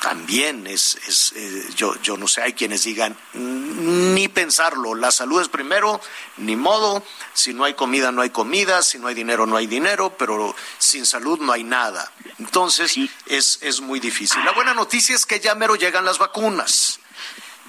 También 0.00 0.66
es, 0.66 0.98
es 1.08 1.32
eh, 1.36 1.66
yo, 1.74 2.00
yo 2.02 2.16
no 2.16 2.28
sé, 2.28 2.42
hay 2.42 2.52
quienes 2.52 2.84
digan, 2.84 3.16
ni 3.34 4.28
pensarlo, 4.28 4.94
la 4.94 5.10
salud 5.10 5.40
es 5.40 5.48
primero, 5.48 6.00
ni 6.36 6.54
modo, 6.54 7.02
si 7.32 7.54
no 7.54 7.64
hay 7.64 7.74
comida 7.74 8.12
no 8.12 8.22
hay 8.22 8.30
comida, 8.30 8.82
si 8.82 8.98
no 8.98 9.08
hay 9.08 9.14
dinero 9.14 9.46
no 9.46 9.56
hay 9.56 9.66
dinero, 9.66 10.14
pero 10.16 10.54
sin 10.78 11.06
salud 11.06 11.40
no 11.40 11.52
hay 11.52 11.64
nada. 11.64 12.12
Entonces 12.38 12.96
es, 13.26 13.58
es 13.62 13.80
muy 13.80 13.98
difícil. 13.98 14.44
La 14.44 14.52
buena 14.52 14.74
noticia 14.74 15.16
es 15.16 15.26
que 15.26 15.40
ya 15.40 15.54
mero 15.54 15.76
llegan 15.76 16.04
las 16.04 16.18
vacunas 16.18 17.00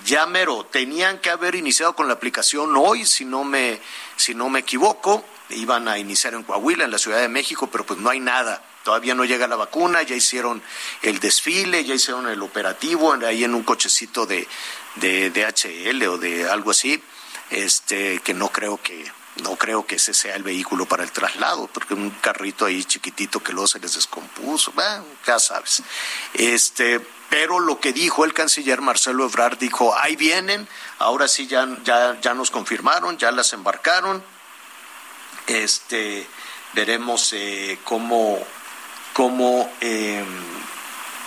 ya 0.06 0.26
mero, 0.26 0.66
tenían 0.66 1.20
que 1.20 1.30
haber 1.30 1.56
iniciado 1.56 1.94
con 1.94 2.08
la 2.08 2.14
aplicación 2.14 2.76
hoy, 2.78 3.06
si 3.06 3.26
no 3.26 3.44
me, 3.44 3.82
si 4.16 4.34
no 4.34 4.50
me 4.50 4.60
equivoco, 4.60 5.24
iban 5.50 5.88
a 5.88 5.98
iniciar 5.98 6.34
en 6.34 6.44
Coahuila, 6.44 6.86
en 6.86 6.92
la 6.92 6.98
Ciudad 6.98 7.20
de 7.20 7.28
México, 7.28 7.68
pero 7.72 7.86
pues 7.86 8.00
no 8.00 8.10
hay 8.10 8.20
nada. 8.20 8.64
Todavía 8.88 9.16
no 9.16 9.26
llega 9.26 9.50
la 9.50 9.58
vacuna, 9.58 10.02
ya 10.04 10.16
hicieron 10.16 10.64
el 11.02 11.20
desfile, 11.20 11.84
ya 11.84 11.94
hicieron 11.94 12.26
el 12.30 12.42
operativo 12.42 13.12
ahí 13.12 13.44
en 13.44 13.54
un 13.54 13.64
cochecito 13.64 14.26
de, 14.26 14.48
de 14.96 15.30
DHL 15.30 16.04
o 16.04 16.18
de 16.18 16.50
algo 16.50 16.72
así, 16.72 17.04
este, 17.50 18.22
que 18.22 18.34
no 18.34 18.48
creo 18.48 18.82
que, 18.82 19.12
no 19.44 19.58
creo 19.58 19.86
que 19.86 19.96
ese 19.96 20.14
sea 20.14 20.38
el 20.38 20.44
vehículo 20.44 20.86
para 20.86 21.04
el 21.04 21.12
traslado, 21.12 21.68
porque 21.68 21.96
un 21.96 22.12
carrito 22.12 22.64
ahí 22.64 22.82
chiquitito 22.86 23.44
que 23.44 23.52
luego 23.52 23.68
se 23.68 23.80
les 23.80 23.94
descompuso, 23.94 24.72
bueno, 24.72 25.04
ya 25.26 25.38
sabes. 25.38 25.84
Este, 26.34 27.02
pero 27.30 27.60
lo 27.60 27.82
que 27.82 27.92
dijo 27.92 28.24
el 28.24 28.34
canciller 28.34 28.80
Marcelo 28.80 29.26
Ebrard 29.26 29.58
dijo, 29.58 29.94
ahí 30.00 30.16
vienen, 30.16 30.66
ahora 31.00 31.28
sí 31.28 31.46
ya, 31.46 31.68
ya, 31.84 32.18
ya 32.22 32.34
nos 32.34 32.52
confirmaron, 32.52 33.18
ya 33.18 33.32
las 33.32 33.52
embarcaron, 33.52 34.24
este, 35.46 36.26
veremos 36.74 37.34
eh, 37.34 37.80
cómo, 37.84 38.40
cómo 39.18 39.68
em, 39.82 40.28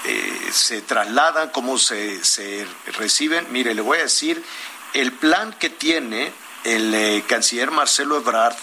eh, 0.04 0.48
se 0.52 0.80
trasladan, 0.80 1.50
cómo 1.50 1.76
se, 1.76 2.24
se 2.24 2.64
reciben. 2.92 3.48
Mire, 3.50 3.74
le 3.74 3.82
voy 3.82 3.98
a 3.98 4.02
decir, 4.02 4.40
el 4.94 5.10
plan 5.10 5.52
que 5.54 5.70
tiene 5.70 6.32
el 6.62 6.94
eh, 6.94 7.24
canciller 7.26 7.72
Marcelo 7.72 8.16
Ebrard 8.16 8.54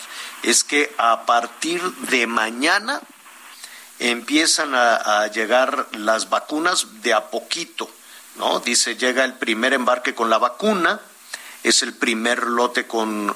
es 0.44 0.63
que 0.63 0.96
a 0.98 1.26
partir 1.26 1.82
de 2.10 2.26
mañana 2.26 3.02
empiezan 4.00 4.74
a, 4.74 5.28
llegar 5.28 5.90
las 5.92 6.30
vacunas 6.30 7.02
de 7.02 7.13
a 7.13 7.30
poquito, 7.30 7.92
¿no? 8.36 8.62
Dice, 8.62 8.96
llega 8.96 9.26
el 9.26 9.34
primer 9.34 9.74
embarque 9.74 10.16
con 10.16 10.30
la 10.30 10.38
vacuna, 10.38 11.02
es 11.63 11.84
el 11.84 11.94
primer 11.94 12.48
lote 12.48 12.88
con, 12.88 13.36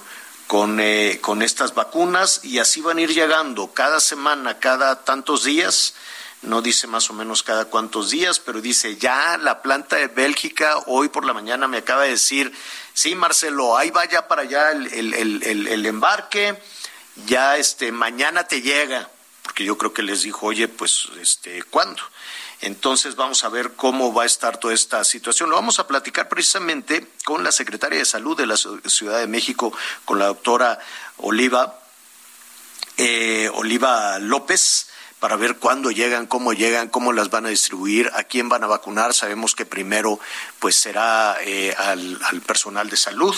con, 0.51 0.81
eh, 0.81 1.19
con 1.21 1.41
estas 1.41 1.73
vacunas 1.75 2.41
y 2.43 2.59
así 2.59 2.81
van 2.81 2.97
a 2.97 3.01
ir 3.01 3.13
llegando 3.13 3.71
cada 3.71 4.01
semana, 4.01 4.59
cada 4.59 5.05
tantos 5.05 5.45
días. 5.45 5.93
No 6.41 6.61
dice 6.61 6.87
más 6.87 7.09
o 7.09 7.13
menos 7.13 7.41
cada 7.41 7.63
cuántos 7.63 8.09
días, 8.09 8.41
pero 8.41 8.59
dice 8.59 8.97
ya 8.97 9.37
la 9.37 9.61
planta 9.61 9.95
de 9.95 10.07
Bélgica 10.07 10.75
hoy 10.87 11.07
por 11.07 11.23
la 11.23 11.31
mañana 11.31 11.69
me 11.69 11.77
acaba 11.77 12.03
de 12.03 12.09
decir, 12.09 12.51
sí 12.93 13.15
Marcelo, 13.15 13.77
ahí 13.77 13.91
vaya 13.91 14.27
para 14.27 14.41
allá 14.41 14.71
el, 14.71 15.13
el, 15.13 15.85
embarque, 15.85 16.61
ya 17.27 17.55
este 17.55 17.93
mañana 17.93 18.43
te 18.43 18.61
llega, 18.61 19.09
porque 19.43 19.63
yo 19.63 19.77
creo 19.77 19.93
que 19.93 20.03
les 20.03 20.23
dijo, 20.23 20.47
oye, 20.47 20.67
pues 20.67 21.07
este, 21.21 21.63
¿cuándo? 21.63 22.03
Entonces 22.61 23.15
vamos 23.15 23.43
a 23.43 23.49
ver 23.49 23.73
cómo 23.73 24.13
va 24.13 24.23
a 24.23 24.27
estar 24.27 24.57
toda 24.57 24.73
esta 24.73 25.03
situación. 25.03 25.49
Lo 25.49 25.55
vamos 25.55 25.79
a 25.79 25.87
platicar 25.87 26.29
precisamente 26.29 27.07
con 27.25 27.43
la 27.43 27.51
secretaria 27.51 27.99
de 27.99 28.05
Salud 28.05 28.37
de 28.37 28.45
la 28.45 28.55
Ciudad 28.57 29.19
de 29.19 29.27
México, 29.27 29.73
con 30.05 30.19
la 30.19 30.27
doctora 30.27 30.79
Oliva, 31.17 31.79
eh, 32.97 33.49
Oliva 33.53 34.19
López 34.19 34.87
para 35.19 35.35
ver 35.35 35.57
cuándo 35.57 35.91
llegan, 35.91 36.25
cómo 36.25 36.53
llegan, 36.53 36.87
cómo 36.87 37.13
las 37.13 37.29
van 37.29 37.45
a 37.45 37.49
distribuir, 37.49 38.11
a 38.15 38.23
quién 38.23 38.49
van 38.49 38.63
a 38.63 38.67
vacunar. 38.67 39.13
Sabemos 39.13 39.53
que 39.55 39.65
primero 39.65 40.19
pues 40.59 40.75
será 40.75 41.37
eh, 41.41 41.75
al, 41.77 42.19
al 42.23 42.41
personal 42.41 42.89
de 42.89 42.97
salud 42.97 43.35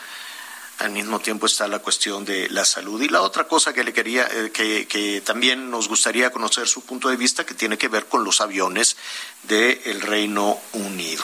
al 0.82 0.92
mismo 0.92 1.20
tiempo 1.20 1.46
está 1.46 1.68
la 1.68 1.80
cuestión 1.80 2.26
de 2.26 2.50
la 2.50 2.66
salud. 2.66 3.02
Y 3.02 3.08
la 3.08 3.22
otra 3.22 3.48
cosa 3.48 3.74
que 3.74 3.84
le 3.84 3.94
quería, 3.94 4.28
eh, 4.32 4.52
que, 4.52 5.22
también 5.24 5.70
nos 5.70 5.88
gustaría 5.88 6.32
conocer 6.32 6.68
su 6.68 6.82
punto 6.82 7.10
de 7.10 7.18
vista, 7.18 7.46
que 7.46 7.54
tiene 7.54 7.78
que 7.78 7.88
ver 7.88 8.08
con 8.08 8.24
los 8.24 8.42
aviones 8.42 8.98
del 9.44 10.02
Reino 10.02 10.60
Unido. 10.74 11.24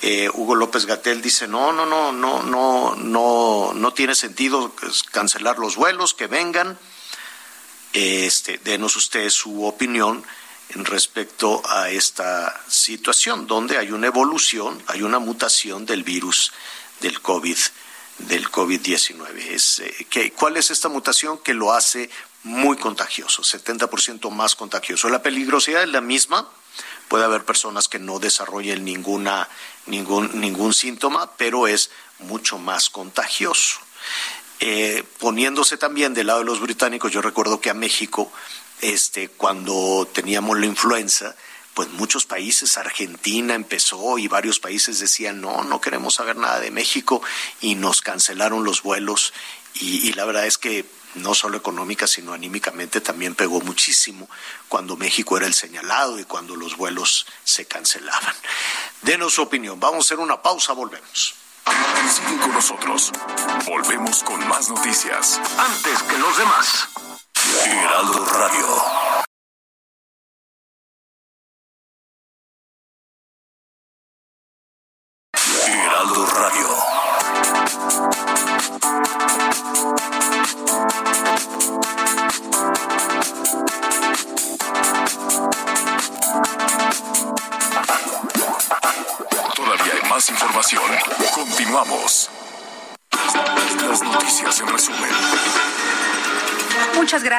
Eh, 0.00 0.30
Hugo 0.32 0.54
López 0.54 0.86
Gatel 0.86 1.20
dice 1.20 1.46
no, 1.46 1.72
no, 1.72 1.84
no, 1.84 2.12
no, 2.12 2.42
no, 2.42 2.94
no, 2.96 3.72
no 3.74 3.92
tiene 3.92 4.14
sentido 4.14 4.74
cancelar 5.10 5.58
los 5.58 5.76
vuelos, 5.76 6.14
que 6.14 6.26
vengan. 6.26 6.78
Este, 7.92 8.58
denos 8.58 8.96
usted 8.96 9.28
su 9.30 9.64
opinión 9.64 10.24
en 10.70 10.84
respecto 10.84 11.62
a 11.68 11.90
esta 11.90 12.60
situación, 12.68 13.46
donde 13.46 13.78
hay 13.78 13.92
una 13.92 14.06
evolución, 14.06 14.82
hay 14.86 15.02
una 15.02 15.18
mutación 15.18 15.86
del 15.86 16.02
virus 16.02 16.52
del 17.00 17.20
COVID 17.20 17.58
del 18.18 18.50
COVID-19. 18.50 19.36
Es, 19.50 19.80
eh, 19.80 20.32
¿Cuál 20.36 20.56
es 20.56 20.70
esta 20.70 20.88
mutación 20.88 21.38
que 21.38 21.54
lo 21.54 21.72
hace 21.72 22.10
muy 22.44 22.76
contagioso, 22.76 23.42
70% 23.42 24.30
más 24.30 24.54
contagioso? 24.54 25.08
La 25.08 25.22
peligrosidad 25.22 25.82
es 25.82 25.88
la 25.88 26.00
misma. 26.00 26.48
Puede 27.08 27.24
haber 27.24 27.44
personas 27.44 27.88
que 27.88 27.98
no 27.98 28.18
desarrollen 28.18 28.84
ninguna, 28.84 29.48
ningún, 29.86 30.40
ningún 30.40 30.72
síntoma, 30.72 31.32
pero 31.36 31.66
es 31.66 31.90
mucho 32.18 32.58
más 32.58 32.90
contagioso. 32.90 33.78
Eh, 34.60 35.04
poniéndose 35.18 35.76
también 35.76 36.14
del 36.14 36.28
lado 36.28 36.38
de 36.40 36.46
los 36.46 36.60
británicos, 36.60 37.12
yo 37.12 37.20
recuerdo 37.20 37.60
que 37.60 37.70
a 37.70 37.74
México, 37.74 38.32
este, 38.80 39.28
cuando 39.28 40.08
teníamos 40.12 40.58
la 40.58 40.66
influenza, 40.66 41.34
pues 41.74 41.90
muchos 41.90 42.24
países, 42.24 42.78
Argentina 42.78 43.54
empezó 43.54 44.18
y 44.18 44.28
varios 44.28 44.60
países 44.60 45.00
decían, 45.00 45.40
no, 45.40 45.64
no 45.64 45.80
queremos 45.80 46.14
saber 46.14 46.36
nada 46.36 46.60
de 46.60 46.70
México 46.70 47.22
y 47.60 47.74
nos 47.74 48.00
cancelaron 48.00 48.64
los 48.64 48.82
vuelos 48.82 49.32
y, 49.74 50.12
la 50.12 50.24
verdad 50.24 50.46
es 50.46 50.56
que 50.56 50.84
no 51.16 51.34
solo 51.34 51.56
económica, 51.56 52.06
sino 52.06 52.32
anímicamente 52.32 53.00
también 53.00 53.34
pegó 53.34 53.60
muchísimo 53.60 54.28
cuando 54.68 54.96
México 54.96 55.36
era 55.36 55.46
el 55.46 55.54
señalado 55.54 56.18
y 56.18 56.24
cuando 56.24 56.54
los 56.54 56.76
vuelos 56.76 57.26
se 57.42 57.66
cancelaban. 57.66 58.34
Denos 59.02 59.34
su 59.34 59.42
opinión. 59.42 59.80
Vamos 59.80 60.04
a 60.04 60.06
hacer 60.06 60.18
una 60.18 60.42
pausa, 60.42 60.72
volvemos. 60.72 61.34
Sigue 62.08 62.38
con 62.40 62.52
nosotros. 62.52 63.10
Volvemos 63.66 64.22
con 64.22 64.46
más 64.46 64.68
noticias. 64.68 65.40
Antes 65.58 66.02
que 66.02 66.18
los 66.18 66.36
demás. 66.36 66.88
Heraldo. 67.64 68.24
Radio. 68.26 69.24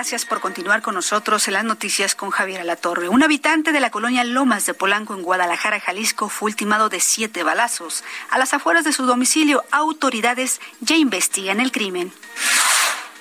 Gracias 0.06 0.26
por 0.28 0.40
continuar 0.40 0.84
con 0.84 0.94
nosotros 0.94 1.48
en 1.48 1.56
las 1.56 1.64
noticias 1.64 2.14
con 2.14 2.30
Javier 2.30 2.62
Alatorre. 2.62 3.10
Un 3.10 3.24
habitante 3.24 3.72
de 3.72 3.80
la 3.80 3.90
colonia 3.90 4.24
Lomas 4.24 4.68
de 4.68 4.76
Polanco 4.76 5.16
en 5.16 5.24
Guadalajara, 5.24 5.80
Jalisco, 5.80 6.30
fue 6.30 6.52
ultimado 6.52 6.90
de 6.90 7.00
siete 7.00 7.42
balazos. 7.42 8.04
A 8.30 8.38
las 8.38 8.54
afueras 8.54 8.84
de 8.84 8.94
su 8.94 9.08
domicilio, 9.08 9.64
autoridades 9.72 10.62
ya 10.80 10.96
investigan 10.96 11.60
el 11.60 11.72
crimen. 11.72 12.14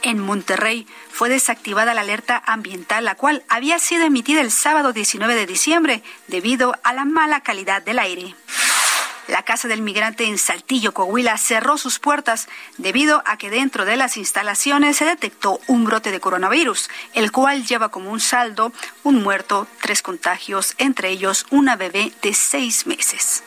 En 0.03 0.19
Monterrey 0.19 0.87
fue 1.11 1.31
desactivada 1.31 1.95
la 1.95 2.03
alerta 2.03 2.43
ambiental, 2.45 3.07
la 3.07 3.15
cual 3.15 3.45
había 3.49 3.79
sido 3.79 4.05
emitida 4.05 4.43
el 4.43 4.51
sábado 4.51 4.93
19 4.93 5.35
de 5.35 5.47
diciembre 5.47 6.03
debido 6.27 6.75
a 6.83 6.93
la 6.93 7.07
mala 7.07 7.41
calidad 7.41 7.81
del 7.81 7.99
aire. 7.99 8.35
La 9.29 9.43
Casa 9.43 9.69
del 9.69 9.83
Migrante 9.83 10.25
en 10.25 10.39
Saltillo, 10.39 10.93
Coahuila, 10.93 11.39
cerró 11.39 11.79
sus 11.79 11.99
puertas 11.99 12.49
debido 12.77 13.23
a 13.25 13.39
que 13.39 13.51
dentro 13.51 13.85
de 13.85 13.97
las 13.97 14.17
instalaciones 14.17 14.97
se 14.99 15.05
detectó 15.05 15.61
un 15.67 15.85
brote 15.85 16.11
de 16.11 16.21
coronavirus, 16.21 16.91
el 17.15 17.33
cual 17.33 17.65
lleva 17.65 17.91
como 17.91 18.11
un 18.11 18.21
saldo 18.21 18.73
un 19.03 19.23
muerto, 19.23 19.67
tres 19.81 20.03
contagios, 20.03 20.75
entre 20.79 21.11
ellos 21.11 21.47
una 21.51 21.77
bebé 21.77 22.13
de 22.23 22.35
seis 22.35 22.87
meses. 22.87 23.43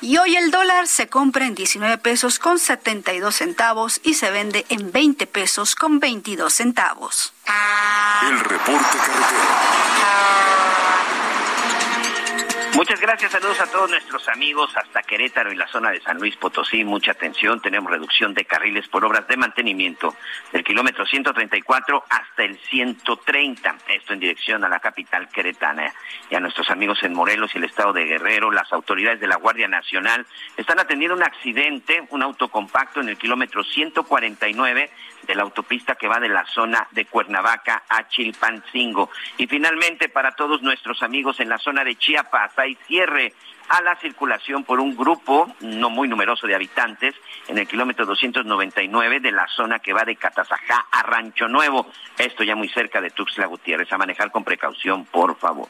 Y 0.00 0.16
hoy 0.18 0.36
el 0.36 0.52
dólar 0.52 0.86
se 0.86 1.08
compra 1.08 1.46
en 1.46 1.56
19 1.56 1.98
pesos 1.98 2.38
con 2.38 2.58
72 2.58 3.34
centavos 3.34 4.00
y 4.04 4.14
se 4.14 4.30
vende 4.30 4.64
en 4.68 4.92
20 4.92 5.26
pesos 5.26 5.74
con 5.74 5.98
22 5.98 6.52
centavos. 6.52 7.32
El 8.28 8.38
reporte 8.38 8.98
carretero. 8.98 10.47
Muchas 12.74 13.00
gracias, 13.00 13.32
saludos 13.32 13.60
a 13.60 13.66
todos 13.66 13.90
nuestros 13.90 14.28
amigos 14.28 14.70
hasta 14.76 15.02
Querétaro 15.02 15.52
y 15.52 15.56
la 15.56 15.66
zona 15.68 15.90
de 15.90 16.00
San 16.00 16.18
Luis 16.18 16.36
Potosí. 16.36 16.84
Mucha 16.84 17.12
atención, 17.12 17.60
tenemos 17.60 17.90
reducción 17.90 18.34
de 18.34 18.44
carriles 18.44 18.86
por 18.88 19.04
obras 19.04 19.26
de 19.26 19.36
mantenimiento 19.36 20.14
del 20.52 20.62
kilómetro 20.62 21.04
134 21.04 22.04
hasta 22.08 22.44
el 22.44 22.56
130. 22.58 23.76
Esto 23.88 24.12
en 24.12 24.20
dirección 24.20 24.64
a 24.64 24.68
la 24.68 24.80
capital 24.80 25.28
queretana. 25.28 25.92
Y 26.30 26.36
a 26.36 26.40
nuestros 26.40 26.70
amigos 26.70 27.02
en 27.02 27.14
Morelos 27.14 27.54
y 27.54 27.58
el 27.58 27.64
estado 27.64 27.92
de 27.92 28.04
Guerrero, 28.04 28.50
las 28.50 28.72
autoridades 28.72 29.20
de 29.20 29.26
la 29.26 29.36
Guardia 29.36 29.66
Nacional 29.66 30.26
están 30.56 30.78
atendiendo 30.78 31.16
un 31.16 31.22
accidente, 31.22 32.06
un 32.10 32.22
auto 32.22 32.48
compacto 32.48 33.00
en 33.00 33.08
el 33.08 33.18
kilómetro 33.18 33.64
149 33.64 34.90
de 35.28 35.34
la 35.34 35.42
autopista 35.42 35.94
que 35.94 36.08
va 36.08 36.18
de 36.18 36.28
la 36.28 36.44
zona 36.46 36.88
de 36.90 37.04
Cuernavaca 37.04 37.84
a 37.88 38.08
Chilpancingo. 38.08 39.10
Y 39.36 39.46
finalmente, 39.46 40.08
para 40.08 40.32
todos 40.32 40.62
nuestros 40.62 41.02
amigos 41.02 41.38
en 41.38 41.50
la 41.50 41.58
zona 41.58 41.84
de 41.84 41.96
Chiapas, 41.96 42.58
hay 42.58 42.76
cierre 42.86 43.34
a 43.68 43.82
la 43.82 43.94
circulación 43.96 44.64
por 44.64 44.80
un 44.80 44.96
grupo 44.96 45.54
no 45.60 45.90
muy 45.90 46.08
numeroso 46.08 46.46
de 46.46 46.54
habitantes 46.54 47.14
en 47.46 47.58
el 47.58 47.68
kilómetro 47.68 48.06
299 48.06 49.20
de 49.20 49.30
la 49.30 49.46
zona 49.48 49.78
que 49.78 49.92
va 49.92 50.04
de 50.04 50.16
Catazajá 50.16 50.86
a 50.90 51.02
Rancho 51.02 51.46
Nuevo. 51.46 51.86
Esto 52.16 52.42
ya 52.42 52.56
muy 52.56 52.70
cerca 52.70 53.02
de 53.02 53.10
Tuxtla 53.10 53.46
Gutiérrez. 53.46 53.92
A 53.92 53.98
manejar 53.98 54.30
con 54.30 54.44
precaución, 54.44 55.04
por 55.04 55.36
favor. 55.36 55.68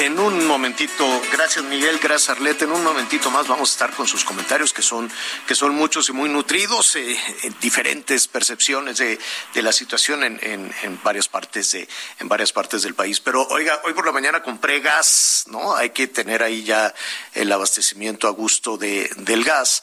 En 0.00 0.16
un 0.20 0.46
momentito, 0.46 1.04
gracias 1.32 1.64
Miguel, 1.64 1.98
gracias 1.98 2.30
Arleta, 2.30 2.64
en 2.64 2.70
un 2.70 2.84
momentito 2.84 3.32
más 3.32 3.48
vamos 3.48 3.70
a 3.70 3.72
estar 3.72 3.90
con 3.90 4.06
sus 4.06 4.24
comentarios 4.24 4.72
que 4.72 4.80
son, 4.80 5.10
que 5.44 5.56
son 5.56 5.74
muchos 5.74 6.08
y 6.08 6.12
muy 6.12 6.28
nutridos, 6.28 6.94
eh, 6.94 7.16
diferentes 7.60 8.28
percepciones 8.28 8.98
de, 8.98 9.18
la 9.56 9.72
situación 9.72 10.22
en, 10.22 10.38
en, 10.40 11.02
varias 11.02 11.28
partes 11.28 11.72
de, 11.72 11.88
en 12.20 12.28
varias 12.28 12.52
partes 12.52 12.82
del 12.82 12.94
país. 12.94 13.18
Pero 13.18 13.42
oiga, 13.48 13.80
hoy 13.84 13.92
por 13.92 14.06
la 14.06 14.12
mañana 14.12 14.40
compré 14.40 14.78
gas, 14.78 15.46
¿no? 15.48 15.74
Hay 15.74 15.90
que 15.90 16.06
tener 16.06 16.44
ahí 16.44 16.62
ya 16.62 16.94
el 17.34 17.50
abastecimiento 17.50 18.28
a 18.28 18.30
gusto 18.30 18.78
de, 18.78 19.10
del 19.16 19.42
gas 19.42 19.82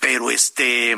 pero 0.00 0.30
este 0.30 0.96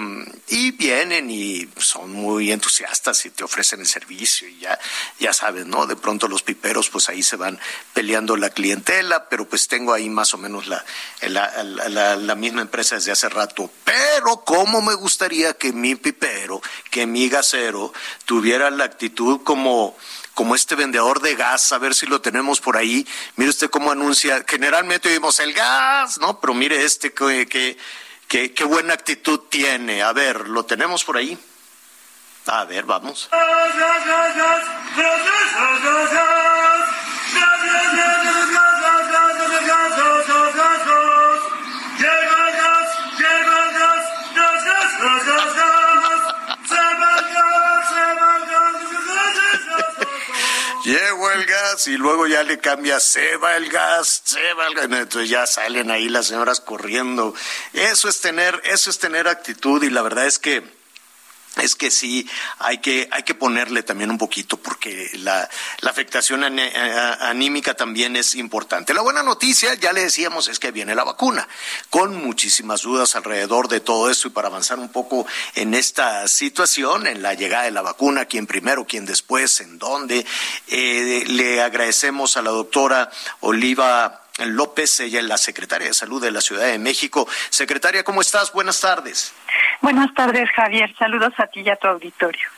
y 0.48 0.70
vienen 0.72 1.30
y 1.30 1.68
son 1.78 2.12
muy 2.12 2.52
entusiastas 2.52 3.24
y 3.24 3.30
te 3.30 3.44
ofrecen 3.44 3.80
el 3.80 3.86
servicio 3.86 4.46
y 4.48 4.58
ya 4.58 4.78
ya 5.18 5.32
sabes 5.32 5.66
no 5.66 5.86
de 5.86 5.96
pronto 5.96 6.28
los 6.28 6.42
piperos 6.42 6.90
pues 6.90 7.08
ahí 7.08 7.22
se 7.22 7.36
van 7.36 7.58
peleando 7.94 8.36
la 8.36 8.50
clientela 8.50 9.28
pero 9.28 9.48
pues 9.48 9.68
tengo 9.68 9.92
ahí 9.92 10.10
más 10.10 10.34
o 10.34 10.38
menos 10.38 10.66
la 10.66 10.84
la, 11.22 12.16
la, 12.16 12.34
misma 12.34 12.62
empresa 12.62 12.96
desde 12.96 13.12
hace 13.12 13.28
rato 13.28 13.70
pero 13.84 14.44
cómo 14.44 14.82
me 14.82 14.94
gustaría 14.94 15.54
que 15.54 15.72
mi 15.72 15.94
pipero 15.94 16.60
que 16.90 17.06
mi 17.06 17.28
gasero 17.28 17.92
tuviera 18.26 18.70
la 18.70 18.84
actitud 18.84 19.40
como 19.44 19.96
como 20.34 20.54
este 20.54 20.74
vendedor 20.74 21.20
de 21.20 21.34
gas, 21.34 21.70
a 21.72 21.76
ver 21.76 21.94
si 21.94 22.06
lo 22.06 22.22
tenemos 22.22 22.60
por 22.62 22.78
ahí. 22.78 23.06
Mire 23.36 23.50
usted 23.50 23.68
cómo 23.68 23.90
anuncia, 23.90 24.42
generalmente 24.48 25.10
oímos 25.10 25.38
el 25.40 25.52
gas, 25.52 26.18
¿no? 26.18 26.40
Pero 26.40 26.54
mire 26.54 26.82
este 26.82 27.12
que, 27.12 27.46
que 27.46 27.76
Qué, 28.30 28.54
qué 28.54 28.62
buena 28.62 28.94
actitud 28.94 29.40
tiene. 29.48 30.04
A 30.04 30.12
ver, 30.12 30.48
¿lo 30.48 30.64
tenemos 30.64 31.04
por 31.04 31.16
ahí? 31.16 31.36
A 32.46 32.64
ver, 32.64 32.84
vamos. 32.84 33.28
Llegó 50.90 51.30
el 51.30 51.46
gas 51.46 51.86
y 51.86 51.96
luego 51.96 52.26
ya 52.26 52.42
le 52.42 52.58
cambia, 52.58 52.98
se 52.98 53.36
va 53.36 53.56
el 53.56 53.68
gas, 53.70 54.22
se 54.24 54.54
va 54.54 54.66
el 54.66 54.74
gas. 54.74 54.86
Entonces 54.86 55.30
ya 55.30 55.46
salen 55.46 55.88
ahí 55.88 56.08
las 56.08 56.26
señoras 56.26 56.60
corriendo. 56.60 57.32
Eso 57.72 58.08
es 58.08 58.20
tener, 58.20 58.60
eso 58.64 58.90
es 58.90 58.98
tener 58.98 59.28
actitud 59.28 59.80
y 59.84 59.90
la 59.90 60.02
verdad 60.02 60.26
es 60.26 60.40
que 60.40 60.79
es 61.56 61.74
que 61.74 61.90
sí 61.90 62.28
hay 62.58 62.78
que 62.78 63.08
hay 63.10 63.22
que 63.24 63.34
ponerle 63.34 63.82
también 63.82 64.10
un 64.10 64.18
poquito 64.18 64.56
porque 64.56 65.10
la, 65.14 65.48
afectación 65.82 66.44
anímica 66.44 67.74
también 67.74 68.14
es 68.14 68.36
importante. 68.36 68.94
La 68.94 69.02
buena 69.02 69.24
noticia, 69.24 69.74
ya 69.74 69.92
le 69.92 70.02
decíamos, 70.02 70.46
es 70.46 70.60
que 70.60 70.70
viene 70.70 70.94
la 70.94 71.02
vacuna, 71.02 71.48
con 71.90 72.14
muchísimas 72.16 72.82
dudas 72.82 73.16
alrededor 73.16 73.68
de 73.68 73.80
todo 73.80 74.08
esto 74.08 74.28
y 74.28 74.30
para 74.30 74.48
avanzar 74.48 74.78
un 74.78 74.88
poco 74.88 75.26
en 75.56 75.74
esta 75.74 76.28
situación, 76.28 77.08
en 77.08 77.22
la 77.22 77.34
llegada 77.34 77.64
de 77.64 77.72
la 77.72 77.82
vacuna, 77.82 78.26
quién 78.26 78.46
primero, 78.46 78.86
quién 78.86 79.04
después, 79.04 79.60
en 79.60 79.78
dónde, 79.78 80.24
eh, 80.68 81.24
le 81.26 81.60
agradecemos 81.60 82.36
a 82.36 82.42
la 82.42 82.50
doctora 82.50 83.10
Oliva 83.40 84.22
López, 84.38 85.00
ella 85.00 85.20
es 85.20 85.26
la 85.26 85.38
secretaria 85.38 85.88
de 85.88 85.94
Salud 85.94 86.22
de 86.22 86.30
la 86.30 86.40
Ciudad 86.40 86.66
de 86.66 86.78
México. 86.78 87.28
Secretaria, 87.50 88.04
¿cómo 88.04 88.20
estás? 88.20 88.52
Buenas 88.52 88.80
tardes. 88.80 89.32
Buenas 89.80 90.12
tardes, 90.14 90.50
Javier. 90.50 90.94
Saludos 90.98 91.32
a 91.38 91.46
ti 91.46 91.60
y 91.60 91.70
a 91.70 91.76
tu 91.76 91.88
auditorio. 91.88 92.48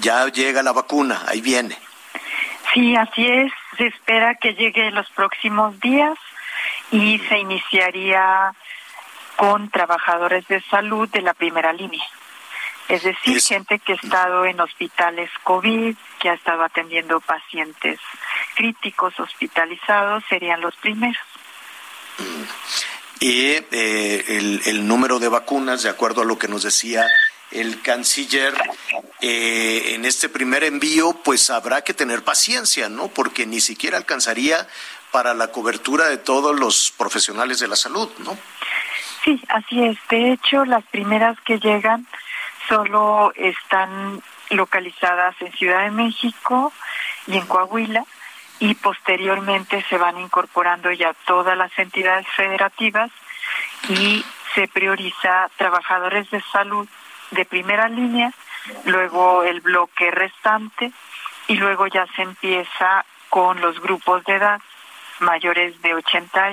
Ya 0.00 0.26
llega 0.28 0.62
la 0.62 0.72
vacuna, 0.72 1.22
ahí 1.26 1.40
viene. 1.40 1.76
Sí, 2.72 2.96
así 2.96 3.26
es. 3.26 3.52
Se 3.76 3.86
espera 3.86 4.34
que 4.34 4.54
llegue 4.54 4.88
en 4.88 4.94
los 4.94 5.08
próximos 5.10 5.78
días 5.80 6.18
y 6.90 7.18
se 7.28 7.38
iniciaría 7.38 8.52
con 9.36 9.70
trabajadores 9.70 10.46
de 10.48 10.60
salud 10.62 11.08
de 11.10 11.22
la 11.22 11.34
primera 11.34 11.72
línea. 11.72 12.04
Es 12.88 13.02
decir, 13.02 13.40
gente 13.40 13.78
que 13.80 13.92
ha 13.92 13.96
estado 13.96 14.44
en 14.44 14.60
hospitales 14.60 15.30
COVID, 15.42 15.96
que 16.20 16.30
ha 16.30 16.34
estado 16.34 16.62
atendiendo 16.62 17.20
pacientes 17.20 17.98
críticos 18.54 19.18
hospitalizados, 19.18 20.24
serían 20.28 20.60
los 20.60 20.74
primeros. 20.76 21.22
Y 23.20 23.52
eh, 23.52 24.24
el, 24.28 24.62
el, 24.66 24.86
número 24.86 25.18
de 25.18 25.28
vacunas, 25.28 25.82
de 25.82 25.88
acuerdo 25.88 26.22
a 26.22 26.24
lo 26.24 26.38
que 26.38 26.48
nos 26.48 26.62
decía 26.62 27.06
el 27.50 27.80
canciller, 27.80 28.52
eh, 29.20 29.94
en 29.94 30.04
este 30.04 30.28
primer 30.28 30.64
envío, 30.64 31.14
pues 31.24 31.48
habrá 31.50 31.82
que 31.82 31.94
tener 31.94 32.22
paciencia, 32.22 32.88
¿no? 32.88 33.08
Porque 33.08 33.46
ni 33.46 33.60
siquiera 33.60 33.96
alcanzaría 33.96 34.68
para 35.10 35.32
la 35.32 35.48
cobertura 35.48 36.08
de 36.08 36.18
todos 36.18 36.58
los 36.58 36.92
profesionales 36.96 37.58
de 37.60 37.68
la 37.68 37.76
salud, 37.76 38.10
¿no? 38.18 38.36
Sí, 39.24 39.40
así 39.48 39.82
es. 39.82 39.96
De 40.10 40.32
hecho, 40.32 40.64
las 40.64 40.84
primeras 40.84 41.40
que 41.40 41.58
llegan 41.58 42.06
solo 42.68 43.32
están 43.36 44.22
localizadas 44.50 45.34
en 45.40 45.52
Ciudad 45.52 45.84
de 45.84 45.90
México 45.90 46.72
y 47.26 47.36
en 47.36 47.46
Coahuila 47.46 48.04
y 48.58 48.74
posteriormente 48.74 49.84
se 49.88 49.98
van 49.98 50.18
incorporando 50.18 50.90
ya 50.92 51.14
todas 51.26 51.56
las 51.56 51.76
entidades 51.78 52.26
federativas 52.34 53.10
y 53.88 54.24
se 54.54 54.68
prioriza 54.68 55.48
trabajadores 55.56 56.30
de 56.30 56.40
salud 56.52 56.88
de 57.30 57.44
primera 57.44 57.88
línea, 57.88 58.32
luego 58.84 59.42
el 59.42 59.60
bloque 59.60 60.10
restante 60.10 60.92
y 61.48 61.56
luego 61.56 61.86
ya 61.86 62.06
se 62.16 62.22
empieza 62.22 63.04
con 63.28 63.60
los 63.60 63.80
grupos 63.80 64.24
de 64.24 64.34
edad 64.34 64.60
mayores 65.20 65.80
de 65.82 65.94
80 65.94 66.50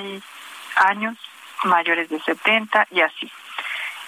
años, 0.76 1.18
mayores 1.64 2.10
de 2.10 2.20
70 2.20 2.88
y 2.92 3.02
así. 3.02 3.32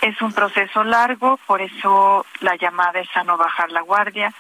Es 0.02 0.22
un 0.22 0.34
proceso 0.34 0.84
largo, 0.84 1.38
por 1.46 1.62
eso 1.62 2.26
la 2.42 2.56
llamada 2.56 3.00
es 3.00 3.10
a 3.16 3.24
no 3.24 3.38
bajar 3.38 3.72
la 3.72 3.82
guardia, 3.82 4.34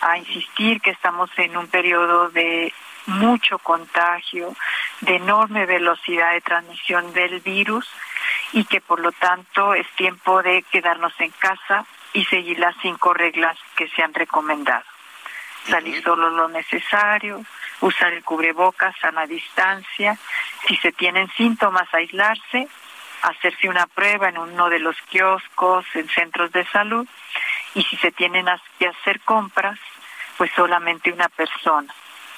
a 0.00 0.18
insistir 0.18 0.80
que 0.80 0.90
estamos 0.90 1.30
en 1.36 1.56
un 1.56 1.68
periodo 1.68 2.30
de 2.30 2.72
mucho 3.06 3.58
contagio, 3.58 4.54
de 5.00 5.16
enorme 5.16 5.66
velocidad 5.66 6.32
de 6.32 6.40
transmisión 6.40 7.12
del 7.12 7.40
virus 7.40 7.88
y 8.52 8.64
que 8.64 8.80
por 8.80 9.00
lo 9.00 9.12
tanto 9.12 9.74
es 9.74 9.86
tiempo 9.96 10.42
de 10.42 10.62
quedarnos 10.70 11.12
en 11.18 11.30
casa 11.32 11.84
y 12.12 12.24
seguir 12.26 12.58
las 12.58 12.76
cinco 12.80 13.12
reglas 13.12 13.58
que 13.76 13.88
se 13.88 14.02
han 14.02 14.14
recomendado. 14.14 14.84
Salir 15.66 16.02
solo 16.02 16.30
lo 16.30 16.48
necesario, 16.48 17.44
usar 17.80 18.12
el 18.12 18.22
cubrebocas, 18.22 18.94
a 19.02 19.26
distancia, 19.26 20.16
si 20.66 20.76
se 20.76 20.92
tienen 20.92 21.28
síntomas, 21.32 21.92
aislarse, 21.92 22.68
hacerse 23.22 23.68
una 23.68 23.86
prueba 23.86 24.28
en 24.28 24.38
uno 24.38 24.68
de 24.68 24.78
los 24.78 24.96
kioscos, 25.08 25.86
en 25.94 26.08
centros 26.08 26.52
de 26.52 26.64
salud, 26.66 27.06
y 27.74 27.82
si 27.82 27.96
se 27.96 28.12
tienen 28.12 28.46
que 28.78 28.88
hacer 28.88 29.20
compras, 29.20 29.78
pues 30.36 30.50
solamente 30.54 31.10
una 31.10 31.28
persona. 31.28 31.92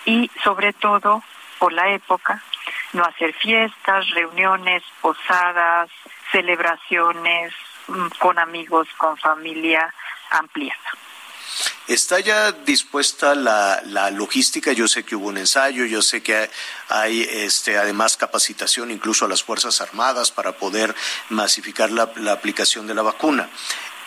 Y 0.07 0.31
sobre 0.42 0.73
todo, 0.73 1.23
por 1.59 1.73
la 1.73 1.90
época, 1.90 2.42
no 2.95 3.05
hacer 3.05 3.35
fiestas, 3.35 4.09
reuniones, 4.11 4.83
posadas, 5.03 5.90
celebraciones 6.33 7.53
mm, 7.88 8.07
con 8.19 8.38
amigos, 8.38 8.88
con 8.97 9.16
familia 9.19 9.92
ampliada. 10.31 10.81
¿Está 11.87 12.19
ya 12.21 12.51
dispuesta 12.51 13.35
la, 13.35 13.81
la, 13.85 14.11
logística? 14.11 14.73
Yo 14.73 14.88
sé 14.88 15.05
que 15.05 15.14
hubo 15.14 15.29
un 15.29 15.38
ensayo, 15.38 15.85
yo 15.85 16.03
sé 16.03 16.23
que 16.23 16.51
hay 16.88 17.23
este, 17.23 17.79
además 17.79 18.16
capacitación 18.16 18.90
incluso 18.90 19.25
a 19.25 19.29
las 19.29 19.45
Fuerzas 19.45 19.81
Armadas 19.81 20.33
para 20.33 20.53
poder 20.53 20.95
masificar 21.31 21.90
la, 21.92 22.11
la 22.16 22.33
aplicación 22.33 22.87
de 22.87 22.95
la 22.95 23.03
vacuna. 23.03 23.49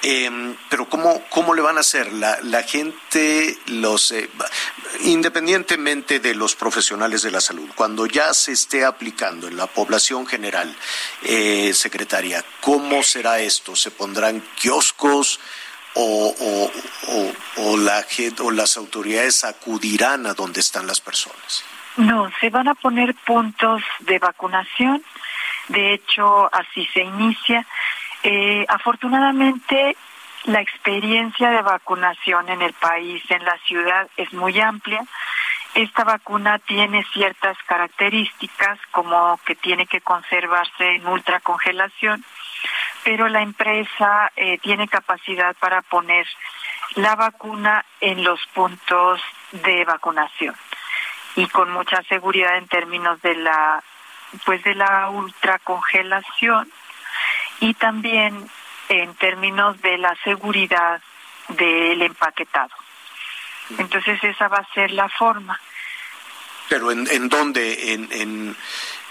Eh, 0.02 0.56
pero 0.70 0.88
¿cómo, 0.88 1.22
¿cómo 1.30 1.54
le 1.54 1.62
van 1.62 1.78
a 1.78 1.82
hacer? 1.82 2.14
La, 2.14 2.40
la 2.44 2.64
gente, 2.64 3.58
los, 3.68 4.12
eh, 4.12 4.30
independientemente 5.02 6.20
de 6.20 6.36
los 6.36 6.56
profesionales 6.56 7.22
de 7.22 7.32
la 7.32 7.42
salud, 7.42 7.70
cuando 7.76 8.06
ya 8.06 8.34
se 8.34 8.54
esté 8.54 8.86
aplicando 8.86 9.48
en 9.48 9.58
la 9.58 9.68
población 9.68 10.26
general, 10.26 10.74
eh, 11.24 11.74
secretaria, 11.74 12.46
¿cómo 12.62 13.04
será 13.04 13.40
esto? 13.40 13.76
¿Se 13.76 13.92
pondrán 13.92 14.42
kioscos? 14.56 15.40
O, 15.96 16.36
o, 16.40 16.72
o, 17.08 17.34
o, 17.64 17.78
la, 17.78 18.06
o 18.42 18.52
las 18.52 18.78
autoridades 18.78 19.44
acudirán 19.44 20.28
a 20.28 20.36
donde 20.36 20.60
están 20.60 20.86
las 20.86 21.02
personas? 21.02 21.64
No, 21.98 22.30
se 22.40 22.50
van 22.50 22.68
a 22.68 22.76
poner 22.76 23.16
puntos 23.26 23.82
de 24.02 24.20
vacunación. 24.20 25.04
De 25.68 25.96
hecho, 25.96 26.48
así 26.54 26.88
se 26.94 27.02
inicia. 27.02 27.66
Eh, 28.24 28.66
afortunadamente, 28.68 29.96
la 30.46 30.62
experiencia 30.62 31.50
de 31.50 31.62
vacunación 31.62 32.50
en 32.50 32.62
el 32.62 32.74
país, 32.74 33.24
en 33.30 33.44
la 33.46 33.58
ciudad, 33.60 34.08
es 34.18 34.34
muy 34.34 34.60
amplia. 34.60 35.04
Esta 35.74 36.04
vacuna 36.04 36.60
tiene 36.60 37.06
ciertas 37.14 37.58
características 37.66 38.80
como 38.92 39.40
que 39.46 39.56
tiene 39.56 39.86
que 39.86 40.02
conservarse 40.02 40.96
en 40.96 41.08
ultracongelación, 41.08 42.26
pero 43.04 43.28
la 43.30 43.42
empresa 43.42 44.32
eh, 44.36 44.58
tiene 44.60 44.88
capacidad 44.88 45.56
para 45.58 45.82
poner 45.84 46.26
la 46.96 47.16
vacuna 47.16 47.86
en 48.02 48.24
los 48.24 48.40
puntos 48.48 49.22
de 49.52 49.86
vacunación 49.86 50.56
y 51.36 51.48
con 51.48 51.72
mucha 51.72 52.02
seguridad 52.04 52.58
en 52.58 52.68
términos 52.68 53.22
de 53.22 53.36
la 53.36 53.84
pues 54.46 54.64
de 54.64 54.76
la 54.76 55.10
ultracongelación 55.10 56.72
y 57.60 57.74
también 57.74 58.50
en 58.90 59.14
términos 59.16 59.82
de 59.82 59.98
la 59.98 60.16
seguridad 60.24 61.02
del 61.50 62.02
empaquetado. 62.02 62.74
Entonces 63.78 64.24
esa 64.24 64.48
va 64.48 64.58
a 64.58 64.74
ser 64.74 64.92
la 64.92 65.10
forma. 65.10 65.60
¿Pero 66.70 66.92
en, 66.92 67.08
en 67.12 67.30
dónde? 67.30 67.94
¿En, 67.94 68.08
en, 68.12 68.56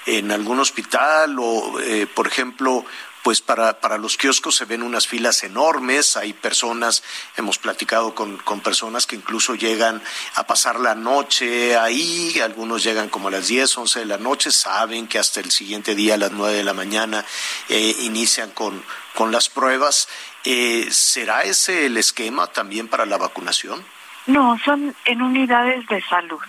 en 0.07 0.33
algún 0.33 0.59
hospital 0.61 1.37
o, 1.39 1.81
eh, 1.81 2.07
por 2.07 2.27
ejemplo, 2.27 2.85
pues 3.23 3.41
para, 3.41 3.81
para 3.81 3.99
los 3.99 4.17
kioscos 4.17 4.57
se 4.57 4.65
ven 4.65 4.83
unas 4.83 5.07
filas 5.07 5.43
enormes, 5.45 6.17
hay 6.17 6.33
personas, 6.33 7.03
hemos 7.37 7.59
platicado 7.59 8.15
con, 8.15 8.39
con 8.39 8.61
personas 8.61 9.07
que 9.07 9.17
incluso 9.17 9.55
llegan 9.55 10.03
a 10.37 10.47
pasar 10.47 10.81
la 10.81 10.95
noche 10.95 11.77
ahí, 11.77 12.39
algunos 12.41 12.83
llegan 12.85 13.09
como 13.09 13.29
a 13.29 13.31
las 13.31 13.49
10, 13.49 13.77
11 13.79 13.99
de 14.01 14.07
la 14.07 14.19
noche, 14.19 14.51
saben 14.51 15.07
que 15.09 15.19
hasta 15.19 15.41
el 15.41 15.51
siguiente 15.51 15.95
día 15.95 16.15
a 16.15 16.19
las 16.19 16.33
9 16.33 16.55
de 16.57 16.65
la 16.65 16.75
mañana 16.75 17.25
eh, 17.69 17.95
inician 18.01 18.51
con, 18.53 18.83
con 19.15 19.31
las 19.33 19.49
pruebas. 19.49 20.09
Eh, 20.45 20.89
¿Será 20.91 21.43
ese 21.43 21.87
el 21.87 21.97
esquema 21.97 22.47
también 22.47 22.89
para 22.89 23.05
la 23.05 23.19
vacunación? 23.19 23.85
No, 24.27 24.59
son 24.65 24.95
en 25.05 25.23
unidades 25.23 25.87
de 25.89 26.01
salud. 26.03 26.41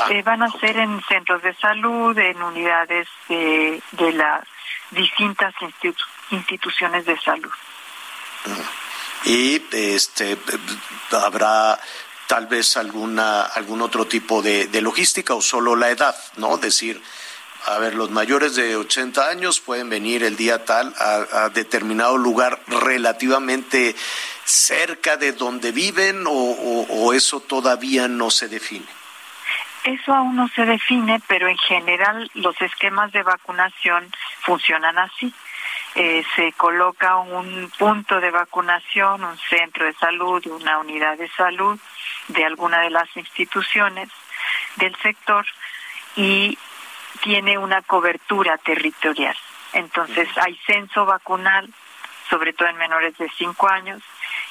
Ah, 0.00 0.08
Eh, 0.10 0.22
van 0.22 0.42
a 0.42 0.48
ok. 0.48 0.60
ser 0.60 0.76
en 0.78 1.00
centros 1.08 1.40
de 1.42 1.54
salud, 1.54 2.18
en 2.18 2.42
unidades 2.42 3.06
de, 3.28 3.80
de 3.92 4.12
las 4.12 4.42
distintas 4.90 5.54
institu- 5.60 6.04
instituciones 6.30 7.04
de 7.06 7.18
salud. 7.20 7.50
y 9.24 9.62
este 9.72 10.36
habrá 11.12 11.78
tal 12.26 12.46
vez 12.46 12.76
alguna 12.76 13.42
algún 13.42 13.80
otro 13.82 14.06
tipo 14.06 14.42
de, 14.42 14.68
logística 14.82 15.34
o 15.34 15.40
solo 15.40 15.76
la 15.76 15.90
edad, 15.90 16.14
¿no? 16.36 16.58
Decir, 16.58 17.00
a 17.66 17.78
ver, 17.78 17.94
los 17.94 18.10
mayores 18.10 18.54
de 18.54 18.76
80 18.76 19.28
años 19.28 19.60
pueden 19.60 19.88
venir 19.88 20.22
el 20.24 20.36
día 20.36 20.64
tal 20.66 20.94
a, 20.98 21.48
determinado 21.48 22.18
lugar 22.18 22.60
relativamente 22.66 23.96
cerca 24.44 25.16
de 25.16 25.32
donde 25.32 25.72
viven 25.72 26.26
o- 26.26 26.30
o 26.90 27.12
eso 27.14 27.40
todavía 27.40 28.08
no 28.08 28.30
se 28.30 28.48
define. 28.48 28.86
Eso 29.84 30.14
aún 30.14 30.36
no 30.36 30.48
se 30.48 30.64
define, 30.64 31.20
pero 31.28 31.46
en 31.46 31.58
general 31.58 32.30
los 32.34 32.60
esquemas 32.62 33.12
de 33.12 33.22
vacunación 33.22 34.10
funcionan 34.40 34.98
así. 34.98 35.32
Eh, 35.94 36.24
se 36.34 36.52
coloca 36.52 37.16
un 37.18 37.70
punto 37.78 38.18
de 38.18 38.30
vacunación, 38.30 39.22
un 39.22 39.38
centro 39.38 39.84
de 39.84 39.92
salud, 39.94 40.44
una 40.46 40.78
unidad 40.78 41.18
de 41.18 41.28
salud 41.28 41.78
de 42.28 42.44
alguna 42.44 42.80
de 42.80 42.90
las 42.90 43.14
instituciones 43.16 44.08
del 44.76 44.96
sector 44.96 45.46
y 46.16 46.58
tiene 47.22 47.58
una 47.58 47.82
cobertura 47.82 48.56
territorial. 48.58 49.36
Entonces 49.74 50.28
hay 50.36 50.56
censo 50.66 51.04
vacunal, 51.04 51.68
sobre 52.30 52.54
todo 52.54 52.68
en 52.68 52.76
menores 52.76 53.16
de 53.18 53.28
5 53.36 53.68
años, 53.68 54.02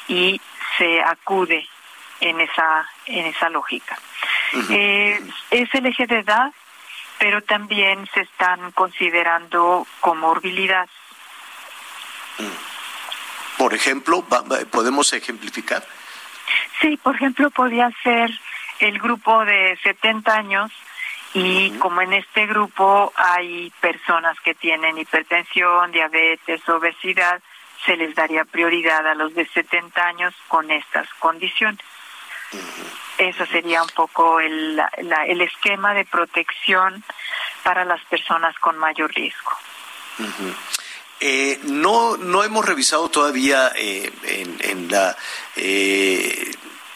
y 0.08 0.40
se 0.78 1.02
acude 1.02 1.68
en 2.20 2.40
esa, 2.40 2.88
en 3.06 3.26
esa 3.26 3.50
lógica. 3.50 3.98
Eh, 4.70 5.20
es 5.52 5.74
el 5.74 5.86
eje 5.86 6.06
de 6.08 6.20
edad, 6.20 6.52
pero 7.18 7.42
también 7.42 8.08
se 8.14 8.22
están 8.22 8.72
considerando 8.72 9.88
comorbilidades. 10.00 10.92
Por 13.58 13.74
ejemplo, 13.74 14.26
podemos 14.72 15.14
ejemplificar. 15.14 15.84
Sí, 16.82 16.98
por 16.98 17.16
ejemplo, 17.16 17.50
podía 17.50 17.90
ser 18.04 18.30
el 18.80 19.00
grupo 19.00 19.46
de 19.46 19.78
70 19.84 20.34
años 20.34 20.72
y 21.34 21.72
como 21.80 22.02
en 22.02 22.14
este 22.14 22.46
grupo 22.46 23.12
hay 23.16 23.72
personas 23.80 24.40
que 24.42 24.54
tienen 24.54 24.98
hipertensión, 24.98 25.92
diabetes, 25.92 26.68
obesidad, 26.70 27.42
se 27.86 27.98
les 27.98 28.14
daría 28.16 28.46
prioridad 28.46 29.08
a 29.08 29.16
los 29.16 29.34
de 29.34 29.48
70 29.48 30.06
años 30.06 30.34
con 30.48 30.70
estas 30.70 31.08
condiciones. 31.20 31.80
Eso 33.30 33.46
sería 33.46 33.82
un 33.82 33.90
poco 33.90 34.40
el, 34.40 34.76
la- 34.76 35.26
el 35.28 35.42
esquema 35.42 35.94
de 35.94 36.06
protección 36.06 37.04
para 37.64 37.86
las 37.86 38.04
personas 38.06 38.54
con 38.60 38.78
mayor 38.78 39.14
riesgo. 39.14 39.52
Eh, 41.22 41.60
no, 41.64 42.18
no 42.18 42.44
hemos 42.44 42.66
revisado 42.66 43.10
todavía 43.10 43.72
eh, 43.76 44.12
en, 44.24 44.58
en 44.60 44.88
la 44.90 45.16
eh, 45.56 46.52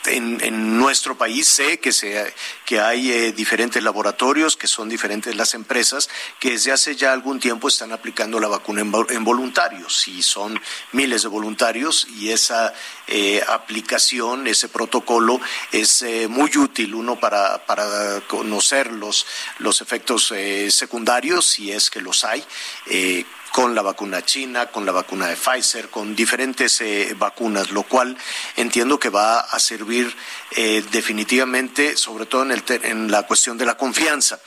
en, 0.07 0.39
en 0.43 0.77
nuestro 0.77 1.17
país 1.17 1.47
sé 1.47 1.79
que 1.79 1.91
se 1.91 2.33
que 2.65 2.79
hay 2.79 3.11
eh, 3.11 3.31
diferentes 3.31 3.81
laboratorios 3.83 4.57
que 4.57 4.67
son 4.67 4.89
diferentes 4.89 5.35
las 5.35 5.53
empresas 5.53 6.09
que 6.39 6.51
desde 6.51 6.71
hace 6.71 6.95
ya 6.95 7.13
algún 7.13 7.39
tiempo 7.39 7.67
están 7.67 7.91
aplicando 7.91 8.39
la 8.39 8.47
vacuna 8.47 8.81
en, 8.81 8.91
vo- 8.91 9.09
en 9.11 9.23
voluntarios 9.23 10.07
y 10.07 10.21
son 10.23 10.59
miles 10.91 11.21
de 11.23 11.27
voluntarios 11.29 12.07
y 12.17 12.29
esa 12.31 12.73
eh, 13.07 13.43
aplicación 13.47 14.47
ese 14.47 14.69
protocolo 14.69 15.39
es 15.71 16.01
eh, 16.01 16.27
muy 16.27 16.55
útil 16.57 16.95
uno 16.95 17.19
para 17.19 17.65
para 17.65 18.21
conocer 18.27 18.91
los 18.91 19.25
los 19.59 19.81
efectos 19.81 20.31
eh, 20.35 20.71
secundarios 20.71 21.45
si 21.45 21.71
es 21.71 21.89
que 21.89 22.01
los 22.01 22.23
hay 22.23 22.43
eh, 22.87 23.25
con 23.51 23.73
la 23.73 23.81
vacuna 23.81 24.23
china, 24.23 24.67
con 24.67 24.85
la 24.85 24.91
vacuna 24.91 25.27
de 25.27 25.35
Pfizer, 25.35 25.89
con 25.89 26.15
diferentes 26.15 26.81
eh, 26.81 27.15
vacunas, 27.17 27.71
lo 27.71 27.83
cual 27.83 28.17
entiendo 28.55 28.99
que 28.99 29.09
va 29.09 29.39
a 29.39 29.59
servir 29.59 30.15
eh, 30.51 30.83
definitivamente, 30.91 31.97
sobre 31.97 32.25
todo 32.25 32.43
en, 32.43 32.51
el 32.51 32.63
en 32.83 33.11
la 33.11 33.23
cuestión 33.23 33.57
de 33.57 33.65
la 33.65 33.77
confianza. 33.77 34.39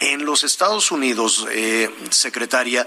En 0.00 0.24
los 0.24 0.44
Estados 0.44 0.90
Unidos, 0.90 1.46
eh, 1.50 1.90
secretaria, 2.10 2.86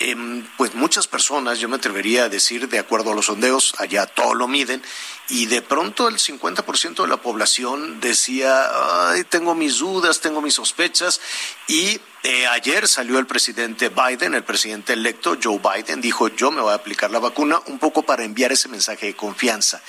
em, 0.00 0.46
pues 0.56 0.74
muchas 0.74 1.06
personas, 1.06 1.58
yo 1.58 1.68
me 1.68 1.76
atrevería 1.76 2.24
a 2.24 2.28
decir, 2.28 2.68
de 2.68 2.78
acuerdo 2.78 3.12
a 3.12 3.14
los 3.14 3.26
sondeos, 3.26 3.74
allá 3.78 4.06
todo 4.06 4.34
lo 4.34 4.48
miden, 4.48 4.82
y 5.28 5.46
de 5.46 5.62
pronto 5.62 6.08
el 6.08 6.18
50% 6.18 7.02
de 7.02 7.08
la 7.08 7.18
población 7.18 8.00
decía, 8.00 9.10
Ay, 9.10 9.24
tengo 9.24 9.54
mis 9.54 9.78
dudas, 9.78 10.20
tengo 10.20 10.40
mis 10.40 10.54
sospechas, 10.54 11.20
y 11.66 12.00
eh, 12.24 12.46
ayer 12.48 12.88
salió 12.88 13.18
el 13.18 13.26
presidente 13.26 13.90
Biden, 13.90 14.34
el 14.34 14.42
presidente 14.42 14.94
electo 14.94 15.38
Joe 15.40 15.60
Biden, 15.60 16.00
dijo, 16.00 16.28
yo 16.28 16.50
me 16.50 16.60
voy 16.60 16.72
a 16.72 16.74
aplicar 16.74 17.10
la 17.10 17.20
vacuna, 17.20 17.60
un 17.66 17.78
poco 17.78 18.02
para 18.02 18.24
enviar 18.24 18.50
ese 18.50 18.68
mensaje 18.68 19.06
de 19.06 19.16
confianza. 19.16 19.80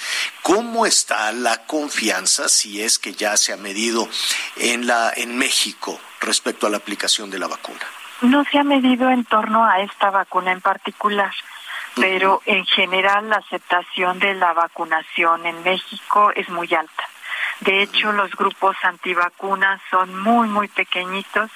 ¿Cómo 0.43 0.85
está 0.85 1.31
la 1.31 1.65
confianza 1.65 2.47
si 2.47 2.81
es 2.81 2.99
que 2.99 3.13
ya 3.13 3.35
se 3.35 3.51
ha 3.51 3.57
medido 3.57 4.07
en, 4.57 4.85
la, 4.85 5.11
en 5.15 5.37
México 5.37 5.99
respecto 6.21 6.67
a 6.67 6.69
la 6.69 6.77
aplicación 6.77 7.31
de 7.31 7.39
la 7.39 7.47
vacuna? 7.47 7.98
No 8.21 8.43
se 8.45 8.59
ha 8.59 8.63
medido 8.63 9.09
en 9.09 9.23
torno 9.25 9.65
a 9.65 9.79
esta 9.79 10.09
vacuna 10.09 10.51
en 10.51 10.61
particular, 10.61 11.31
pero 11.95 12.41
en 12.45 12.65
general 12.65 13.29
la 13.29 13.37
aceptación 13.37 14.19
de 14.19 14.33
la 14.35 14.53
vacunación 14.53 15.45
en 15.45 15.63
México 15.63 16.31
es 16.35 16.49
muy 16.49 16.73
alta. 16.73 17.03
De 17.61 17.81
hecho, 17.81 18.11
los 18.11 18.31
grupos 18.31 18.75
antivacunas 18.83 19.81
son 19.89 20.17
muy, 20.19 20.47
muy 20.47 20.67
pequeñitos, 20.67 21.49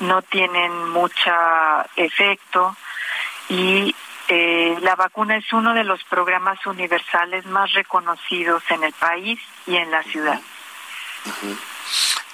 no 0.00 0.22
tienen 0.22 0.90
mucho 0.90 1.32
efecto 1.96 2.76
y 3.48 3.94
eh, 4.28 4.76
la 4.82 4.96
vacuna 4.96 5.36
es 5.36 5.52
uno 5.52 5.72
de 5.72 5.84
los 5.84 6.02
programas 6.04 6.64
universales 6.66 7.46
más 7.46 7.72
reconocidos 7.72 8.62
en 8.70 8.82
el 8.82 8.92
país 8.92 9.40
y 9.66 9.76
en 9.76 9.90
la 9.90 10.02
ciudad. 10.02 10.40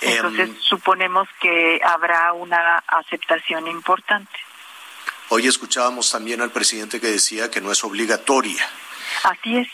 Entonces, 0.02 0.48
Em, 0.48 0.56
suponemos 0.60 1.28
que 1.40 1.80
habrá 1.84 2.32
una 2.32 2.78
aceptación 2.86 3.66
importante. 3.68 4.32
hoy 5.28 5.46
escuchábamos 5.46 6.10
también 6.10 6.40
al 6.42 6.50
presidente 6.50 7.00
que 7.00 7.06
decía 7.06 7.50
que 7.50 7.60
no 7.60 7.72
es 7.72 7.82
obligatoria. 7.84 8.68
Así 9.22 9.58
es. 9.58 9.68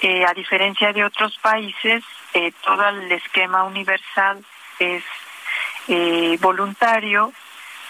Eh, 0.00 0.24
a 0.24 0.32
diferencia 0.34 0.92
de 0.92 1.04
otros 1.04 1.38
países, 1.42 2.02
eh, 2.34 2.52
todo 2.64 2.88
el 2.88 3.12
esquema 3.12 3.64
universal 3.64 4.44
es 4.78 5.04
eh, 5.88 6.36
voluntario, 6.40 7.32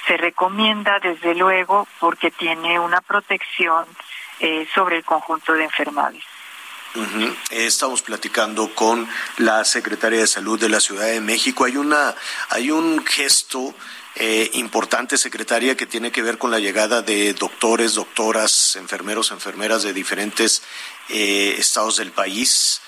se 0.07 0.17
recomienda 0.17 0.99
desde 0.99 1.35
luego 1.35 1.87
porque 2.01 2.31
tiene 2.31 2.79
una 2.81 3.01
protección 3.01 3.87
eh, 4.41 4.67
sobre 4.75 4.97
el 4.97 5.05
conjunto 5.05 5.53
de 5.53 5.65
enfermedades. 5.65 6.25
Eh, 6.95 7.67
Estamos 7.67 8.03
platicando 8.03 8.75
con 8.75 9.09
la 9.39 9.65
secretaria 9.65 10.19
de 10.21 10.27
Salud 10.27 10.59
de 10.59 10.69
la 10.69 10.81
Ciudad 10.81 11.07
de 11.07 11.21
México. 11.21 11.65
Hay 11.65 11.77
una, 11.77 12.15
hay 12.49 12.71
un 12.73 13.05
gesto 13.07 13.75
eh, 14.17 14.51
importante, 14.55 15.17
secretaria, 15.17 15.77
que 15.77 15.87
tiene 15.87 16.11
que 16.11 16.23
ver 16.23 16.37
con 16.37 16.51
la 16.51 16.59
llegada 16.59 17.01
de 17.03 17.33
doctores, 17.35 17.95
doctoras, 17.95 18.75
enfermeros, 18.77 19.31
enfermeras 19.31 19.85
de 19.85 19.93
diferentes 19.93 20.63
eh, 21.09 21.55
estados 21.59 21.97
del 21.97 22.11
país. 22.11 22.81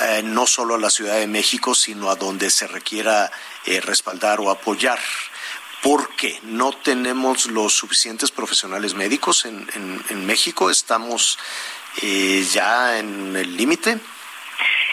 eh, 0.00 0.22
no 0.24 0.46
solo 0.46 0.76
a 0.76 0.78
la 0.78 0.88
Ciudad 0.88 1.18
de 1.18 1.26
México, 1.26 1.74
sino 1.74 2.08
a 2.10 2.16
donde 2.16 2.48
se 2.50 2.66
requiera 2.66 3.30
respaldar 3.84 4.40
o 4.40 4.50
apoyar. 4.50 4.98
¿Por 5.82 6.14
qué? 6.14 6.38
¿No 6.44 6.72
tenemos 6.72 7.46
los 7.46 7.72
suficientes 7.72 8.30
profesionales 8.30 8.94
médicos 8.94 9.44
en, 9.44 9.68
en, 9.74 10.00
en 10.10 10.26
México? 10.26 10.70
¿Estamos 10.70 11.38
eh, 12.02 12.44
ya 12.52 12.98
en 12.98 13.34
el 13.34 13.56
límite? 13.56 13.98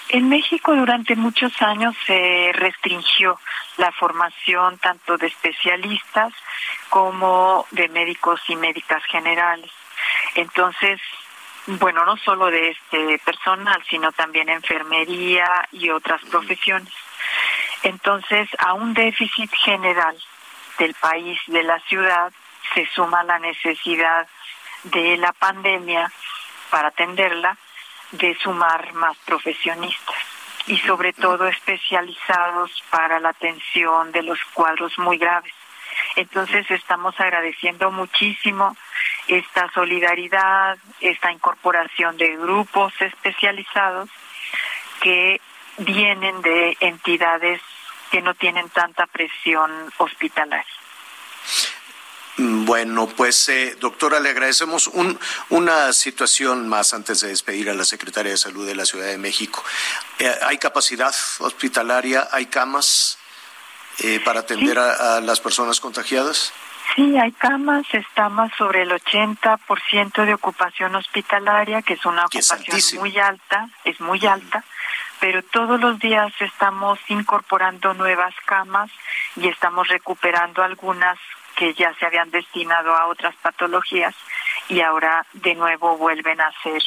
En 0.09 0.27
México 0.27 0.75
durante 0.75 1.15
muchos 1.15 1.53
años 1.61 1.95
se 2.07 2.51
restringió 2.53 3.39
la 3.77 3.91
formación 3.91 4.79
tanto 4.79 5.15
de 5.17 5.27
especialistas 5.27 6.33
como 6.89 7.67
de 7.69 7.87
médicos 7.89 8.41
y 8.47 8.55
médicas 8.55 9.03
generales. 9.05 9.69
Entonces, 10.33 10.99
bueno, 11.67 12.03
no 12.03 12.17
solo 12.17 12.47
de 12.47 12.69
este 12.69 13.19
personal, 13.23 13.79
sino 13.87 14.11
también 14.11 14.49
enfermería 14.49 15.47
y 15.71 15.91
otras 15.91 16.23
profesiones. 16.25 16.91
Entonces, 17.83 18.49
a 18.57 18.73
un 18.73 18.95
déficit 18.95 19.51
general 19.53 20.17
del 20.79 20.95
país, 20.95 21.39
de 21.47 21.61
la 21.61 21.79
ciudad, 21.81 22.31
se 22.73 22.87
suma 22.87 23.23
la 23.23 23.37
necesidad 23.37 24.27
de 24.83 25.17
la 25.17 25.33
pandemia 25.33 26.11
para 26.71 26.87
atenderla, 26.87 27.57
de 28.11 28.35
sumar 28.35 28.93
más 28.93 29.15
profesionistas 29.17 30.15
y 30.65 30.77
sobre 30.79 31.13
todo 31.13 31.47
especializados 31.47 32.71
para 32.89 33.19
la 33.19 33.29
atención 33.29 34.11
de 34.11 34.23
los 34.23 34.39
cuadros 34.53 34.97
muy 34.97 35.17
graves. 35.17 35.53
Entonces 36.15 36.69
estamos 36.71 37.19
agradeciendo 37.19 37.91
muchísimo 37.91 38.75
esta 39.27 39.69
solidaridad, 39.73 40.77
esta 41.01 41.31
incorporación 41.31 42.17
de 42.17 42.35
grupos 42.37 42.93
especializados 42.99 44.09
que 45.01 45.39
vienen 45.77 46.41
de 46.41 46.77
entidades 46.79 47.61
que 48.09 48.21
no 48.21 48.33
tienen 48.33 48.69
tanta 48.69 49.05
presión 49.07 49.71
hospitalaria. 49.97 50.65
Bueno, 52.41 53.07
pues 53.07 53.49
eh, 53.49 53.75
doctora, 53.81 54.21
le 54.21 54.29
agradecemos 54.29 54.87
un, 54.87 55.19
una 55.49 55.91
situación 55.91 56.69
más 56.69 56.93
antes 56.93 57.19
de 57.19 57.27
despedir 57.27 57.69
a 57.69 57.73
la 57.73 57.83
secretaria 57.83 58.31
de 58.31 58.37
Salud 58.37 58.65
de 58.65 58.75
la 58.75 58.85
Ciudad 58.85 59.07
de 59.07 59.17
México. 59.17 59.61
Eh, 60.19 60.33
¿Hay 60.43 60.57
capacidad 60.57 61.13
hospitalaria? 61.39 62.29
¿Hay 62.31 62.45
camas 62.45 63.17
eh, 63.99 64.21
para 64.23 64.39
atender 64.39 64.79
a, 64.79 65.17
a, 65.17 65.21
las 65.21 65.41
personas 65.41 65.81
contagiadas? 65.81 66.53
Sí, 66.95 67.17
hay 67.17 67.33
camas. 67.33 67.85
Estamos 67.91 68.53
sobre 68.57 68.83
el 68.83 68.91
80% 68.91 70.25
de 70.25 70.33
ocupación 70.33 70.95
hospitalaria, 70.95 71.81
que 71.81 71.95
es 71.95 72.05
una 72.05 72.25
ocupación 72.25 72.77
es 72.77 72.93
muy 72.93 73.17
alta, 73.17 73.67
es 73.83 73.99
muy 73.99 74.25
alta 74.25 74.63
pero 75.19 75.43
todos 75.43 75.79
los 75.79 75.99
días 75.99 76.31
estamos 76.39 76.99
incorporando 77.07 77.93
nuevas 77.93 78.33
camas 78.45 78.89
y 79.35 79.47
estamos 79.47 79.87
recuperando 79.87 80.63
algunas 80.63 81.17
que 81.55 81.73
ya 81.73 81.93
se 81.95 82.05
habían 82.05 82.31
destinado 82.31 82.95
a 82.95 83.07
otras 83.07 83.35
patologías 83.41 84.15
y 84.69 84.81
ahora 84.81 85.25
de 85.33 85.55
nuevo 85.55 85.97
vuelven 85.97 86.39
a 86.39 86.47
hacer 86.47 86.81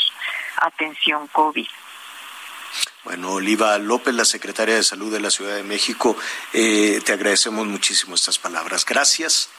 atención 0.57 1.26
COVID. 1.28 1.68
Bueno, 3.05 3.33
Oliva 3.33 3.76
López, 3.78 4.14
la 4.14 4.24
secretaria 4.24 4.76
de 4.76 4.83
Salud 4.83 5.12
de 5.12 5.20
la 5.20 5.30
Ciudad 5.30 5.57
de 5.57 5.64
México, 5.64 6.16
eh, 6.53 7.01
te 7.05 7.12
agradecemos 7.12 7.66
muchísimo 7.66 8.14
estas 8.14 8.39
palabras. 8.39 8.87
Gracias. 8.87 9.51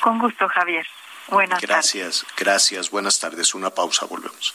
Con 0.00 0.18
gusto, 0.18 0.48
Javier. 0.48 0.86
Buenas 1.28 1.60
gracias, 1.60 2.20
tardes. 2.20 2.36
Gracias, 2.36 2.90
buenas 2.90 3.18
tardes. 3.18 3.54
Una 3.54 3.70
pausa, 3.70 4.06
volvemos. 4.06 4.54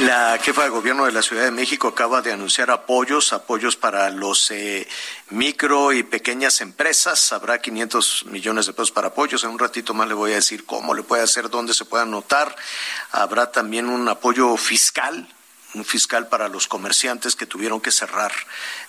La 0.00 0.38
jefa 0.38 0.62
de 0.62 0.70
gobierno 0.70 1.04
de 1.04 1.12
la 1.12 1.20
Ciudad 1.20 1.44
de 1.44 1.50
México 1.50 1.88
acaba 1.88 2.22
de 2.22 2.32
anunciar 2.32 2.70
apoyos, 2.70 3.34
apoyos 3.34 3.76
para 3.76 4.08
los 4.08 4.50
eh, 4.50 4.88
micro 5.28 5.92
y 5.92 6.02
pequeñas 6.02 6.62
empresas. 6.62 7.34
Habrá 7.34 7.60
500 7.60 8.24
millones 8.24 8.64
de 8.64 8.72
pesos 8.72 8.92
para 8.92 9.08
apoyos. 9.08 9.44
En 9.44 9.50
un 9.50 9.58
ratito 9.58 9.92
más 9.92 10.08
le 10.08 10.14
voy 10.14 10.32
a 10.32 10.36
decir 10.36 10.64
cómo 10.64 10.94
le 10.94 11.02
puede 11.02 11.22
hacer, 11.22 11.50
dónde 11.50 11.74
se 11.74 11.84
puede 11.84 12.04
anotar. 12.04 12.56
Habrá 13.12 13.52
también 13.52 13.90
un 13.90 14.08
apoyo 14.08 14.56
fiscal 14.56 15.28
un 15.74 15.84
fiscal 15.84 16.28
para 16.28 16.48
los 16.48 16.66
comerciantes 16.66 17.36
que 17.36 17.46
tuvieron 17.46 17.80
que 17.80 17.92
cerrar 17.92 18.32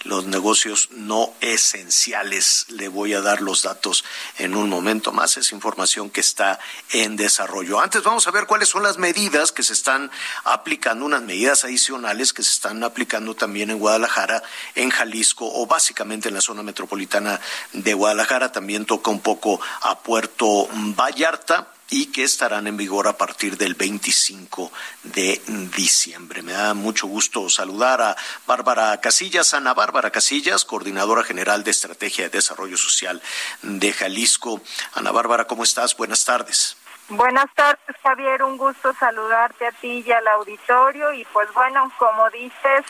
los 0.04 0.26
negocios 0.26 0.90
no 0.92 1.34
esenciales. 1.42 2.66
Le 2.70 2.88
voy 2.88 3.14
a 3.14 3.22
dar 3.22 3.42
los 3.42 3.64
datos 3.64 4.04
en 4.38 4.56
un 4.56 4.70
momento 4.70 5.12
más. 5.12 5.38
Es 5.38 5.52
información 5.52 6.10
que 6.10 6.22
está 6.22 6.60
en 6.92 7.16
desarrollo. 7.16 7.80
Antes 7.80 8.04
vamos 8.04 8.28
a 8.28 8.32
ver 8.32 8.48
cuáles 8.48 8.70
son 8.70 8.84
las 8.84 8.98
medidas 8.98 9.52
que 9.52 9.64
se 9.64 9.74
están 9.74 10.12
aplicando, 10.44 11.06
unas 11.06 11.22
medidas 11.22 11.64
adicionales 11.64 12.34
que 12.34 12.44
se 12.44 12.52
están 12.52 12.84
aplicando 12.84 13.36
también 13.36 13.70
en 13.70 13.80
Guadalajara, 13.80 14.42
en 14.76 14.90
Jalisco 14.90 15.50
o 15.52 15.68
básicamente 15.68 16.30
en 16.30 16.36
la 16.36 16.42
zona 16.42 16.64
metropolitana 16.64 17.40
de 17.74 17.94
Guadalajara. 17.94 18.52
También 18.52 18.86
toca 18.86 19.12
un 19.12 19.22
poco 19.22 19.60
a 19.82 20.00
Puerto 20.00 20.68
Vallarta 20.72 21.68
y 21.92 22.12
que 22.12 22.24
estarán 22.24 22.68
en 22.68 22.78
vigor 22.78 23.08
a 23.08 23.18
partir 23.18 23.58
del 23.58 23.76
25 23.76 24.72
de 25.04 25.42
diciembre. 25.76 26.42
Me 26.42 26.54
da 26.54 26.74
mucho 26.74 27.06
gusto 27.06 27.50
saludar 27.50 28.02
a 28.02 28.16
Bárbara 28.48 29.00
Casillas, 29.02 29.54
Ana 29.54 29.74
Bárbara 29.74 30.10
Casillas, 30.10 30.64
coordinadora 30.64 31.24
general 31.24 31.66
de 31.66 31.72
Estrategia 31.72 32.24
de 32.24 32.30
Desarrollo 32.30 32.78
Social 32.78 33.22
de 33.62 33.92
Jalisco. 33.92 34.62
Ana 34.94 35.12
Bárbara, 35.12 35.46
¿cómo 35.46 35.64
estás? 35.64 35.96
Buenas 35.98 36.24
tardes. 36.24 36.78
Buenas 37.10 37.54
tardes, 37.56 37.98
Javier. 38.02 38.42
Un 38.42 38.58
gusto 38.58 38.94
saludarte 38.94 39.68
a 39.68 39.72
ti 39.74 40.02
y 40.08 40.12
al 40.14 40.26
auditorio. 40.30 41.12
Y 41.12 41.26
pues 41.26 41.54
bueno, 41.54 41.92
como 41.98 42.30
dices, 42.30 42.86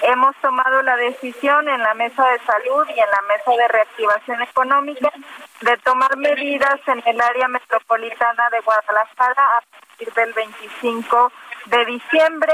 hemos 0.00 0.34
tomado 0.36 0.80
la 0.80 0.96
decisión 0.96 1.68
en 1.68 1.82
la 1.82 1.92
mesa 1.92 2.26
de 2.26 2.38
salud 2.38 2.86
y 2.88 2.98
en 2.98 3.10
la 3.10 3.22
mesa 3.28 3.50
de 3.50 3.68
reactivación 3.68 4.40
económica 4.40 5.12
de 5.60 5.76
tomar 5.78 6.16
medidas 6.16 6.80
en 6.86 7.02
el 7.06 7.20
área 7.20 7.48
metropolitana 7.48 8.50
de 8.50 8.60
Guadalajara 8.60 9.42
a 9.42 9.60
partir 9.70 10.12
del 10.12 10.32
25 10.32 11.32
de 11.66 11.84
diciembre, 11.86 12.52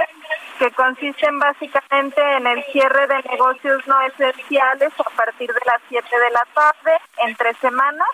que 0.59 0.70
consisten 0.70 1.38
básicamente 1.38 2.20
en 2.36 2.46
el 2.46 2.62
cierre 2.72 3.07
de 3.07 3.22
negocios 3.30 3.86
no 3.86 4.00
esenciales 4.03 4.92
a 4.98 5.11
partir 5.16 5.53
de 5.53 5.61
las 5.66 5.82
7 5.88 6.07
de 6.09 6.30
la 6.30 6.46
tarde, 6.55 6.98
entre 7.26 7.55
semanas, 7.55 8.09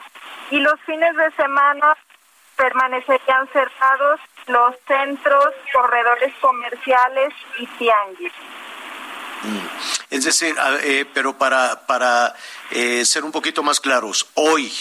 y 0.50 0.60
los 0.60 0.80
fines 0.80 1.14
de 1.16 1.30
semana 1.32 1.96
permanecerían 2.56 3.46
cerrados 3.52 4.20
los 4.46 4.74
centros, 4.86 5.54
corredores 5.72 6.34
comerciales 6.40 7.32
y 7.58 7.66
tianguis. 7.66 8.32
Es 10.10 10.24
decir, 10.24 10.54
eh, 10.82 11.04
pero 11.12 11.36
para, 11.38 11.86
para 11.86 12.34
eh, 12.70 13.04
ser 13.04 13.24
un 13.24 13.32
poquito 13.32 13.62
más 13.62 13.80
claros, 13.80 14.28
hoy, 14.34 14.72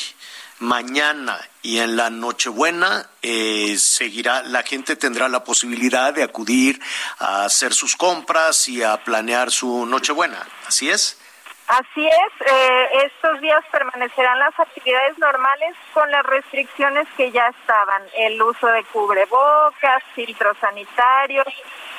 mañana 0.60 1.40
y 1.62 1.80
en 1.80 1.96
la 1.96 2.10
Nochebuena 2.10 3.10
eh, 3.22 3.76
seguirá, 3.78 4.44
la 4.44 4.64
gente 4.64 4.96
tendrá 4.96 5.28
la 5.28 5.44
posibilidad 5.44 6.14
de 6.14 6.24
acudir 6.24 6.80
a 7.20 7.46
hacer 7.46 7.74
sus 7.74 7.96
compras 7.96 8.68
y 8.68 8.84
a 8.84 8.98
planear 9.04 9.52
su 9.52 9.86
Nochebuena. 9.86 10.48
¿Así 10.66 10.90
es? 10.90 11.20
Así 11.68 12.08
es, 12.08 12.48
eh, 12.50 12.88
estos 13.08 13.42
días 13.42 13.62
permanecerán 13.70 14.40
las 14.40 14.58
actividades 14.58 15.18
normales 15.18 15.76
con 15.94 16.10
las 16.10 16.26
restricciones 16.26 17.06
que 17.18 17.30
ya 17.30 17.46
estaban, 17.48 18.04
el 18.16 18.42
uso 18.42 18.68
de 18.68 18.86
cubrebocas, 18.86 20.02
filtros 20.16 20.56
sanitarios, 20.62 21.46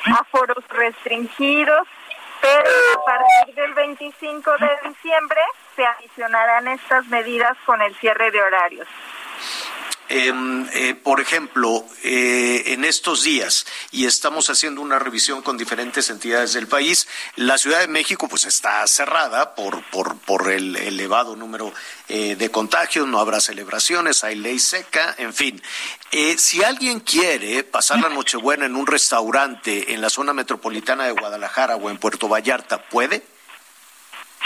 aforos 0.07 0.65
restringidos 0.71 1.87
pero 2.41 2.71
a 2.97 3.05
partir 3.05 3.55
del 3.55 3.75
25 3.75 4.51
de 4.59 4.89
diciembre 4.89 5.41
se 5.77 5.85
adicionarán 5.85 6.69
estas 6.69 7.07
medidas 7.07 7.57
con 7.65 7.81
el 7.83 7.95
cierre 7.97 8.31
de 8.31 8.43
horarios. 8.43 8.89
Em, 10.11 10.67
eh, 10.73 10.95
por 10.95 11.21
ejemplo, 11.21 11.85
eh, 12.03 12.63
en 12.69 12.87
estos 12.87 13.25
días, 13.25 13.67
y 13.93 14.07
estamos 14.07 14.49
haciendo 14.49 14.81
una 14.81 14.99
revisión 14.99 15.43
con 15.43 15.59
diferentes 15.59 16.09
entidades 16.09 16.55
del 16.55 16.67
país, 16.67 17.07
la 17.37 17.59
Ciudad 17.59 17.81
de 17.81 17.89
México 17.89 18.27
pues 18.27 18.47
está 18.47 18.87
cerrada 18.87 19.55
por, 19.55 19.83
por, 19.91 20.19
por 20.21 20.51
el 20.51 20.77
elevado 20.77 21.37
número 21.37 21.75
eh, 22.09 22.37
de 22.37 22.51
contagios, 22.51 23.07
no 23.07 23.21
habrá 23.21 23.39
celebraciones, 23.39 24.25
hay 24.25 24.37
ley 24.37 24.59
seca, 24.59 25.15
en 25.19 25.35
fin. 25.35 25.63
si 26.39 26.65
alguien 26.65 27.01
quiere 27.01 27.63
pasar 27.63 28.01
la 28.01 28.09
Nochebuena 28.09 28.65
en 28.65 28.77
un 28.77 28.87
restaurante 28.87 29.93
en 29.93 30.01
la 30.01 30.09
zona 30.09 30.33
metropolitana 30.33 31.05
de 31.05 31.13
Guadalajara 31.13 31.77
o 31.77 31.91
en 31.91 31.99
Puerto 31.99 32.29
Vallarta, 32.29 32.89
¿puede? 32.89 33.23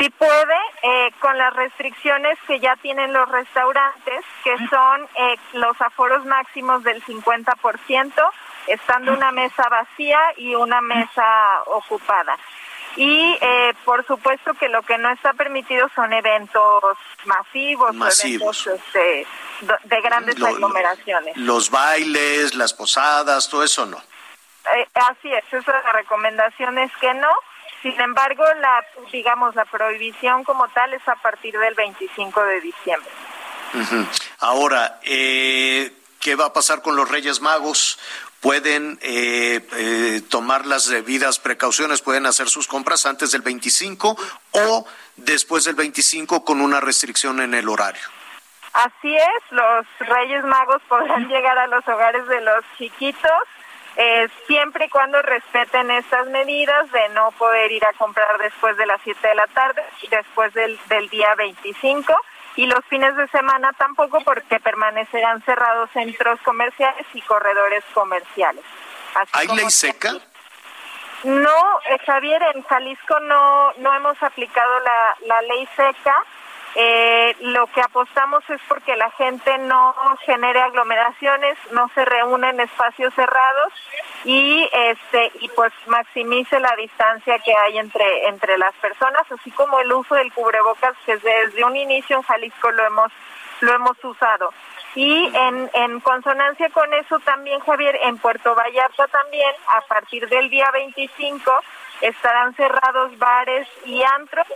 Sí 0.02 0.10
puede, 0.10 0.56
eh, 0.82 1.12
con 1.20 1.38
las 1.38 1.54
restricciones 1.54 2.36
que 2.48 2.58
ya 2.58 2.74
tienen 2.74 3.12
los 3.12 3.28
restaurantes, 3.28 4.24
que 4.42 4.56
son 4.68 5.02
eh, 5.14 5.36
los 5.52 5.80
aforos 5.80 6.24
máximos 6.26 6.82
del 6.82 7.00
50%, 7.04 8.12
estando 8.66 9.12
una 9.12 9.30
mesa 9.30 9.68
vacía 9.68 10.18
y 10.38 10.56
una 10.56 10.80
mesa 10.80 11.62
ocupada. 11.66 12.36
Y 12.96 13.38
eh, 13.40 13.74
por 13.84 14.04
supuesto 14.04 14.54
que 14.54 14.68
lo 14.68 14.82
que 14.82 14.98
no 14.98 15.08
está 15.08 15.34
permitido 15.34 15.88
son 15.94 16.12
eventos 16.12 16.82
masivos, 17.24 17.94
masivos. 17.94 18.66
eventos 18.66 18.84
este, 18.84 19.26
de 19.84 20.00
grandes 20.00 20.42
aglomeraciones. 20.42 21.36
Los 21.36 21.70
bailes, 21.70 22.56
las 22.56 22.74
posadas, 22.74 23.48
todo 23.48 23.62
eso 23.62 23.86
no. 23.86 24.02
así 24.94 25.32
es, 25.32 25.44
esa 25.52 25.80
recomendación 25.92 26.76
es 26.78 26.90
que 26.96 27.14
no 27.14 27.30
sin 27.82 28.00
embargo, 28.00 28.44
la 28.60 28.84
digamos 29.10 29.54
la 29.54 29.64
prohibición 29.64 30.44
como 30.44 30.68
tal 30.68 30.94
es 30.94 31.06
a 31.08 31.16
partir 31.16 31.58
del 31.58 31.74
25 31.74 32.44
de 32.44 32.60
diciembre. 32.60 33.10
Ahora, 34.40 35.00
eh, 35.02 35.92
¿qué 36.20 36.34
va 36.34 36.46
a 36.46 36.52
pasar 36.52 36.82
con 36.82 36.96
los 36.96 37.10
Reyes 37.10 37.40
Magos? 37.40 37.98
pueden 38.42 38.98
eh, 39.02 39.64
eh, 39.76 40.20
tomar 40.28 40.66
las 40.66 40.88
debidas 40.88 41.38
precauciones, 41.38 42.02
pueden 42.02 42.26
hacer 42.26 42.48
sus 42.48 42.66
compras 42.66 43.06
antes 43.06 43.30
del 43.30 43.40
25 43.40 44.16
o 44.50 44.86
después 45.14 45.64
del 45.64 45.76
25 45.76 46.44
con 46.44 46.60
una 46.60 46.80
restricción 46.80 47.40
en 47.40 47.54
el 47.54 47.68
horario. 47.68 48.02
Así 48.72 49.14
es, 49.14 49.52
los 49.52 49.86
Reyes 50.00 50.44
Magos 50.44 50.82
podrán 50.88 51.28
llegar 51.28 51.56
a 51.56 51.68
los 51.68 51.86
hogares 51.86 52.26
de 52.26 52.40
los 52.40 52.64
chiquitos 52.76 53.30
eh, 53.96 54.28
siempre 54.46 54.86
y 54.86 54.88
cuando 54.88 55.20
respeten 55.22 55.90
estas 55.90 56.26
medidas 56.28 56.90
de 56.92 57.08
no 57.10 57.30
poder 57.32 57.70
ir 57.72 57.84
a 57.84 57.92
comprar 57.94 58.38
después 58.38 58.76
de 58.76 58.86
las 58.86 59.00
7 59.04 59.28
de 59.28 59.34
la 59.34 59.46
tarde 59.48 59.82
y 60.02 60.08
después 60.08 60.52
del, 60.54 60.78
del 60.88 61.08
día 61.08 61.34
25 61.36 62.14
y 62.56 62.66
los 62.66 62.84
fines 62.86 63.16
de 63.16 63.26
semana 63.28 63.72
tampoco 63.78 64.20
porque 64.24 64.60
permanecerán 64.60 65.42
cerrados 65.42 65.90
centros 65.92 66.40
comerciales 66.42 67.06
y 67.14 67.20
corredores 67.22 67.84
comerciales. 67.94 68.64
¿Hay 69.32 69.48
ley 69.48 69.70
seca? 69.70 70.14
No, 71.24 71.80
eh, 71.88 71.98
Javier, 72.04 72.42
en 72.54 72.62
Jalisco 72.62 73.20
no, 73.20 73.72
no 73.74 73.94
hemos 73.94 74.20
aplicado 74.22 74.80
la, 74.80 75.26
la 75.26 75.42
ley 75.42 75.68
seca. 75.76 76.16
Eh, 76.74 77.36
lo 77.40 77.66
que 77.66 77.82
apostamos 77.82 78.42
es 78.48 78.60
porque 78.66 78.96
la 78.96 79.10
gente 79.10 79.58
no 79.58 79.94
genere 80.24 80.60
aglomeraciones, 80.60 81.58
no 81.72 81.90
se 81.94 82.02
reúne 82.04 82.48
en 82.48 82.60
espacios 82.60 83.12
cerrados 83.14 83.72
y 84.24 84.68
este 84.72 85.32
y 85.40 85.48
pues 85.50 85.72
maximice 85.86 86.58
la 86.60 86.74
distancia 86.76 87.38
que 87.40 87.54
hay 87.54 87.78
entre 87.78 88.28
entre 88.28 88.56
las 88.56 88.74
personas, 88.76 89.22
así 89.30 89.50
como 89.50 89.80
el 89.80 89.92
uso 89.92 90.14
del 90.14 90.32
cubrebocas 90.32 90.96
que 91.04 91.16
desde 91.18 91.62
un 91.62 91.76
inicio 91.76 92.16
en 92.16 92.22
Jalisco 92.22 92.70
lo 92.70 92.86
hemos 92.86 93.12
lo 93.60 93.74
hemos 93.74 94.02
usado. 94.02 94.52
Y 94.94 95.30
en, 95.34 95.70
en 95.72 96.00
consonancia 96.00 96.68
con 96.68 96.92
eso 96.92 97.18
también, 97.20 97.60
Javier, 97.60 97.98
en 98.02 98.18
Puerto 98.18 98.54
Vallarta 98.54 99.06
también, 99.08 99.50
a 99.68 99.80
partir 99.82 100.28
del 100.28 100.50
día 100.50 100.70
25, 100.70 101.50
estarán 102.02 102.54
cerrados 102.54 103.16
bares 103.18 103.66
y 103.86 104.02
antros 104.02 104.46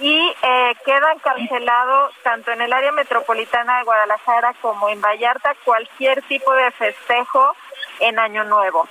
y 0.00 0.34
eh, 0.42 0.74
quedan 0.84 1.18
cancelados 1.18 2.14
tanto 2.22 2.50
en 2.50 2.60
el 2.60 2.72
área 2.72 2.92
metropolitana 2.92 3.78
de 3.78 3.84
Guadalajara 3.84 4.54
como 4.60 4.88
en 4.88 5.00
Vallarta 5.00 5.54
cualquier 5.64 6.22
tipo 6.22 6.52
de 6.54 6.70
festejo 6.72 7.54
en 8.00 8.18
Año 8.18 8.44
Nuevo. 8.44 8.88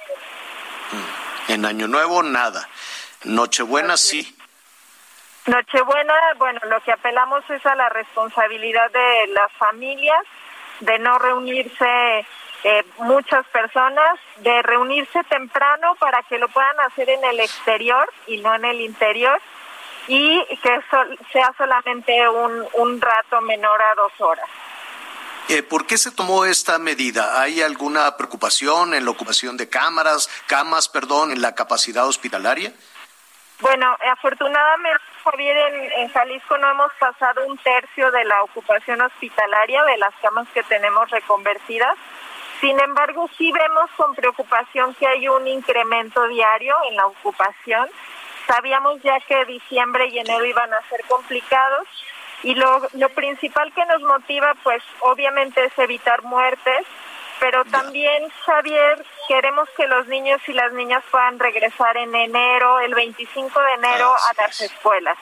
Mm. 0.91 1.51
En 1.51 1.65
Año 1.65 1.87
Nuevo 1.87 2.23
nada. 2.23 2.67
Nochebuena 3.23 3.97
sí. 3.97 4.35
Nochebuena, 5.47 6.13
bueno, 6.37 6.59
lo 6.69 6.79
que 6.81 6.91
apelamos 6.91 7.43
es 7.49 7.65
a 7.65 7.75
la 7.75 7.89
responsabilidad 7.89 8.91
de 8.91 9.27
las 9.33 9.51
familias, 9.53 10.19
de 10.81 10.99
no 10.99 11.17
reunirse 11.17 12.25
eh, 12.63 12.85
muchas 12.99 13.45
personas, 13.47 14.19
de 14.37 14.61
reunirse 14.61 15.23
temprano 15.23 15.95
para 15.95 16.21
que 16.23 16.37
lo 16.37 16.47
puedan 16.49 16.79
hacer 16.81 17.09
en 17.09 17.23
el 17.23 17.39
exterior 17.39 18.07
y 18.27 18.37
no 18.37 18.53
en 18.53 18.65
el 18.65 18.81
interior 18.81 19.41
y 20.07 20.43
que 20.57 20.79
sea 21.31 21.53
solamente 21.57 22.27
un, 22.29 22.67
un 22.73 23.01
rato 23.01 23.41
menor 23.41 23.81
a 23.81 23.95
dos 23.95 24.11
horas. 24.19 24.49
Eh, 25.47 25.63
¿Por 25.63 25.85
qué 25.85 25.97
se 25.97 26.11
tomó 26.11 26.45
esta 26.45 26.79
medida? 26.79 27.41
¿Hay 27.41 27.61
alguna 27.61 28.15
preocupación 28.15 28.93
en 28.93 29.05
la 29.05 29.11
ocupación 29.11 29.57
de 29.57 29.69
cámaras, 29.69 30.29
camas, 30.47 30.87
perdón, 30.87 31.31
en 31.31 31.41
la 31.41 31.55
capacidad 31.55 32.07
hospitalaria? 32.07 32.73
Bueno, 33.59 33.95
afortunadamente, 34.11 35.01
Javier, 35.23 35.57
en, 35.57 35.91
en, 35.91 36.09
Jalisco 36.09 36.57
no 36.57 36.71
hemos 36.71 36.91
pasado 36.99 37.45
un 37.45 37.57
tercio 37.57 38.09
de 38.11 38.23
la 38.25 38.41
ocupación 38.43 39.01
hospitalaria 39.01 39.83
de 39.83 39.97
las 39.97 40.13
camas 40.21 40.47
que 40.53 40.63
tenemos 40.63 41.09
reconvertidas. 41.11 41.97
Sin 42.59 42.79
embargo, 42.79 43.29
sí 43.37 43.51
vemos 43.51 43.89
con 43.97 44.15
preocupación 44.15 44.93
que 44.95 45.07
hay 45.07 45.27
un 45.27 45.47
incremento 45.47 46.27
diario 46.27 46.75
en 46.89 46.95
la 46.95 47.07
ocupación 47.07 47.89
Sabíamos 48.51 49.01
ya 49.01 49.17
que 49.21 49.45
diciembre 49.45 50.07
y 50.07 50.19
enero 50.19 50.43
iban 50.43 50.73
a 50.73 50.81
ser 50.89 51.01
complicados 51.07 51.87
y 52.43 52.53
lo, 52.53 52.85
lo 52.93 53.07
principal 53.09 53.71
que 53.73 53.85
nos 53.85 54.01
motiva 54.01 54.53
pues 54.61 54.83
obviamente 54.99 55.63
es 55.63 55.77
evitar 55.77 56.21
muertes, 56.23 56.85
pero 57.39 57.63
también 57.63 58.27
Javier 58.45 59.05
queremos 59.29 59.69
que 59.77 59.87
los 59.87 60.05
niños 60.07 60.41
y 60.47 60.53
las 60.53 60.73
niñas 60.73 61.01
puedan 61.09 61.39
regresar 61.39 61.95
en 61.95 62.13
enero, 62.13 62.81
el 62.81 62.93
25 62.93 63.57
de 63.57 63.73
enero 63.73 64.11
a 64.11 64.41
las 64.41 64.59
escuelas. 64.59 65.17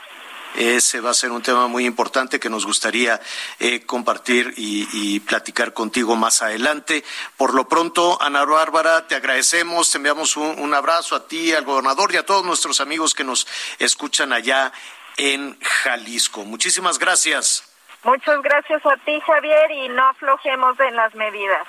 Ese 0.55 0.99
va 0.99 1.11
a 1.11 1.13
ser 1.13 1.31
un 1.31 1.41
tema 1.41 1.67
muy 1.67 1.85
importante 1.85 2.39
que 2.39 2.49
nos 2.49 2.65
gustaría 2.65 3.19
eh, 3.59 3.85
compartir 3.85 4.53
y, 4.57 5.19
platicar 5.21 5.73
contigo 5.73 6.15
más 6.15 6.41
adelante. 6.41 7.03
Por 7.37 7.53
lo 7.53 7.67
pronto, 7.67 8.21
Ana 8.21 8.45
Bárbara, 8.45 9.07
te 9.07 9.15
agradecemos, 9.15 9.91
te 9.91 9.97
enviamos 9.97 10.37
un, 10.37 10.59
un 10.59 10.73
abrazo 10.73 11.15
a 11.15 11.27
ti, 11.27 11.53
al 11.53 11.65
gobernador 11.65 12.13
y 12.13 12.17
a 12.17 12.25
todos 12.25 12.43
nuestros 12.43 12.81
amigos 12.81 13.13
que 13.13 13.23
nos 13.23 13.47
escuchan 13.77 14.33
allá 14.33 14.71
en 15.17 15.57
Jalisco. 15.61 16.43
Muchísimas 16.45 16.97
gracias. 16.97 17.63
Muchas 18.03 18.41
gracias 18.41 18.85
a 18.85 18.95
ti, 19.05 19.19
Javier, 19.19 19.71
y 19.71 19.89
no 19.89 20.07
aflojemos 20.07 20.79
en 20.79 20.95
las 20.95 21.13
medidas. 21.15 21.67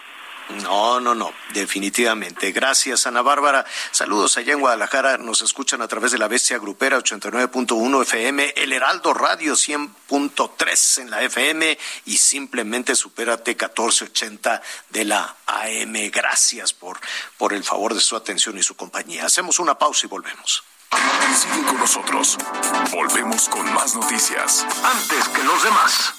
No, 0.63 1.01
no, 1.01 1.15
no, 1.15 1.33
definitivamente. 1.55 2.53
Gracias, 2.53 3.07
Ana 3.07 3.23
Bárbara. 3.23 3.65
Saludos 3.91 4.37
allá 4.37 4.53
en 4.53 4.61
Guadalajara. 4.61 5.19
Nos 5.19 5.43
escuchan 5.43 5.83
a 5.83 5.89
través 5.89 6.13
de 6.13 6.19
la 6.19 6.29
Bestia 6.29 6.59
Grupera 6.59 6.99
89.1 6.99 8.03
FM, 8.03 8.55
El 8.57 8.73
Heraldo 8.73 9.15
Radio 9.15 9.55
100.3 9.55 11.01
en 11.03 11.11
la 11.11 11.23
FM 11.23 11.79
y 12.07 12.19
simplemente 12.19 12.95
supérate 12.95 13.53
1480 13.53 14.63
de 14.91 15.05
la 15.05 15.37
AM. 15.47 16.11
Gracias 16.11 16.73
por, 16.73 17.01
por 17.39 17.53
el 17.53 17.65
favor 17.65 17.95
de 17.95 18.01
su 18.01 18.17
atención 18.17 18.59
y 18.59 18.63
su 18.63 18.77
compañía. 18.77 19.27
Hacemos 19.27 19.59
una 19.59 19.79
pausa 19.79 20.07
y 20.07 20.09
volvemos. 20.09 20.65
Sigue 21.35 21.65
con 21.67 21.79
nosotros. 21.79 22.37
Volvemos 22.91 23.49
con 23.49 23.73
más 23.73 23.95
noticias. 23.95 24.67
Antes 24.83 25.29
que 25.29 25.45
los 25.45 25.63
demás. 25.63 26.15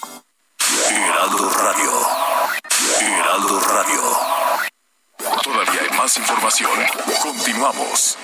Heraldo 0.89 1.49
Radio. 1.49 2.40
Heraldo 2.99 3.59
Radio. 3.59 4.01
Todavía 5.43 5.81
hay 5.81 5.97
más 5.97 6.17
información. 6.17 6.71
Continuamos. 7.21 8.17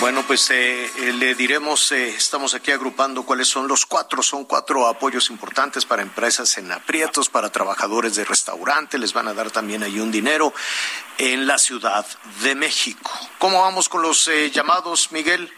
Bueno, 0.00 0.24
pues 0.26 0.50
eh, 0.50 0.84
eh, 0.84 1.12
le 1.12 1.34
diremos, 1.34 1.92
eh, 1.92 2.08
estamos 2.08 2.54
aquí 2.54 2.72
agrupando 2.72 3.24
cuáles 3.24 3.48
son 3.48 3.68
los 3.68 3.86
cuatro, 3.86 4.22
son 4.22 4.44
cuatro 4.44 4.86
apoyos 4.86 5.30
importantes 5.30 5.84
para 5.84 6.02
empresas 6.02 6.58
en 6.58 6.72
aprietos, 6.72 7.28
para 7.28 7.52
trabajadores 7.52 8.14
de 8.16 8.24
restaurante, 8.24 8.98
les 8.98 9.12
van 9.12 9.28
a 9.28 9.34
dar 9.34 9.50
también 9.50 9.82
ahí 9.82 10.00
un 10.00 10.10
dinero 10.10 10.52
en 11.16 11.46
la 11.46 11.58
Ciudad 11.58 12.04
de 12.42 12.54
México. 12.54 13.10
¿Cómo 13.38 13.62
vamos 13.62 13.88
con 13.88 14.02
los 14.02 14.28
llamados, 14.52 15.12
Miguel? 15.12 15.50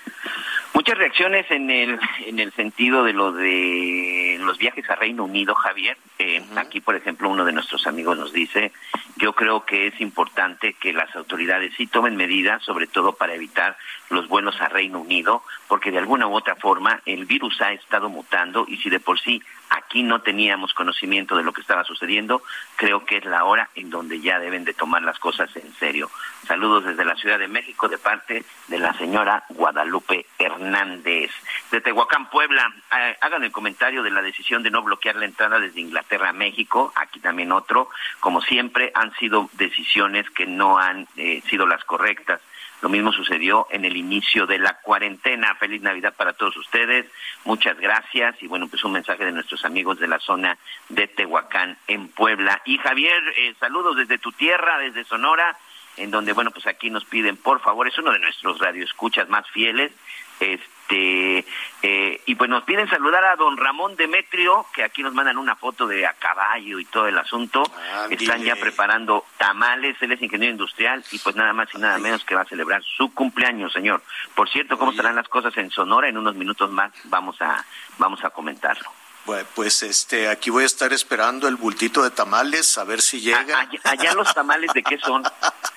Muchas 0.76 0.98
reacciones 0.98 1.50
en 1.50 1.70
el, 1.70 1.98
en 2.26 2.38
el 2.38 2.52
sentido 2.52 3.02
de 3.02 3.14
lo 3.14 3.32
de 3.32 4.36
los 4.40 4.58
viajes 4.58 4.88
a 4.90 4.94
Reino 4.94 5.24
Unido, 5.24 5.54
Javier. 5.54 5.96
Eh, 6.18 6.44
aquí, 6.56 6.82
por 6.82 6.94
ejemplo, 6.94 7.30
uno 7.30 7.46
de 7.46 7.52
nuestros 7.52 7.86
amigos 7.86 8.18
nos 8.18 8.30
dice, 8.30 8.72
yo 9.16 9.32
creo 9.32 9.64
que 9.64 9.86
es 9.86 9.98
importante 10.02 10.74
que 10.74 10.92
las 10.92 11.16
autoridades 11.16 11.72
sí 11.78 11.86
tomen 11.86 12.14
medidas, 12.14 12.62
sobre 12.62 12.86
todo 12.88 13.14
para 13.14 13.32
evitar 13.32 13.78
los 14.10 14.28
vuelos 14.28 14.60
a 14.60 14.68
Reino 14.68 15.00
Unido, 15.00 15.42
porque 15.66 15.90
de 15.90 15.96
alguna 15.96 16.26
u 16.26 16.34
otra 16.34 16.56
forma 16.56 17.00
el 17.06 17.24
virus 17.24 17.58
ha 17.62 17.72
estado 17.72 18.10
mutando 18.10 18.66
y 18.68 18.76
si 18.76 18.90
de 18.90 19.00
por 19.00 19.18
sí 19.18 19.40
aquí 19.70 20.02
no 20.02 20.20
teníamos 20.20 20.74
conocimiento 20.74 21.36
de 21.36 21.42
lo 21.42 21.52
que 21.52 21.60
estaba 21.60 21.84
sucediendo, 21.84 22.42
creo 22.76 23.04
que 23.04 23.18
es 23.18 23.24
la 23.24 23.44
hora 23.44 23.70
en 23.74 23.90
donde 23.90 24.20
ya 24.20 24.38
deben 24.38 24.64
de 24.64 24.74
tomar 24.74 25.02
las 25.02 25.18
cosas 25.18 25.54
en 25.56 25.72
serio. 25.74 26.10
Saludos 26.46 26.84
desde 26.84 27.04
la 27.04 27.16
Ciudad 27.16 27.38
de 27.38 27.48
México 27.48 27.88
de 27.88 27.98
parte 27.98 28.44
de 28.68 28.78
la 28.78 28.92
señora 28.94 29.44
Guadalupe 29.48 30.26
Hernández. 30.38 31.30
De 31.70 31.80
Tehuacán, 31.80 32.30
Puebla, 32.30 32.72
eh, 32.96 33.16
hagan 33.20 33.44
el 33.44 33.52
comentario 33.52 34.02
de 34.02 34.10
la 34.10 34.22
decisión 34.22 34.62
de 34.62 34.70
no 34.70 34.82
bloquear 34.82 35.16
la 35.16 35.24
entrada 35.24 35.58
desde 35.58 35.80
Inglaterra 35.80 36.30
a 36.30 36.32
México. 36.32 36.92
Aquí 36.94 37.20
también 37.20 37.52
otro. 37.52 37.88
Como 38.20 38.40
siempre, 38.42 38.92
han 38.94 39.12
sido 39.16 39.50
decisiones 39.54 40.28
que 40.30 40.46
no 40.46 40.78
han 40.78 41.08
eh, 41.16 41.42
sido 41.48 41.66
las 41.66 41.84
correctas. 41.84 42.40
Lo 42.86 42.90
mismo 42.90 43.12
sucedió 43.12 43.66
en 43.72 43.84
el 43.84 43.96
inicio 43.96 44.46
de 44.46 44.60
la 44.60 44.74
cuarentena. 44.74 45.56
Feliz 45.56 45.82
Navidad 45.82 46.14
para 46.16 46.34
todos 46.34 46.56
ustedes. 46.56 47.04
Muchas 47.44 47.76
gracias. 47.80 48.40
Y 48.40 48.46
bueno, 48.46 48.68
pues 48.68 48.84
un 48.84 48.92
mensaje 48.92 49.24
de 49.24 49.32
nuestros 49.32 49.64
amigos 49.64 49.98
de 49.98 50.06
la 50.06 50.20
zona 50.20 50.56
de 50.88 51.08
Tehuacán 51.08 51.76
en 51.88 52.06
Puebla. 52.06 52.62
Y 52.64 52.78
Javier, 52.78 53.20
eh, 53.38 53.56
saludos 53.58 53.96
desde 53.96 54.18
tu 54.18 54.30
tierra, 54.30 54.78
desde 54.78 55.02
Sonora, 55.02 55.58
en 55.96 56.12
donde, 56.12 56.32
bueno, 56.32 56.52
pues 56.52 56.68
aquí 56.68 56.88
nos 56.88 57.04
piden, 57.04 57.36
por 57.36 57.60
favor, 57.60 57.88
es 57.88 57.98
uno 57.98 58.12
de 58.12 58.20
nuestros 58.20 58.60
radioescuchas 58.60 59.28
más 59.28 59.50
fieles. 59.50 59.90
Este, 60.38 60.75
este 60.86 61.44
eh, 61.82 62.20
y 62.26 62.34
pues 62.34 62.50
nos 62.50 62.64
piden 62.64 62.88
saludar 62.88 63.24
a 63.24 63.36
don 63.36 63.56
Ramón 63.56 63.96
Demetrio 63.96 64.66
que 64.74 64.82
aquí 64.82 65.02
nos 65.02 65.12
mandan 65.12 65.38
una 65.38 65.54
foto 65.54 65.86
de 65.86 66.06
a 66.06 66.14
caballo 66.14 66.78
y 66.80 66.84
todo 66.86 67.06
el 67.06 67.18
asunto. 67.18 67.62
Ah, 67.76 68.06
están 68.10 68.42
ya 68.42 68.56
preparando 68.56 69.24
tamales 69.36 69.96
él 70.00 70.12
es 70.12 70.22
ingeniero 70.22 70.52
industrial 70.52 71.04
y 71.10 71.18
pues 71.18 71.36
nada 71.36 71.52
más 71.52 71.68
y 71.74 71.78
nada 71.78 71.98
menos 71.98 72.24
que 72.24 72.34
va 72.34 72.42
a 72.42 72.46
celebrar 72.46 72.82
su 72.82 73.12
cumpleaños 73.12 73.72
señor. 73.72 74.02
Por 74.34 74.48
cierto 74.48 74.78
cómo 74.78 74.90
estarán 74.90 75.16
las 75.16 75.28
cosas 75.28 75.56
en 75.56 75.70
Sonora 75.70 76.08
en 76.08 76.18
unos 76.18 76.34
minutos 76.34 76.70
más 76.70 76.92
vamos 77.04 77.40
a 77.40 77.64
vamos 77.98 78.24
a 78.24 78.30
comentarlo. 78.30 78.90
Bueno, 79.26 79.44
pues 79.56 79.82
este, 79.82 80.28
aquí 80.28 80.50
voy 80.50 80.62
a 80.62 80.66
estar 80.66 80.92
esperando 80.92 81.48
el 81.48 81.56
bultito 81.56 82.00
de 82.04 82.10
tamales, 82.10 82.78
a 82.78 82.84
ver 82.84 83.00
si 83.00 83.20
llega. 83.20 83.68
allá 83.82 84.14
los 84.14 84.32
tamales 84.32 84.72
de 84.72 84.84
qué 84.84 84.98
son? 84.98 85.24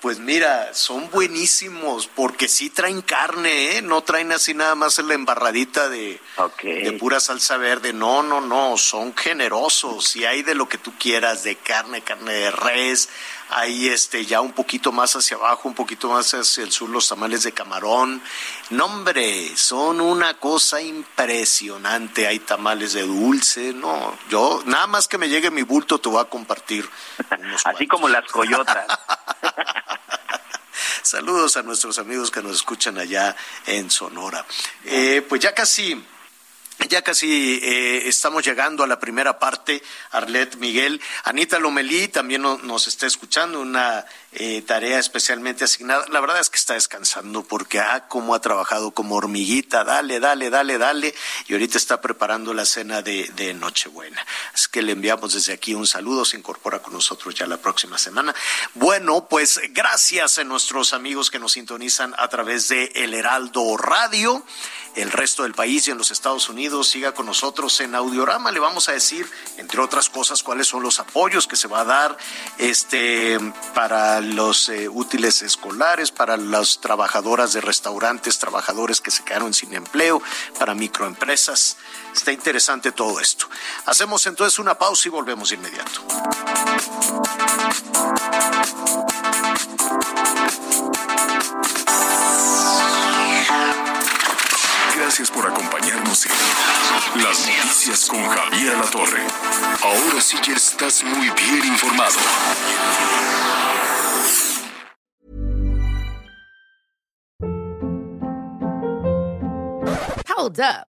Pues 0.00 0.18
mira, 0.18 0.74
son 0.74 1.10
buenísimos 1.10 2.06
porque 2.06 2.48
sí 2.48 2.70
traen 2.70 3.02
carne, 3.02 3.78
¿eh? 3.78 3.82
No 3.82 4.02
traen 4.02 4.32
así 4.32 4.54
nada 4.54 4.74
más 4.74 4.98
la 4.98 5.14
embarradita 5.14 5.88
de, 5.88 6.20
de 6.62 6.92
pura 6.92 7.20
salsa 7.20 7.56
verde. 7.56 7.92
No, 7.92 8.22
no, 8.22 8.40
no, 8.40 8.76
son 8.76 9.14
generosos 9.16 10.14
y 10.16 10.24
hay 10.24 10.42
de 10.42 10.54
lo 10.54 10.68
que 10.68 10.78
tú 10.78 10.92
quieras, 10.98 11.42
de 11.42 11.56
carne, 11.56 12.02
carne 12.02 12.32
de 12.32 12.50
res, 12.50 13.08
hay 13.54 13.88
este 13.88 14.24
ya 14.24 14.40
un 14.40 14.52
poquito 14.52 14.92
más 14.92 15.14
hacia 15.14 15.36
abajo, 15.36 15.68
un 15.68 15.74
poquito 15.74 16.08
más 16.08 16.32
hacia 16.32 16.64
el 16.64 16.72
sur 16.72 16.88
los 16.88 17.08
tamales 17.08 17.42
de 17.42 17.52
camarón. 17.52 18.22
No, 18.70 18.86
hombre, 18.86 19.54
son 19.56 20.00
una 20.00 20.34
cosa 20.38 20.80
impresionante. 20.80 22.26
Hay 22.26 22.38
tamales 22.38 22.94
de 22.94 23.02
dulce, 23.02 23.72
no, 23.74 24.16
yo 24.30 24.62
nada 24.64 24.86
más 24.86 25.06
que 25.06 25.18
me 25.18 25.28
llegue 25.28 25.50
mi 25.50 25.62
bulto 25.62 25.98
te 25.98 26.08
voy 26.08 26.20
a 26.20 26.24
compartir. 26.24 26.88
Así 27.64 27.86
como 27.86 28.08
las 28.08 28.26
coyotas. 28.30 28.86
Saludos 31.02 31.56
a 31.56 31.62
nuestros 31.62 31.98
amigos 31.98 32.30
que 32.30 32.42
nos 32.42 32.56
escuchan 32.56 32.98
allá 32.98 33.36
en 33.66 33.90
Sonora. 33.90 34.44
Eh, 34.84 35.24
pues 35.28 35.40
ya 35.40 35.54
casi 35.54 36.02
ya 36.88 37.02
casi 37.02 37.60
eh, 37.62 38.08
estamos 38.08 38.44
llegando 38.44 38.82
a 38.82 38.86
la 38.86 38.98
primera 38.98 39.38
parte, 39.38 39.82
Arlet 40.10 40.56
Miguel. 40.56 41.00
Anita 41.24 41.58
Lomelí 41.58 42.08
también 42.08 42.42
nos 42.42 42.86
está 42.86 43.06
escuchando, 43.06 43.60
una 43.60 44.04
eh, 44.32 44.62
tarea 44.62 44.98
especialmente 44.98 45.64
asignada. 45.64 46.06
La 46.08 46.20
verdad 46.20 46.40
es 46.40 46.50
que 46.50 46.58
está 46.58 46.74
descansando 46.74 47.42
porque, 47.42 47.80
ah, 47.80 48.06
cómo 48.08 48.34
ha 48.34 48.40
trabajado 48.40 48.92
como 48.92 49.16
hormiguita, 49.16 49.84
dale, 49.84 50.20
dale, 50.20 50.50
dale, 50.50 50.78
dale. 50.78 51.14
Y 51.46 51.52
ahorita 51.52 51.78
está 51.78 52.00
preparando 52.00 52.54
la 52.54 52.64
cena 52.64 53.02
de, 53.02 53.30
de 53.36 53.54
Nochebuena. 53.54 54.24
Así 54.54 54.68
que 54.70 54.82
le 54.82 54.92
enviamos 54.92 55.34
desde 55.34 55.52
aquí 55.52 55.74
un 55.74 55.86
saludo, 55.86 56.24
se 56.24 56.36
incorpora 56.36 56.80
con 56.80 56.94
nosotros 56.94 57.34
ya 57.34 57.46
la 57.46 57.58
próxima 57.58 57.98
semana. 57.98 58.34
Bueno, 58.74 59.28
pues 59.28 59.60
gracias 59.70 60.38
a 60.38 60.44
nuestros 60.44 60.92
amigos 60.92 61.30
que 61.30 61.38
nos 61.38 61.52
sintonizan 61.52 62.14
a 62.18 62.28
través 62.28 62.68
de 62.68 62.92
El 62.94 63.14
Heraldo 63.14 63.76
Radio 63.76 64.44
el 64.94 65.10
resto 65.10 65.42
del 65.42 65.54
país 65.54 65.88
y 65.88 65.90
en 65.90 65.98
los 65.98 66.10
Estados 66.10 66.48
Unidos. 66.48 66.71
Siga 66.72 67.12
con 67.12 67.26
nosotros 67.26 67.78
en 67.82 67.94
Audiorama. 67.94 68.50
Le 68.50 68.58
vamos 68.58 68.88
a 68.88 68.92
decir, 68.92 69.30
entre 69.58 69.78
otras 69.80 70.08
cosas, 70.08 70.42
cuáles 70.42 70.66
son 70.66 70.82
los 70.82 70.98
apoyos 71.00 71.46
que 71.46 71.54
se 71.54 71.68
va 71.68 71.80
a 71.80 71.84
dar 71.84 72.16
este, 72.56 73.38
para 73.74 74.22
los 74.22 74.70
eh, 74.70 74.88
útiles 74.88 75.42
escolares, 75.42 76.10
para 76.10 76.38
las 76.38 76.80
trabajadoras 76.80 77.52
de 77.52 77.60
restaurantes, 77.60 78.38
trabajadores 78.38 79.02
que 79.02 79.10
se 79.10 79.22
quedaron 79.22 79.52
sin 79.52 79.74
empleo, 79.74 80.22
para 80.58 80.74
microempresas. 80.74 81.76
Está 82.14 82.32
interesante 82.32 82.90
todo 82.90 83.20
esto. 83.20 83.46
Hacemos 83.84 84.26
entonces 84.26 84.58
una 84.58 84.78
pausa 84.78 85.08
y 85.08 85.10
volvemos 85.10 85.50
de 85.50 85.56
inmediato. 85.56 86.00
Gracias 95.12 95.30
por 95.30 95.46
acompañarnos 95.46 96.24
en 96.24 97.22
Las 97.22 97.46
Noticias 97.46 98.06
con 98.08 98.26
Javier 98.26 98.78
La 98.78 98.90
Torre. 98.90 99.20
Ahora 99.82 100.22
sí 100.22 100.38
ya 100.42 100.54
estás 100.54 101.04
muy 101.04 101.28
bien 101.28 101.66
informado. 101.66 102.16
Hold 110.34 110.60
up. 110.60 110.91